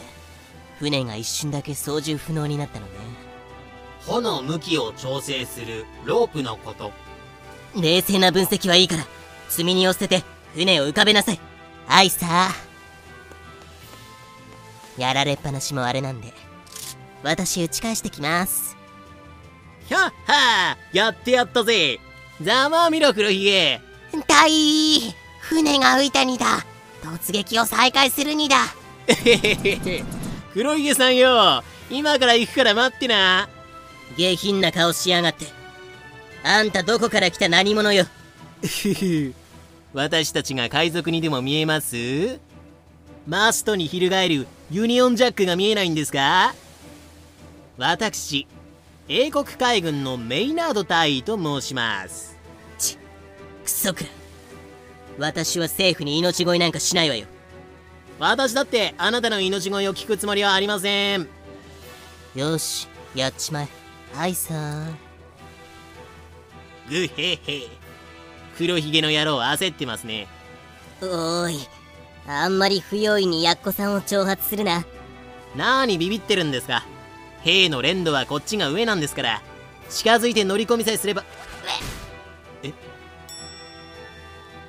[0.79, 2.93] 船が一瞬だけ操縦不能になったのね。
[4.05, 6.91] 帆の向きを調整するロープのこと。
[7.79, 9.05] 冷静な分析はいいから
[9.49, 11.39] 積み荷を捨てて船を浮かべなさい。
[11.87, 12.49] はいさ
[14.97, 16.33] やられっぱなしもあれなんで
[17.23, 18.77] 私打ち返してきます
[19.87, 21.99] ひゃっはーやってやったぜ。
[22.41, 23.81] ざまあみろ黒ひげ。
[24.27, 24.49] 大
[25.41, 26.65] 船が浮いたにだ。
[27.01, 28.57] 突撃を再開するにだ。
[30.53, 33.49] 黒ひげさんよ今から行くから待ってな。
[34.17, 35.47] 下品な顔しやがって。
[36.43, 38.05] あんたどこから来た何者よ。
[39.93, 42.39] 私たちが海賊にでも見えます？
[43.27, 46.53] マストに翻るユニオンジャックが見えないんですか？
[47.77, 48.47] 私
[49.09, 52.37] 英国海軍のメイナード大尉と申します。
[52.77, 52.97] ち
[53.63, 54.09] クソくら
[55.19, 57.27] 私は政府に命乞いなんかしないわよ。
[58.17, 61.27] 私だってあなたの命乞いを聞くつもりはありません。
[62.33, 63.67] よしやっちまえ。
[64.13, 64.93] はいさー
[66.89, 67.39] ぐへへ
[68.57, 70.27] 黒ひげの野郎焦ってますね。
[71.01, 71.67] おーい。
[72.25, 74.85] あんまり不用意にやっこさんを挑発するな。
[75.57, 76.85] なーにビビってるんですか
[77.43, 79.41] 兵の連度はこっちが上なんですから
[79.89, 81.23] 近づいて乗り込みさえすれば。
[82.63, 82.73] え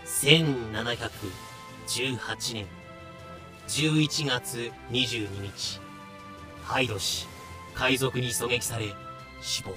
[0.05, 2.67] ？1718年
[3.69, 5.81] 11月22日
[6.63, 7.27] ハイド氏
[7.75, 8.93] 海賊に狙撃され
[9.41, 9.75] 死亡。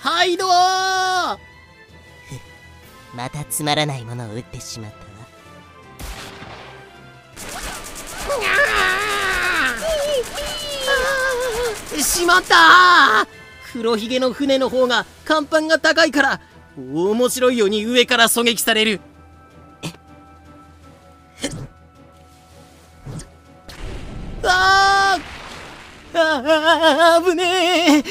[0.00, 0.50] ハイドー
[3.14, 5.04] またつまらないものを撃ってしまったわ
[12.02, 13.26] しまった。
[13.72, 16.40] 黒ひげの船の方が甲板が高いから
[16.76, 19.00] 面白いように上から狙撃される。
[24.46, 26.18] あー！
[26.18, 28.04] あ危ねえ！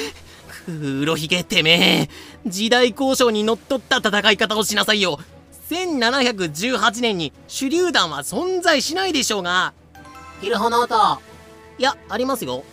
[0.66, 5.20] 黒ひげてめえ時代交渉にのっとった戦い方をしなさいよ。
[5.70, 9.74] 1718年に手榴弾は存在しないでしょうが。
[10.42, 11.22] ヒルホノート
[11.84, 12.64] いやありますよ。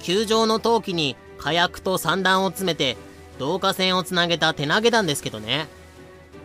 [0.00, 2.98] 球場の陶器に火薬と散弾を詰めて
[3.40, 5.66] 導火線をつなげた手投げ弾ですけどね。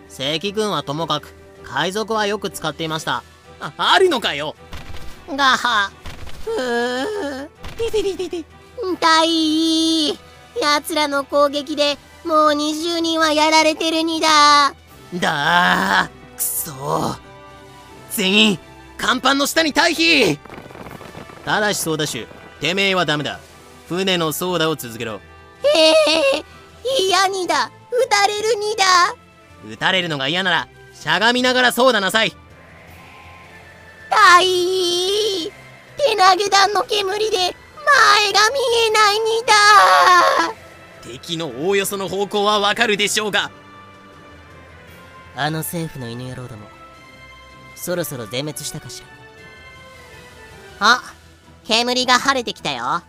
[0.07, 1.33] 正規軍はともかく
[1.65, 3.21] 海賊はよく使っていました。
[3.59, 4.55] ああるのかよ。
[5.29, 5.91] ガハ。
[6.45, 7.49] ふー。
[7.77, 8.45] ピピピピピ。
[8.93, 10.17] 痛い。
[10.61, 14.73] 奴らの攻撃でもう20人はやられてるにだ。
[15.15, 16.37] だー。
[16.37, 16.71] くそ。
[16.71, 17.19] ー
[18.11, 18.57] 全員
[18.97, 20.39] 甲板の下に退避
[21.49, 22.27] ただしソーダ酒
[22.61, 23.39] てめえはダメだ。
[23.87, 25.13] 船のソーダを続けろ。
[25.13, 25.19] へ
[26.37, 26.45] え
[26.99, 27.71] 嫌にだ。
[27.91, 29.15] 撃たれるにだ。
[29.67, 32.35] 撃たれるのが嫌ならしゃがみながらソーダなさい。
[34.11, 35.51] 大い
[35.97, 37.55] 手投げ弾の煙で前が
[38.51, 39.53] 見えないにだ。
[41.01, 43.49] 敵のおおよその方向はわかるでしょうが。
[45.35, 46.67] あの政府の犬野郎ども
[47.75, 49.07] そろそろ全滅したかしら。
[50.81, 51.15] あ
[51.69, 53.03] 煙が晴れてきたよ。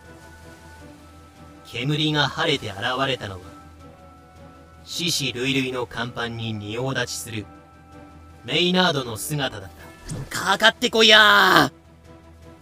[1.65, 2.77] 煙が晴れて現
[3.07, 3.39] れたのは
[4.83, 7.47] 獅子類類の甲板に仁王立ちする
[8.45, 9.69] メイナードの姿だっ
[10.29, 10.45] た。
[10.45, 11.71] かかってこいや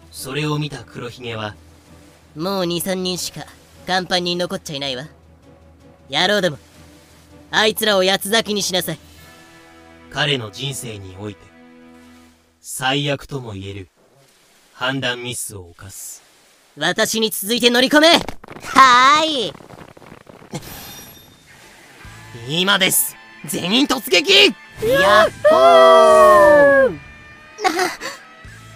[0.09, 1.53] それを見た黒ひげは
[2.33, 3.41] もう23人しか
[3.85, 5.03] 甲板に残っちゃいないわ。
[6.09, 6.57] 野郎ども
[7.51, 8.99] あいつらを八つ咲きにしなさい。
[10.11, 11.41] 彼の人生において
[12.61, 13.89] 最悪とも言える
[14.79, 16.23] 判断ミスを犯す。
[16.77, 18.13] 私に続いて乗り込め。
[18.13, 19.53] はーい。
[22.47, 23.13] 今です。
[23.45, 24.55] 全員突撃。
[24.81, 26.97] やっほー。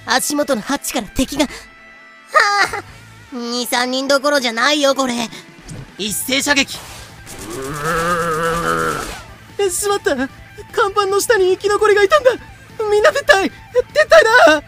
[0.06, 1.48] 足元のハッチから敵が。
[3.32, 5.14] 23人どころじゃないよこれ。
[5.98, 6.74] 一斉射撃。
[6.74, 6.80] し
[9.88, 10.18] まった。
[10.18, 10.28] 看
[10.92, 12.32] 板の下に生き残りがいたんだ。
[12.92, 14.64] みんな撤退撤退だ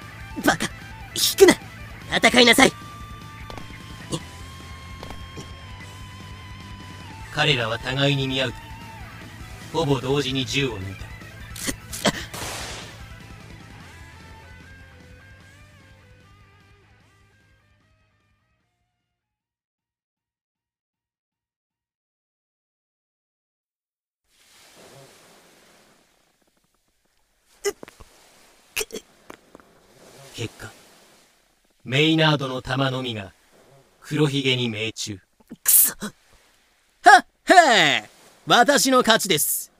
[0.45, 0.74] バカ
[1.15, 1.55] 引くな。
[2.17, 2.71] 戦いなさい。
[7.33, 8.51] 彼らは互いに見合う。
[8.51, 11.05] とほぼ同時に銃を抜いた。
[30.35, 30.74] 結果
[31.85, 33.31] メイナードの弾のみが
[34.01, 35.19] 黒ひげに命中。
[37.03, 38.09] はっへー。
[38.47, 39.71] 私の勝ちです。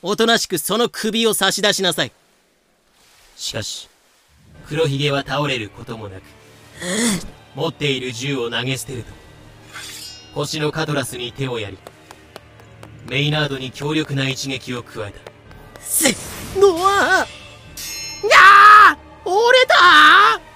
[0.00, 2.12] おとなしくその首を差し出しなさい。
[3.36, 3.90] しかし
[4.68, 6.22] 黒ひげは倒れることもなく
[7.54, 9.12] 持っている銃を投げ捨てると
[10.34, 11.76] 腰のカトラスに手をやり
[13.06, 15.18] メイナードに強力な一撃を加えた。
[15.78, 16.14] せ
[16.58, 17.26] のわ
[19.26, 20.53] 折れた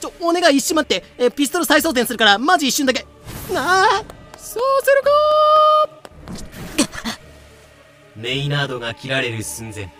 [0.00, 3.06] ちょお願い一瞬待ってえピストル再装填するからマジ一瞬だけ。
[3.52, 3.86] なあ
[4.36, 5.10] そうするか。
[8.16, 9.92] メイナードが切られる寸前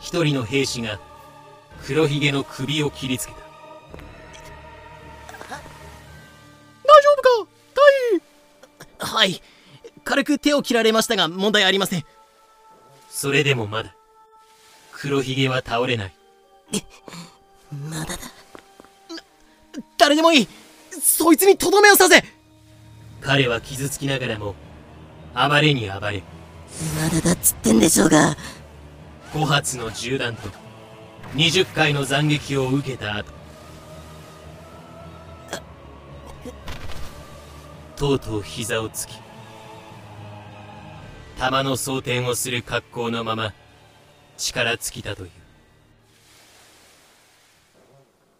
[0.00, 1.00] 一人の兵士が
[1.84, 3.38] 黒ひげの首を切りつけた。
[5.48, 7.50] 大丈夫か？
[8.98, 9.42] 大はい。
[10.04, 12.04] 軽く手を切られましたが問題ありません。
[13.10, 13.94] それでもまだ
[14.92, 16.14] 黒ひげは倒れない。
[17.90, 18.18] まだだ
[19.98, 20.48] 誰でもいい。
[21.00, 22.24] そいつにとどめを刺せ。
[23.20, 24.54] 彼は傷つきながらも
[25.34, 26.22] 暴れに暴れ
[27.00, 28.36] まだだっつってんでしょうが。
[29.32, 30.48] 5発の銃弾と
[31.34, 33.36] 20回の斬撃を受けた後。
[37.96, 39.14] とうとう膝をつき
[41.38, 43.54] 弾の装填をする格好のまま
[44.36, 45.30] 力尽きたという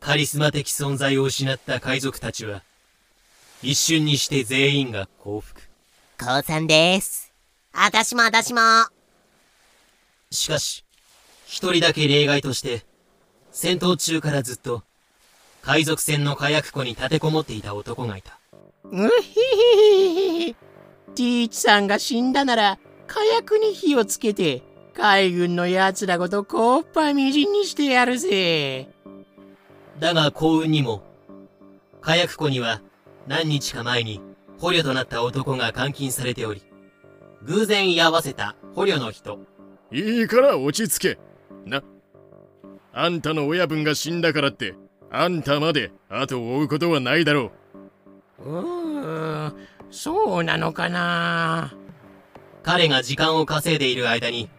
[0.00, 2.62] カリスマ的存在を失った海賊たちは
[3.62, 5.60] 一瞬にして全員が降伏
[6.18, 7.32] 降参です
[7.72, 8.60] あたしもあたしも
[10.30, 10.84] しかし
[11.46, 12.84] 一人だけ例外として
[13.50, 14.82] 戦闘中からずっと
[15.62, 18.38] 海賊船の火薬庫に立てこもっていた男がいた
[18.92, 20.56] うひひひひ。
[21.14, 24.62] ティーチさんが死んだなら、火薬に火をつけて、
[24.94, 28.88] 海軍の奴らごとこっぱみじんにしてやるぜ。
[29.98, 31.02] だが幸運にも
[32.00, 32.82] 火薬庫には
[33.26, 34.20] 何日か前に
[34.58, 36.62] 捕虜となった男が監禁されており
[37.42, 39.38] 偶然居合わせた捕虜の人
[39.92, 41.18] いいから落ち着け。
[41.64, 41.82] な。
[42.92, 44.74] あんたの親分が死んだからって、
[45.10, 47.52] あんたまで後を追うことはないだろ
[48.44, 48.50] う。
[48.50, 49.54] うーん、
[49.90, 51.74] そうなのかな
[52.62, 54.50] 彼が時間を稼いでいる間に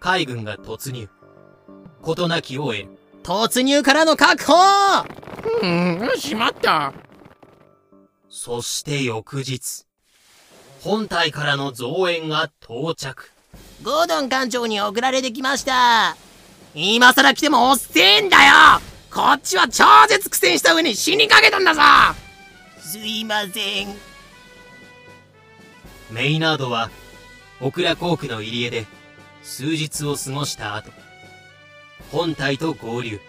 [0.00, 1.08] 海軍が突入
[2.00, 2.88] 事なきを得る
[3.22, 4.54] 突入からの確保！
[5.62, 6.92] うん、しまった。
[8.28, 9.86] そして翌日
[10.82, 13.30] 本体からの増援が到着。
[13.82, 16.16] ゴードン艦長に送られてきました。
[16.74, 18.80] 今さら来ても遅えんだよ。
[19.12, 21.82] こっちは超絶苦戦した上に死にかけたんだぞ。
[22.80, 23.94] すいません。
[26.10, 26.90] メイナードは
[27.60, 28.86] オクラコークの入り江で
[29.42, 30.90] 数日を過ごした後
[32.12, 33.20] 本体と合流。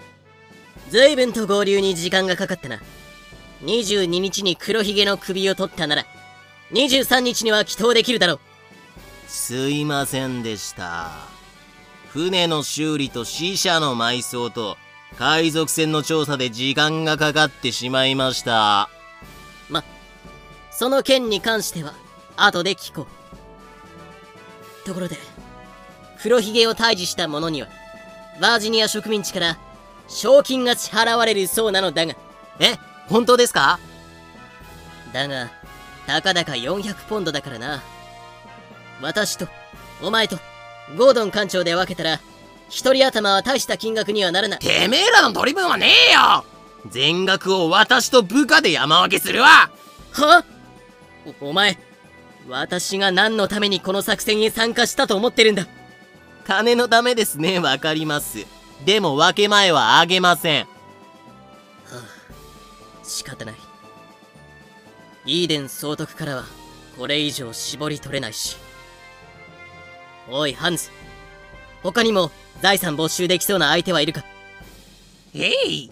[0.89, 2.79] 随分と合流に時間がかかったな。
[3.63, 6.05] 22日に黒ひげの首を取ったなら
[6.73, 8.39] 23日には祈祷できるだろう。
[9.27, 11.11] すいませんでした。
[12.09, 14.77] 船の修理と死者の埋葬と
[15.17, 18.89] 海賊船の調査で時間がかかってしまいました。
[19.69, 19.83] ま
[20.71, 21.93] その件に関しては
[22.35, 23.07] 後で聞こ
[24.83, 24.85] う。
[24.85, 25.17] ところで
[26.21, 27.69] 黒ひげを退治した者には
[28.41, 29.57] バージニア植民地から
[30.07, 32.15] 賞金が支払われるそうなのだが。
[32.59, 32.75] え
[33.07, 33.79] 本当ですか？
[35.13, 35.51] だが
[36.07, 37.81] たかだか400ポンドだからな。
[39.01, 39.47] 私と
[40.01, 40.37] お前と
[40.97, 42.19] ゴードン館長で分けたら
[42.69, 44.59] 一人頭は大した金額にはならない。
[44.59, 46.45] てめえらの取り分はねえよ！
[46.89, 49.69] 全額を私と部下で山分けするわ！
[50.11, 50.43] は？
[51.41, 51.77] おお前
[52.49, 55.65] 私が何のためにこの作戦に参加したと思ってるんだ？
[56.45, 57.59] 金のためですね。
[57.59, 58.45] わかります。
[58.85, 60.67] でも分け前はあげません。
[63.03, 63.55] 仕方ない。
[65.25, 66.43] イーデン総督からは
[66.97, 68.57] これ以上絞り取れないし。
[70.29, 70.89] おいハンズ。
[71.81, 74.23] 他にも財産没収できそうな相手はいるか？
[75.33, 75.91] えい。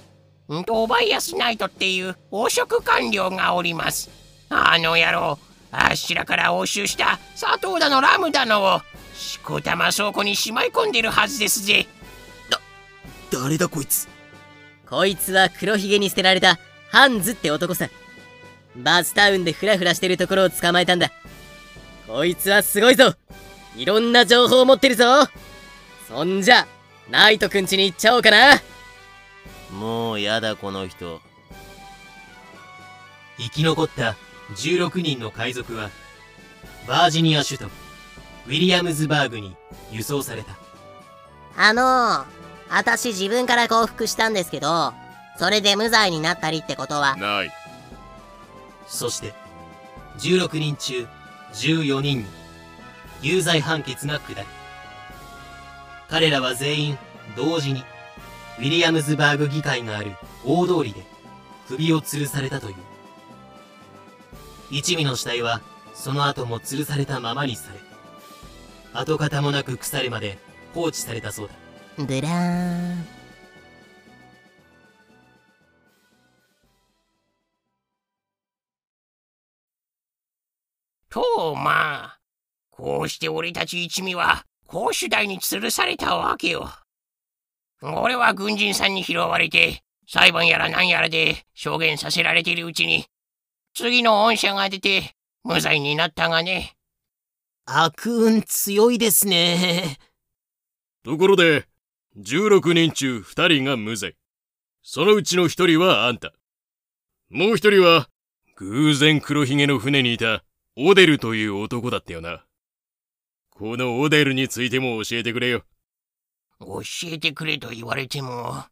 [0.66, 4.10] トバイアスナイトっていう汚職官僚がおります。
[4.50, 5.40] あの野郎
[5.72, 8.82] あっしらから押収した砂糖だのラムだのを
[9.14, 11.88] しこたま倉庫にしまい込んでるはずですぜ。
[13.32, 14.08] 誰だこいつ。
[14.90, 16.60] こいつは黒ひげに捨てられた
[16.90, 17.90] ハンズって男さ。
[18.76, 21.12] バスタウンでフラフラしてるところを捕まえたんだ。
[22.08, 23.16] こいつはすごいぞ。
[23.78, 25.06] いろんな情報を持ってるぞ。
[26.10, 26.68] そんじゃ
[27.10, 28.62] ナイトくん家に行っちゃおうかな。
[29.74, 31.22] もうやだこの人。
[33.38, 34.18] 生き残った
[34.56, 35.90] 16人の海賊は
[36.86, 37.66] バージニア首都
[38.48, 39.56] ウィリアムズバーグに
[39.92, 40.58] 輸送された。
[41.58, 42.26] あのー、
[42.70, 44.94] 私自分から降伏したんですけど、
[45.38, 47.52] それで無罪になったりってことは、ない。
[48.88, 49.34] そして
[50.20, 51.08] 16人中
[51.54, 52.26] 14人に
[53.22, 54.48] 有罪判決が下る
[56.10, 56.98] 彼らは全員
[57.38, 57.84] 同時に
[58.60, 60.12] ウィリアムズバーグ議会がある
[60.46, 61.04] 大通りで
[61.68, 62.76] 首を吊るされたという。
[64.72, 65.62] 一味の死体は
[65.94, 67.91] その後も吊るされたままにされ
[68.94, 70.38] 跡形もなく腐るまで
[70.74, 72.06] 放置されたそうだ。
[72.06, 73.06] ブラーン。
[81.10, 82.20] とまあ
[82.70, 86.70] こうして俺たち一味は公主台に吊るされたわけよ。
[87.82, 93.06] 俺は軍人さんに拾われて裁判やら何やらで証言させられているうちに
[93.74, 96.76] 次の恩赦が出て無罪になったがね。
[97.74, 99.98] 悪運強いですね。
[101.04, 101.68] ところで
[102.18, 104.16] 16人中2人が無罪。
[104.84, 106.34] そのうちの1人はあんた。
[107.30, 108.10] もう1人は
[108.58, 110.44] 偶然黒ひげの船にいた
[110.76, 112.46] オデルという男だったよな。
[113.52, 115.64] このオデルについても教えてくれよ。
[116.60, 118.66] 教えてくれと言われても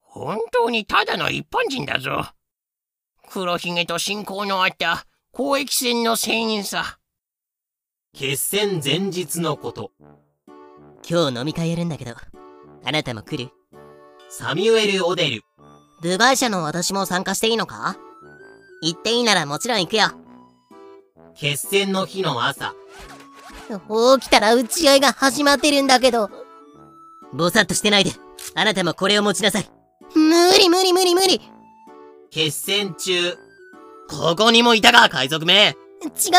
[0.00, 2.26] 本当にただの一般人だぞ。
[3.30, 5.06] 黒ひげと親交のあった
[5.36, 6.97] 交易船の船員さ
[8.18, 9.92] 決戦前日のこと。
[11.08, 12.16] 今日飲み会やるんだけど、
[12.84, 13.52] あなたも来る？
[14.28, 15.42] サミュエル・オデル。
[16.02, 17.96] 部外者の私も参加していいのか？
[18.82, 20.08] 行っていいならもちろん行くよ。
[21.36, 22.74] 決戦の日の朝。
[23.68, 26.28] 起きたら打ち合いが始まってるんだけど。
[27.32, 28.10] ぼさっとしてないで。
[28.56, 29.70] あなたもこれを持ちなさい。
[30.16, 31.34] 無理無理無理無理。
[31.34, 31.40] 違
[32.30, 33.36] 決戦中。
[34.10, 35.76] ここにもいたか海賊め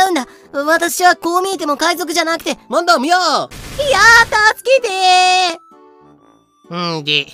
[0.05, 0.27] うんだ。
[0.53, 4.25] 私はこう見えても海賊じゃなくて、やモンド見ようー
[4.55, 5.59] 助けて
[6.75, 7.27] んで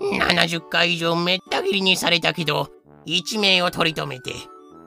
[0.00, 2.70] 70回以上めった切りにされたけど
[3.06, 4.32] 1名を取り留めて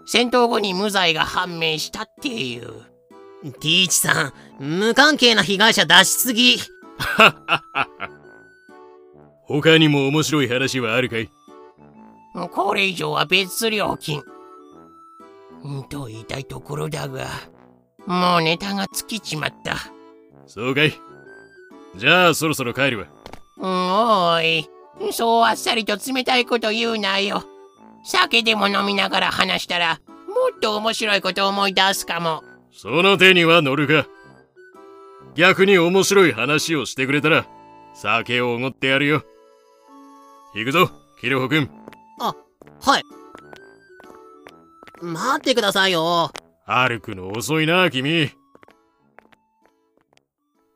[0.06, 2.84] 戦闘後に無罪が判明したっていう。
[3.44, 6.58] ティーチさん無関係な被害者出しすぎ
[9.44, 11.30] 他にも面白い話はあるかい？
[12.52, 14.20] これ以上は別料金。
[14.20, 14.35] うん
[15.90, 17.28] と言いたいところだが
[18.06, 19.78] もうネタが尽きちまった。
[20.48, 20.94] そうかい。
[21.96, 23.08] じゃあそろそろ帰るわ。
[23.58, 24.70] うんおい。
[25.12, 27.44] そうあっさりと冷たいこと言うなよ。
[28.04, 32.44] 酒でも飲みながら話したらもっと面白いこと思い出すかも。
[32.72, 34.08] その手には乗るか。
[35.36, 37.48] 逆に面白い話をしてくれたら
[37.94, 39.24] 酒をおごってやるよ。
[40.54, 41.70] 行くぞキルホ君。
[42.82, 43.25] はい
[45.02, 46.32] 待ってくださいよ。
[46.66, 48.32] 歩くの遅いな君。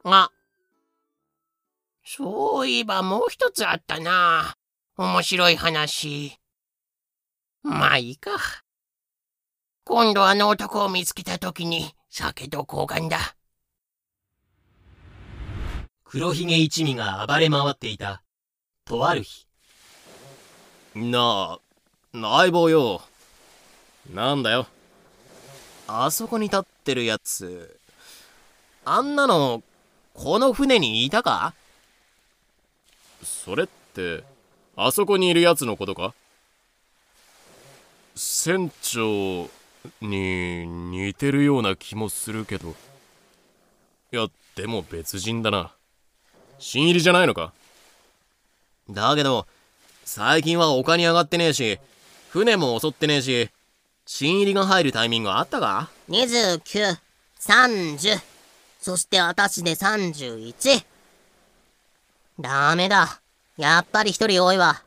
[0.03, 0.31] あ。
[2.03, 4.55] そういえばもう一つあったな。
[4.97, 6.37] 面白い話。
[7.63, 8.31] まあいいか。
[9.83, 13.35] 今度あの男を見つけた時に酒と交換だ。
[16.03, 18.23] 黒ひげ一味が暴れ回っていた、
[18.83, 19.47] とある日。
[20.95, 21.59] なあ、
[22.11, 23.01] 相棒よ。
[24.13, 24.67] なんだよ。
[25.87, 27.79] あそこに立ってるやつ、
[28.85, 29.63] あんなの、
[30.13, 31.53] この船にいたか？
[33.23, 34.23] それって、
[34.75, 36.13] あそこにいるやつのことか？
[38.15, 39.49] 船長
[40.01, 42.75] に似てるような気もするけど。
[44.11, 45.71] いや、でも別人だな。
[46.57, 47.53] 新入りじゃないのか？
[48.89, 49.47] だけど、
[50.03, 51.79] 最近は丘に上がってねえし、
[52.29, 53.49] 船も襲ってねえし、
[54.11, 56.97] 新入りが入るタイミングあったか？29、
[57.39, 58.19] 30、
[58.81, 60.83] そして私で31。
[62.39, 63.21] ダメだ。
[63.55, 64.81] やっぱり一人多いわ。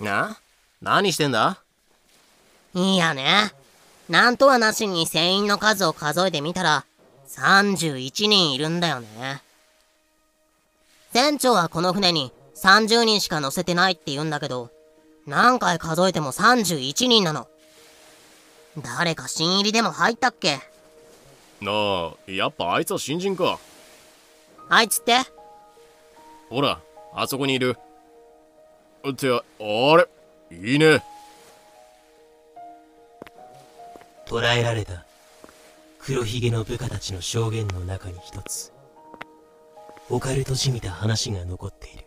[0.00, 0.36] な？
[0.82, 1.62] 何してんだ？
[2.74, 3.52] いいやね。
[4.08, 6.84] なんとはなしに船員の数を数えてみたら、
[7.28, 9.42] 31人いるんだよね。
[11.12, 14.72] 船長はこの船に30人しか乗せてないって言うんだけど、
[15.24, 17.46] 何回数えても31人なの。
[18.82, 20.58] 誰か新入りでも入ったっけ？
[21.60, 23.58] なあ、やっぱあいつは新人か。
[24.68, 25.18] あいつって？
[26.50, 26.80] ほら、
[27.14, 27.76] あそこにいる。
[29.08, 30.08] って、あれ
[30.50, 31.02] いいね。
[34.26, 35.04] 捕らえられた
[35.98, 38.72] 黒ひげの部下たちの証言の中に一つ
[40.08, 42.04] オカルトじみた話が残っている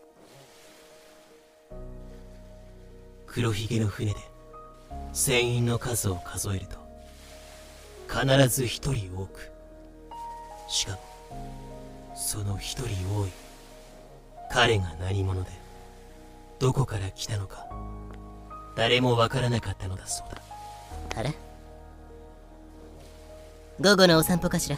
[3.27, 4.19] 黒ひげの船で
[5.18, 6.77] 船員の数を数えると
[8.07, 9.52] 必ず一人多く
[10.69, 10.99] しかも
[12.15, 13.31] その一人多い
[14.52, 15.49] 彼が何者で
[16.60, 17.65] どこから来たのか
[18.76, 20.39] 誰もわからなかったのだそうだ。
[21.19, 21.34] あれ？
[23.81, 24.77] 午後のお散歩かしら？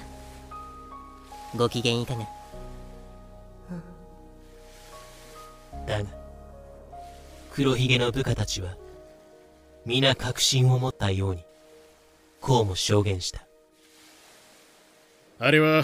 [1.57, 2.25] ご機嫌いかが？
[5.85, 6.09] だが
[7.51, 8.73] 黒ひげの部下たちは
[9.89, 11.43] 皆確信を持ったように
[12.41, 13.41] こうも証言した
[15.39, 15.83] あれは、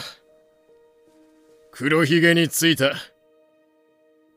[1.72, 2.94] 黒ひげについた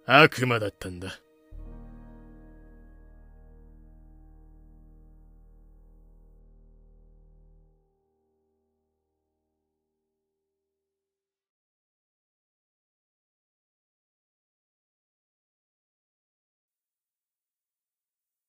[0.07, 1.19] 悪魔だったんだ。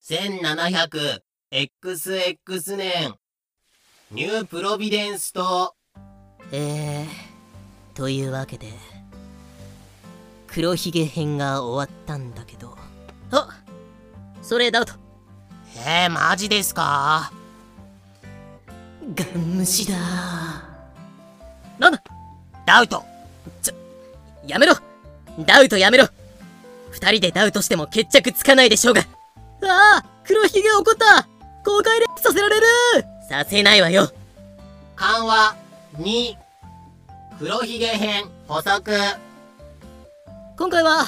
[0.10, 1.20] 1700
[1.52, 3.14] XX 年。
[4.10, 5.76] ニュープロビデンス島
[6.52, 8.66] えー、というわけで
[10.48, 12.76] 黒ひげ編が終わったんだけど。
[13.30, 13.50] あ
[14.42, 14.94] それダウト。
[15.86, 17.32] えー、マジですか？
[19.14, 19.96] ガン無視だ。
[21.78, 22.04] なんだ
[22.66, 23.04] ダウト。
[24.48, 24.74] やめろ。
[25.46, 26.08] ダウトやめろ。
[26.90, 29.04] 二人でダウトしても決着つかないでしょうが
[29.64, 31.28] ああ黒ひげ怒った
[31.66, 32.66] 公開練習させられる。
[33.28, 34.10] させないわよ。
[34.96, 35.56] 緩和
[35.98, 36.36] 2
[37.40, 38.92] 黒ひげ編補足。
[40.58, 41.06] 今回は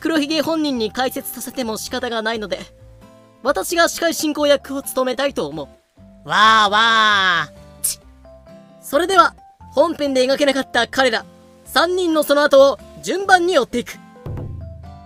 [0.00, 2.60] 黒ひげ本人に解説させても仕方がないので
[3.42, 6.28] 私が司会進行役を務めたいと思う。
[6.28, 7.62] わーわー。
[8.80, 9.34] それでは
[9.72, 11.24] 本編で描けなかった彼ら
[11.66, 13.98] 3人のその後を順番に追っていく。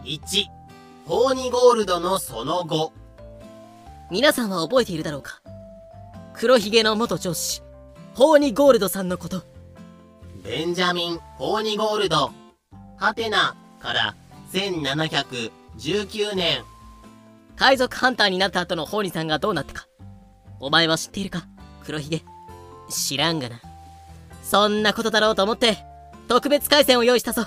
[0.04, 0.55] 1
[1.06, 2.92] ホーニゴールドのその後。
[4.10, 5.40] 皆さんは覚えているだろうか？
[6.34, 7.62] 黒ひげの元上司
[8.14, 9.44] ホーニゴールドさんのこと。
[10.42, 12.32] ベンジャミン・ホーニゴールド。
[12.96, 14.16] ハテナから
[14.52, 16.64] 1719年。
[17.54, 19.86] 海賊ハンターになった後のホーニさんがどうなったか。
[20.58, 21.46] お前は知っているか？
[21.84, 22.24] 黒ひげ。
[22.88, 23.60] 知らんがな。
[24.42, 25.78] そんなことだろうと思って
[26.26, 27.44] 特別回線を用意したぞ。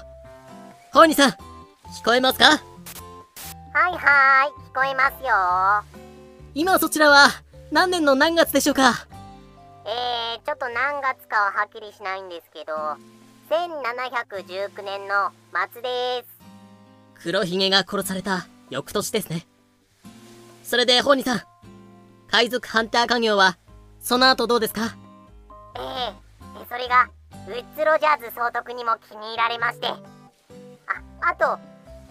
[0.94, 1.36] ホーニさん聞
[2.06, 2.62] こえますか？
[3.80, 5.32] はいはーい聞こえますよ。
[6.54, 7.30] 今そちらは
[7.72, 9.08] 何年の何月でしょうか？
[9.86, 12.74] えー、ちょっと何月かははっきりしないんですけど
[13.50, 15.32] 1719年の
[15.72, 16.26] 末で
[17.18, 17.24] す。
[17.24, 19.48] 黒ひげが殺された翌年ですね。
[20.66, 21.42] それでホーニさん
[22.30, 23.58] 海賊ハンター家業は
[24.02, 24.98] その後どうですか？
[25.78, 27.08] ええそれが
[27.48, 29.88] ウッズ・ロジャーズ総督にも気に入られまして。
[29.88, 30.02] あ
[31.22, 31.58] あと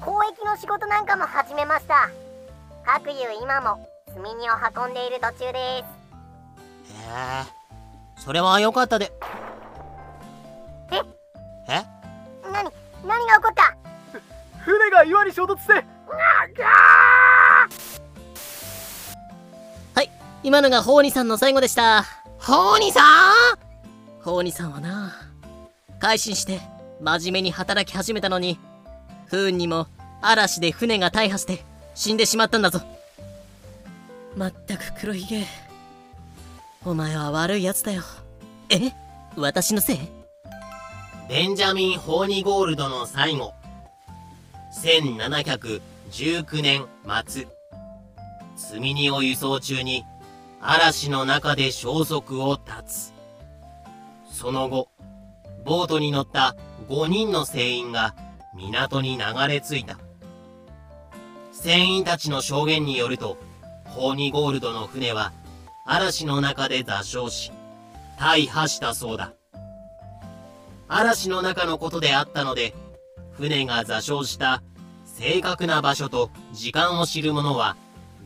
[0.01, 2.09] 交易の仕事なんかも始めました。
[2.85, 5.85] 各有今も積み荷を運んでいる途中です。
[6.91, 9.13] えー、それは良かったで。
[10.91, 10.97] え？
[11.69, 11.85] え？
[12.51, 12.71] 何？
[13.07, 13.77] 何が起こった？
[14.65, 15.73] 船が岩に衝突して
[19.95, 20.11] はい。
[20.43, 22.05] 今のがホーニさんの最後でした。
[22.39, 23.05] ホーニさん？
[24.23, 25.13] ホーニさんはな
[26.01, 26.61] 改心して
[27.01, 28.59] 真面目に働き始めたのに、
[29.29, 29.87] 不運にも
[30.21, 31.65] 嵐で船が大破して
[31.95, 32.81] 死んでしまったんだぞ。
[34.37, 35.47] まったく黒ひげ。
[36.85, 38.03] お前は悪い奴だよ。
[38.71, 38.93] え？
[39.37, 39.99] 私のせい？
[41.29, 43.53] ベンジャミン・ホーニゴールドの最後。
[44.83, 46.87] 1719年
[47.27, 47.47] 末。
[48.57, 50.05] 積み荷を輸送中に
[50.61, 53.13] 嵐の中で消息を絶つ。
[54.33, 54.89] その後、
[55.65, 56.57] ボートに乗った
[56.89, 58.15] 5人の船員が
[58.59, 59.99] 港に流れ着いた。
[61.53, 63.39] 船員たちの証言によると、
[63.87, 65.33] ホーニゴールドの船は
[65.87, 67.53] 嵐の中で座礁し、
[68.19, 69.33] 大破したそうだ。
[70.89, 72.75] 嵐の中のことであったので、
[73.33, 74.63] 船が座礁した
[75.05, 77.77] 正確な場所と時間を知る者は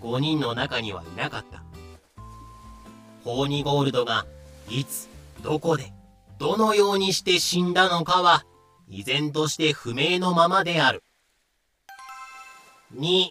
[0.01, 1.63] 5人の中にはいなかった。
[3.25, 4.27] ホーニゴールドが
[4.69, 5.09] いつ、
[5.43, 5.93] どこで、
[6.39, 8.45] どのようにして死んだのかは
[8.95, 11.03] 依然として不明のままである。
[12.95, 13.31] 2、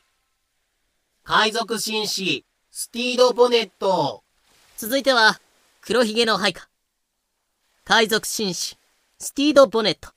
[1.23, 4.23] 海賊紳士、スティード・ボネット。
[4.75, 5.39] 続いては、
[5.81, 6.67] 黒ひげの配下。
[7.83, 8.75] 海賊紳士、
[9.19, 10.09] スティード・ボネット。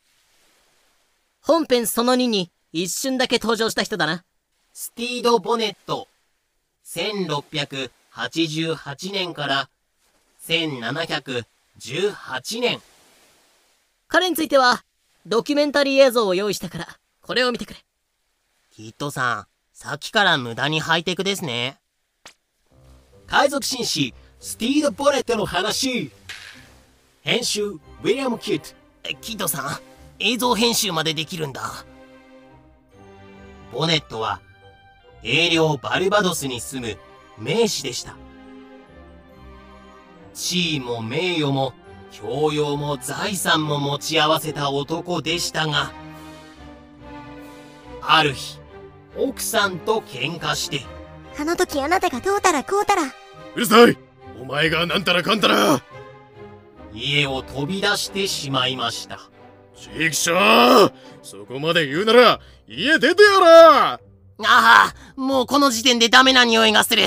[1.42, 4.24] 本編その2に一瞬だけ登場した人だな。
[4.72, 6.08] スティード・ボネット。
[6.86, 9.68] 1688年から
[10.46, 11.44] 1718
[12.62, 12.80] 年。
[14.08, 14.83] 彼については、
[15.26, 16.86] ドキュメンタリー映像を用意したから、
[17.22, 17.80] これを見てくれ。
[18.70, 21.78] キッドさん、さっきから無駄にハイテクですね。
[23.26, 26.10] 海賊紳士、スティード・ボネットの話。
[27.22, 29.18] 編集、ウィリアム・キッド。
[29.22, 29.80] キッドさん、
[30.18, 31.86] 映像編集までできるんだ。
[33.72, 34.42] ボネットは、
[35.22, 36.98] 英領バルバドスに住む
[37.38, 38.14] 名士でした。
[40.34, 41.72] 地位も名誉も
[42.14, 45.92] 教養も財産も持ち合わせた男でしたが、
[48.00, 48.60] ある日、
[49.18, 50.82] 奥さんと喧嘩して。
[51.36, 53.02] あの時あなたがどうたらこうたら。
[53.56, 53.98] うるさい
[54.40, 55.82] お前がなんたらかんたら
[56.92, 59.18] 家を飛び出してしまいました。
[59.76, 60.92] ちくしょう
[61.22, 63.98] そこまで言うなら、家出てやらあ
[64.38, 67.02] あ、もうこの時点でダメな匂いがする。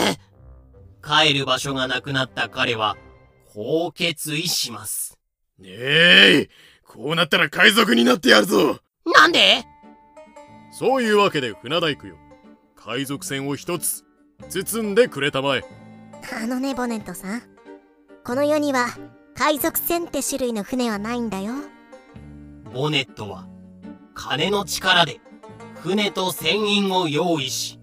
[1.01, 2.97] 帰る場所がなくなった彼は、
[3.57, 5.17] こう決意します。
[5.57, 6.49] ねえ、
[6.85, 9.65] こうなったら海賊になってやるぞなんで？
[10.71, 12.17] そういうわけで船大工よ。
[12.75, 14.03] 海賊船を一つ、
[14.47, 15.63] 包んでくれたまえ。
[16.39, 17.41] あのね、ボネットさん。
[18.23, 18.89] この世には、
[19.33, 21.55] 海賊船って種類の船はないんだよ。
[22.71, 23.47] ボネットは、
[24.13, 25.19] 金の力で、
[25.81, 27.79] 船と船員を用意し、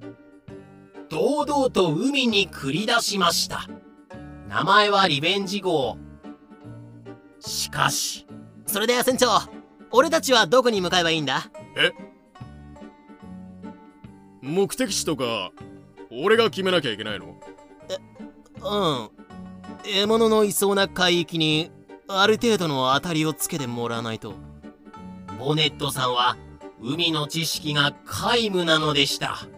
[1.10, 3.68] 堂々と海に繰り出しました。
[4.55, 5.98] 名前はリベンジ号。
[7.40, 8.24] しかし。
[8.66, 9.26] それで船長、
[9.90, 11.51] 俺たちはどこに向かえばいいんだ？
[11.76, 11.90] え？
[14.43, 15.51] 目的地とか、
[16.12, 17.35] 俺が決めなきゃいけないの？
[17.89, 17.97] え、
[18.62, 20.02] うん。
[20.02, 21.72] 獲物のいそうな海域に、
[22.06, 24.35] ある程度の当たりをつけてもらわないと。
[25.36, 26.36] ボネットさんは、
[26.81, 29.48] 海の知識が皆無なのでした。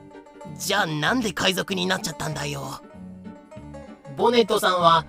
[0.56, 2.80] じゃあなんで海賊になっちゃったんだよ？
[4.16, 5.04] ボネットさんは、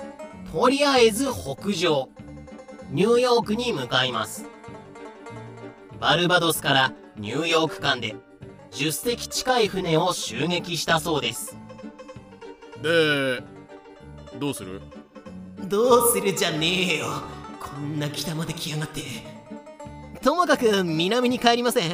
[0.51, 2.09] とりあえず北上、
[2.91, 4.45] ニューヨークに向かいます。
[5.99, 8.15] バルバドスからニューヨーク間で
[8.71, 11.57] 10隻近い船を襲撃したそうです。
[12.81, 13.41] で、
[14.37, 14.81] どうする？
[15.63, 17.05] どうするじゃねえよ。
[17.59, 19.01] こんな北まで来やがって。
[20.21, 21.91] ともかく南に帰りません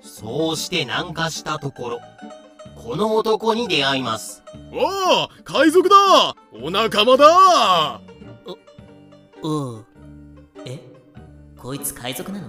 [0.00, 2.00] そうして南下したところ、
[2.88, 4.42] この男に出会います。
[4.72, 8.00] おお海賊だお仲間だ
[9.42, 9.86] お、おう。
[10.64, 10.80] え？
[11.58, 12.46] こいつ海賊なの？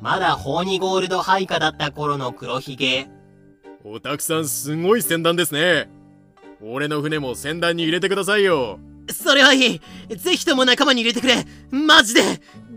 [0.00, 3.08] まだホーニゴールド配下だった頃の黒ひげ。
[3.82, 5.90] おたくさんすごい船団ですね。
[6.62, 8.78] 俺の船も船団に入れてくださいよ。
[9.10, 9.80] それはいい。
[10.16, 11.44] ぜひとも仲間に入れてくれ。
[11.72, 12.22] マジで、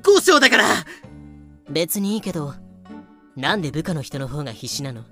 [0.03, 0.65] 五章だから。
[1.69, 2.55] 別にいいけど、
[3.35, 5.03] なんで部下の人の方が必死なの？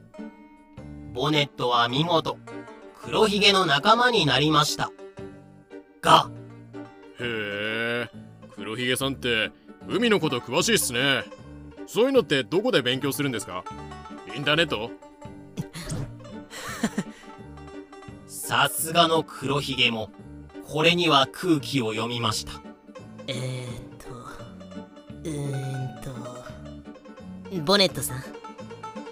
[1.16, 2.38] ボネットは見事、
[3.02, 4.92] 黒ひげの仲間になりました。
[6.02, 6.30] が、
[7.22, 8.10] へえ、
[8.54, 9.50] 黒ひげさんって
[9.88, 11.24] 海のこと詳しいっすね。
[11.88, 13.64] そういうのってどこで勉強するんですか？
[14.36, 14.92] インターネット？
[18.28, 20.12] さすがの黒ひげも、
[20.68, 22.52] これには空気を読みました。
[23.28, 24.10] えーっと、
[25.24, 28.24] うーんと、ボネットさん、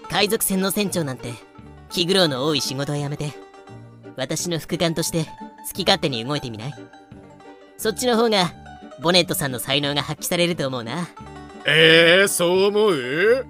[0.10, 1.34] 海賊船の船長なんて、
[1.94, 3.32] 気苦労の多い仕事を辞めて、
[4.16, 5.26] 私の副官として
[5.68, 6.74] 好き勝手に動いてみない
[7.78, 8.52] そっちの方が、
[9.00, 11.08] ボネットさんの才能が発揮されると思うな。
[11.66, 13.46] えー、そう思う？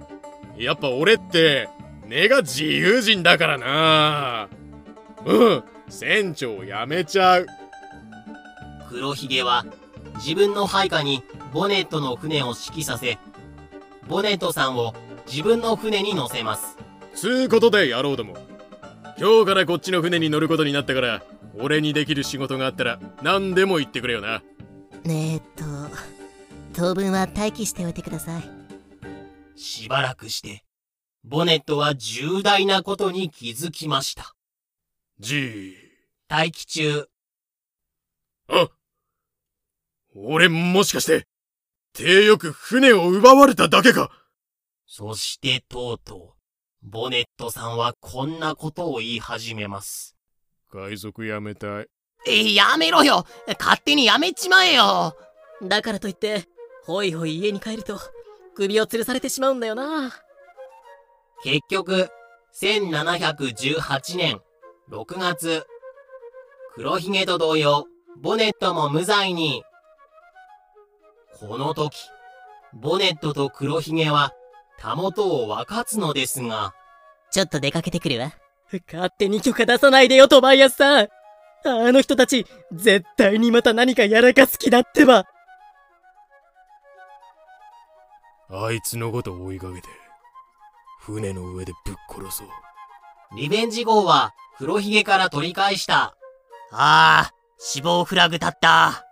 [0.58, 1.68] やっぱ俺って
[2.06, 4.48] 根が自由人だからな
[5.24, 7.46] うん船長やめちゃう
[8.88, 9.64] 黒ひげは
[10.16, 13.18] 自分の配下にボネットの船を指揮させ、
[14.06, 14.94] ボネットさんを
[15.26, 16.76] 自分の船に乗せます。
[17.14, 18.36] つうことで野郎ども。
[19.18, 21.22] 今日からこっちの船に乗ることになったから
[21.56, 24.42] 俺にできる仕事があったら何でも言ってくれよな。
[25.04, 25.64] えー、っと、
[26.72, 28.42] 当分は待機しておいてください。
[29.54, 30.64] しばらくして、
[31.22, 34.34] ボネットは重大なことに気づきました。
[35.20, 35.76] じ
[36.28, 37.08] 待機中、
[38.48, 38.68] あ
[40.16, 41.26] 俺もしかして
[41.92, 44.10] 手よく船を奪われただけか。
[44.86, 46.33] そしてとうとう、
[46.86, 50.16] ボネットさんはこんなことを言い始めます。
[50.70, 51.86] 海賊やめたい
[52.26, 53.24] え、やめろよ
[53.58, 55.16] 勝手にやめちまえよ
[55.62, 56.44] だからといって、
[56.84, 57.98] ほいほい家に帰ると、
[58.54, 60.12] 首を吊るされてしまうんだよな。
[61.42, 62.08] 結局、
[62.60, 64.40] 1718年
[64.90, 65.66] 6月、
[66.74, 67.86] 黒ひげと同様、
[68.20, 69.62] ボネットも無罪に。
[71.40, 71.96] この時、
[72.74, 74.34] ボネットと黒ひげは、
[74.78, 76.74] たもとを分かつのですが、
[77.30, 78.32] ちょっと出かけてくるわ。
[78.92, 81.08] 勝手に許可出さないでよ、トバイアスさん。
[81.66, 85.24] あの人たち、絶対にまた何かやらかす気だってば。
[88.50, 89.88] あいつのこと追いかけて
[91.00, 92.48] 船の上でぶっ殺そう
[93.36, 96.14] リベンジ号は黒ひげから取り返した。
[96.70, 99.06] ああ、死亡フラグ立った。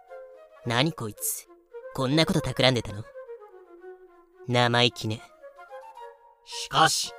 [0.67, 1.49] 何こいつ。
[1.95, 3.03] こんなこと企んでたの？
[4.47, 5.23] 生意気ね。
[6.45, 7.13] しかし、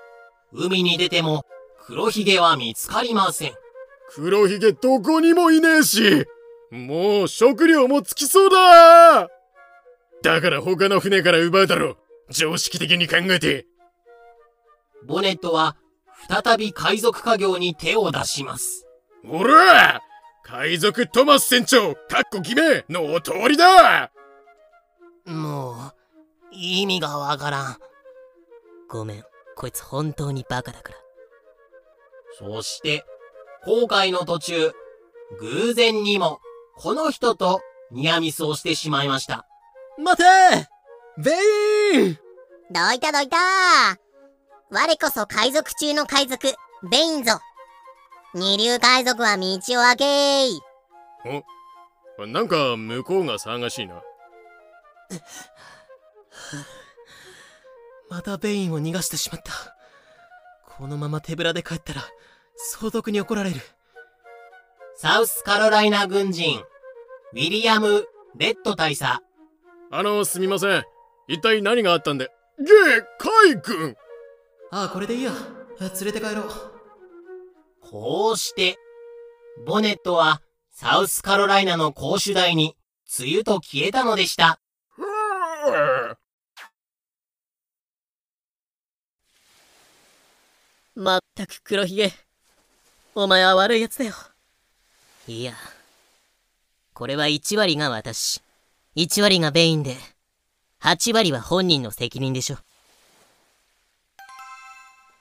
[0.52, 1.46] 海に出ても
[1.86, 3.54] 黒ひげは見つかりません。
[4.16, 6.26] 黒ひげどこにもいねえし
[6.70, 9.28] もう食料も尽きそうだ
[10.22, 11.98] だから他の船から奪うだろ
[12.30, 13.66] 常識的に考えて
[15.08, 15.76] ボネットは
[16.30, 18.88] 再び海賊家業に手を出します。
[19.28, 20.02] おら
[20.44, 24.12] 海賊トマス船長かっこ決めのお通りだ
[25.26, 25.94] もう、
[26.52, 27.78] 意味がわからん。
[28.90, 29.24] ごめん。
[29.56, 30.98] こいつ本当にバカだから。
[32.38, 33.06] そして、
[33.64, 34.72] 航海の途中、
[35.40, 36.40] 偶然にも、
[36.76, 37.62] この人と
[37.92, 39.48] ニアミスをしてしまいました。
[39.98, 40.24] 待て
[41.18, 41.32] ベ
[41.96, 42.18] イン
[42.72, 43.38] どいたどいた
[44.72, 46.56] 我こそ海賊中の海賊、
[46.90, 47.34] ベインぞ。
[48.34, 50.60] 二流海賊は道を開けーい。
[52.28, 54.02] なんか向こうが騒がしいな
[58.14, 59.52] またベインを逃がしてしまった。
[60.78, 62.04] このまま手ぶらで帰ったら、
[62.56, 63.56] 相続に怒られる。
[64.96, 66.60] サウスカロライナ軍人、
[67.34, 68.06] ウィリアム・
[68.38, 69.20] レッド大佐。
[69.90, 70.84] あのすみません
[71.28, 72.30] 一体何があったんで？
[72.60, 73.96] ゲーカイ君
[74.70, 75.32] ああ、これでいいや。
[75.80, 76.46] 連れて帰ろう。
[77.82, 78.78] こうして、
[79.66, 82.78] ボネットはサウスカロライナの公主台に、
[83.20, 84.60] 梅雨と消えたのでした。
[90.96, 92.12] まったく黒ひげ。
[93.16, 94.14] お前は悪い奴だよ。
[95.28, 95.54] いや。
[96.94, 98.42] これは1割が私。
[98.96, 99.98] 1割がベインで、
[100.82, 102.58] 8割は本人の責任でしょ。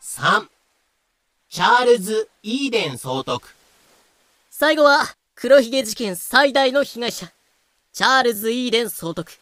[0.03, 0.47] 3、
[1.49, 3.49] チャールズ・イーデン総督。
[4.51, 5.01] 最後は、
[5.35, 7.32] 黒ひげ事件最大の被害者、
[7.94, 9.32] チャールズ・イーデン総督。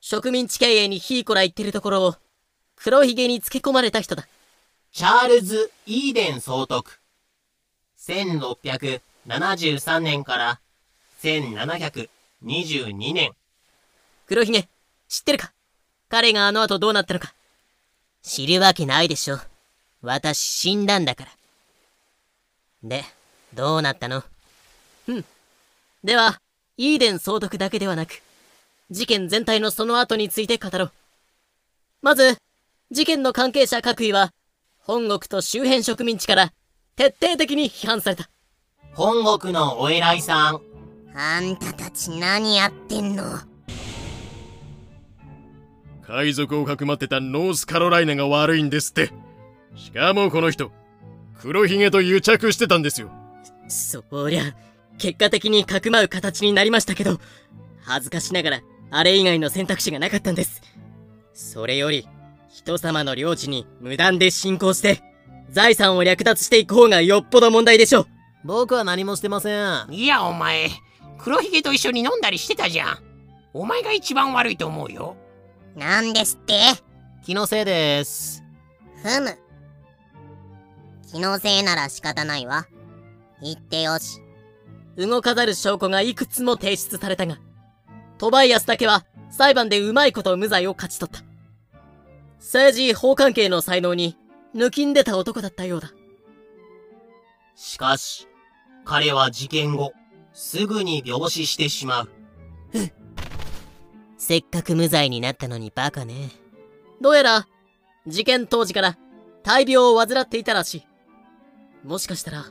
[0.00, 2.14] 植民地経営にひいこら言ってるところを、
[2.76, 4.26] 黒ひげにつけ込まれた人だ。
[4.96, 7.00] チャールズ・イーデン総督。
[7.98, 10.60] 1673年から
[11.20, 13.32] 1722年。
[14.28, 14.68] 黒ひげ、
[15.08, 15.52] 知ってるか？
[16.08, 17.34] 彼があの後どうなったのか。
[18.22, 19.40] 知るわけないでしょ。
[20.00, 21.30] 私死んだんだから。
[22.84, 23.02] で、
[23.52, 24.22] どうなったの？
[26.04, 26.40] では、
[26.76, 28.22] イーデン総督だけではなく、
[28.92, 30.92] 事件全体のその後について語ろう。
[32.00, 32.36] まず、
[32.92, 34.30] 事件の関係者各位は、
[34.86, 36.52] 本国と周辺植民地から
[36.94, 38.28] 徹底的に批判された。
[38.92, 40.60] 本国のお偉いさん、
[41.16, 43.24] あんたたち何やってんの？
[46.06, 49.10] 海賊をかくまってたノースカロライナが悪いんですって
[49.74, 50.70] しかもこの人
[51.40, 53.10] 黒ひげと癒着してたんですよ
[53.68, 54.54] そりゃ、
[54.98, 57.18] 結果的にかくまう形になりましたけど、
[57.80, 60.60] 恥ずかしながら、あれ以外の選択肢がなかったんです。
[61.32, 62.06] それより、
[62.54, 65.02] 人様の領地に無断で侵攻して、
[65.50, 68.06] 財産を略奪していく方がよっぽど問題でしょう。
[68.44, 69.86] 僕は何もしてません。
[69.90, 70.70] いやお前
[71.18, 72.98] 黒ひげと一緒に飲んだりしてたじゃん
[73.54, 75.16] お前が一番悪いと思うよ
[75.74, 76.54] なんですって？
[77.24, 78.44] 気のせいです。
[79.02, 79.36] ふむ。
[81.10, 82.68] 気のせいなら仕方ないわ。
[83.42, 84.20] 言ってよし。
[84.96, 87.38] 動かざる証拠がいくつも提出されたが、
[88.18, 91.24] トバイアスだけは裁判でうまいこと無罪を勝ち取った。
[92.44, 94.18] 政治法関係の才能に
[94.54, 95.92] 抜きんでた男だったようだ。
[97.54, 98.28] しかし、
[98.84, 99.94] 彼は事件後、
[100.34, 102.10] すぐに病死してしまう。
[104.18, 106.32] せっかく無罪になったのにバカね。
[107.00, 107.48] どうやら、
[108.06, 108.98] 事件当時から
[109.42, 110.86] 大病を患っていたらしい。
[111.82, 112.44] もしかしたら、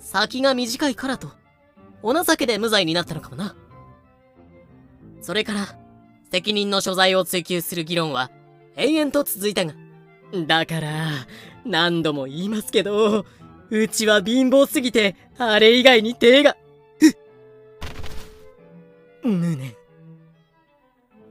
[0.00, 1.30] 先が短いからと、
[2.02, 3.54] お情けで無罪になったのかもな。
[5.20, 5.78] それから、
[6.32, 8.32] 責任の所在を追及する議論は、
[8.76, 9.74] 延々と続いたが。
[10.46, 11.10] だから、
[11.64, 13.24] 何度も言いますけど、
[13.70, 16.56] うちは貧乏すぎて、あれ以外に手が。
[19.22, 19.74] 無念。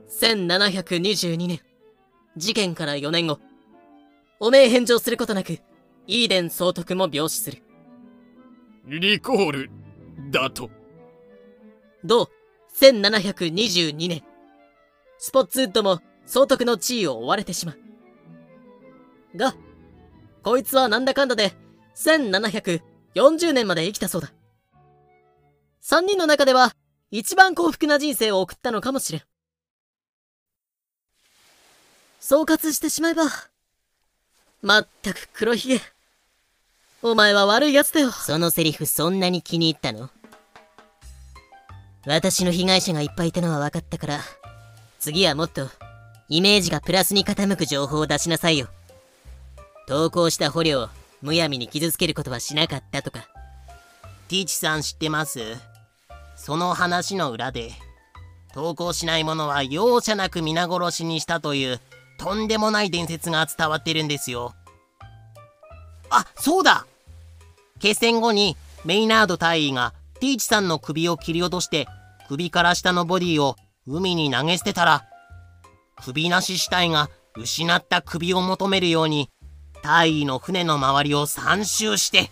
[0.08, 1.60] 1722年、
[2.36, 3.40] 事件から4年後、
[4.38, 5.58] 汚名返上することなく、
[6.06, 7.62] イーデン総督も病死する。
[8.86, 9.70] リコール
[10.30, 10.70] だと
[12.04, 12.28] 同
[12.80, 14.22] 1722年、
[15.18, 16.00] スポッツウッドも
[16.32, 17.78] 総督の地位を追われてしまう。
[19.36, 19.54] が、
[20.42, 21.52] こいつはなんだかんだで
[21.94, 24.32] 1740年まで生きたそうだ。
[25.82, 26.74] 三人の中では
[27.10, 29.22] 一番幸福な人生を送ったのかもしれん。
[32.18, 33.24] 総括してしまえば、
[34.62, 35.82] まったく黒ひげ。
[37.02, 38.10] お前は悪い奴だよ。
[38.10, 40.08] そのセリフそんなに気に入ったの？
[42.06, 44.20] 私の被害者がいっぱいいたのは分かったから、
[44.98, 45.68] 次はもっと、
[46.32, 48.68] イメージがプラスに傾く情報を出しなさいよ。
[49.86, 50.88] 投稿した捕虜を
[51.20, 53.28] むやみに傷つけることはしなかったとか。
[54.28, 55.40] ティーチさん知ってます？
[56.34, 57.72] その話の裏で、
[58.54, 61.80] 投稿しない者は容赦なく皆殺しにしたという、
[62.18, 64.54] とんでもない伝説が伝わってるんですよ。
[66.08, 66.86] あ、そうだ
[67.78, 68.56] 決戦後に
[68.86, 71.86] メイナード大尉がティーチさんの首を切り落として
[72.26, 73.56] 首から下のボディを
[73.86, 75.04] 海に投げ捨てたら
[76.04, 79.30] 首なし死体が失った首を求めるように
[79.82, 82.30] 大尉の船の周りを3周して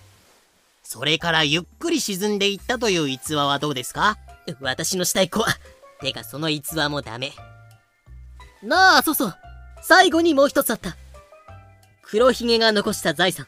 [0.83, 4.19] それからゆっくり沈んでいったという逸話はどうですか？
[4.61, 5.47] 私のしたい子は
[6.01, 7.33] てかその逸話もダメ
[8.63, 9.35] なあ、そうそう。
[9.83, 10.95] 最後にもう一つあった。
[12.03, 13.47] 黒ひげが残した財産。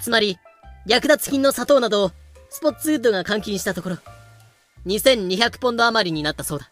[0.00, 0.38] つまり、
[0.86, 2.12] 略奪金の砂糖などを
[2.48, 3.98] スポッツウッドが換金したところ、
[4.86, 6.70] 2200ポンド余りになったそうだ。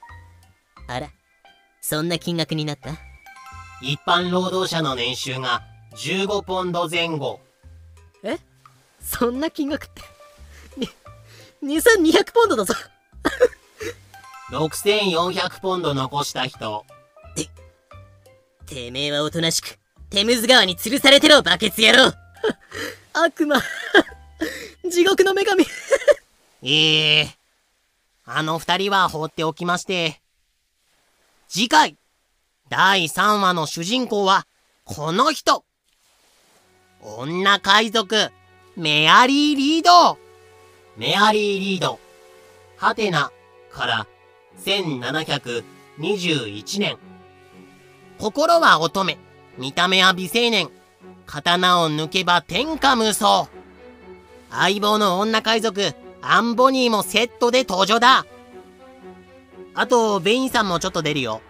[0.89, 1.11] あら
[1.91, 2.91] そんな金額になった？
[3.83, 5.65] 一般労働者の年収が
[5.97, 7.41] 15ポンド前後。
[8.23, 8.39] え？
[9.01, 10.03] そんな金額って？
[10.77, 10.89] に、
[11.65, 12.75] 2200ポンドだぞ。
[14.53, 16.87] 6400ポンド残した人。
[18.67, 19.77] てめえはおとなしく
[20.11, 22.13] テムズ川に吊るされてろバケツ野郎
[23.15, 23.61] 悪魔。
[24.89, 25.67] 地獄の女神。
[26.63, 27.37] ええ
[28.25, 30.21] あの二人は放っておきまして。
[31.53, 31.97] 次回、
[32.69, 34.47] 第3話の主人公は、
[34.85, 35.65] この人
[37.03, 38.31] 女海賊、
[38.77, 40.17] メアリー・リード
[40.97, 41.99] メアリー・リード。
[42.77, 43.33] ハテナ
[43.73, 44.07] から
[44.65, 46.97] 1721年。
[48.21, 49.19] 心は乙女、
[49.59, 50.71] 見た目は美青年、
[51.27, 53.49] 刀を抜けば天下無双。
[54.53, 58.25] 相棒の女海賊、アンボニーもセットで登場だ。
[59.75, 61.41] あと、ベインさんもちょっと出るよ。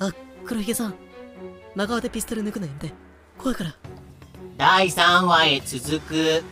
[0.00, 0.12] あ、
[0.44, 0.94] 黒ひげさん。
[1.74, 2.94] 真顔でピストル抜くのやめて。
[3.38, 3.74] 怖いから。
[4.56, 6.42] 第3話へ続く。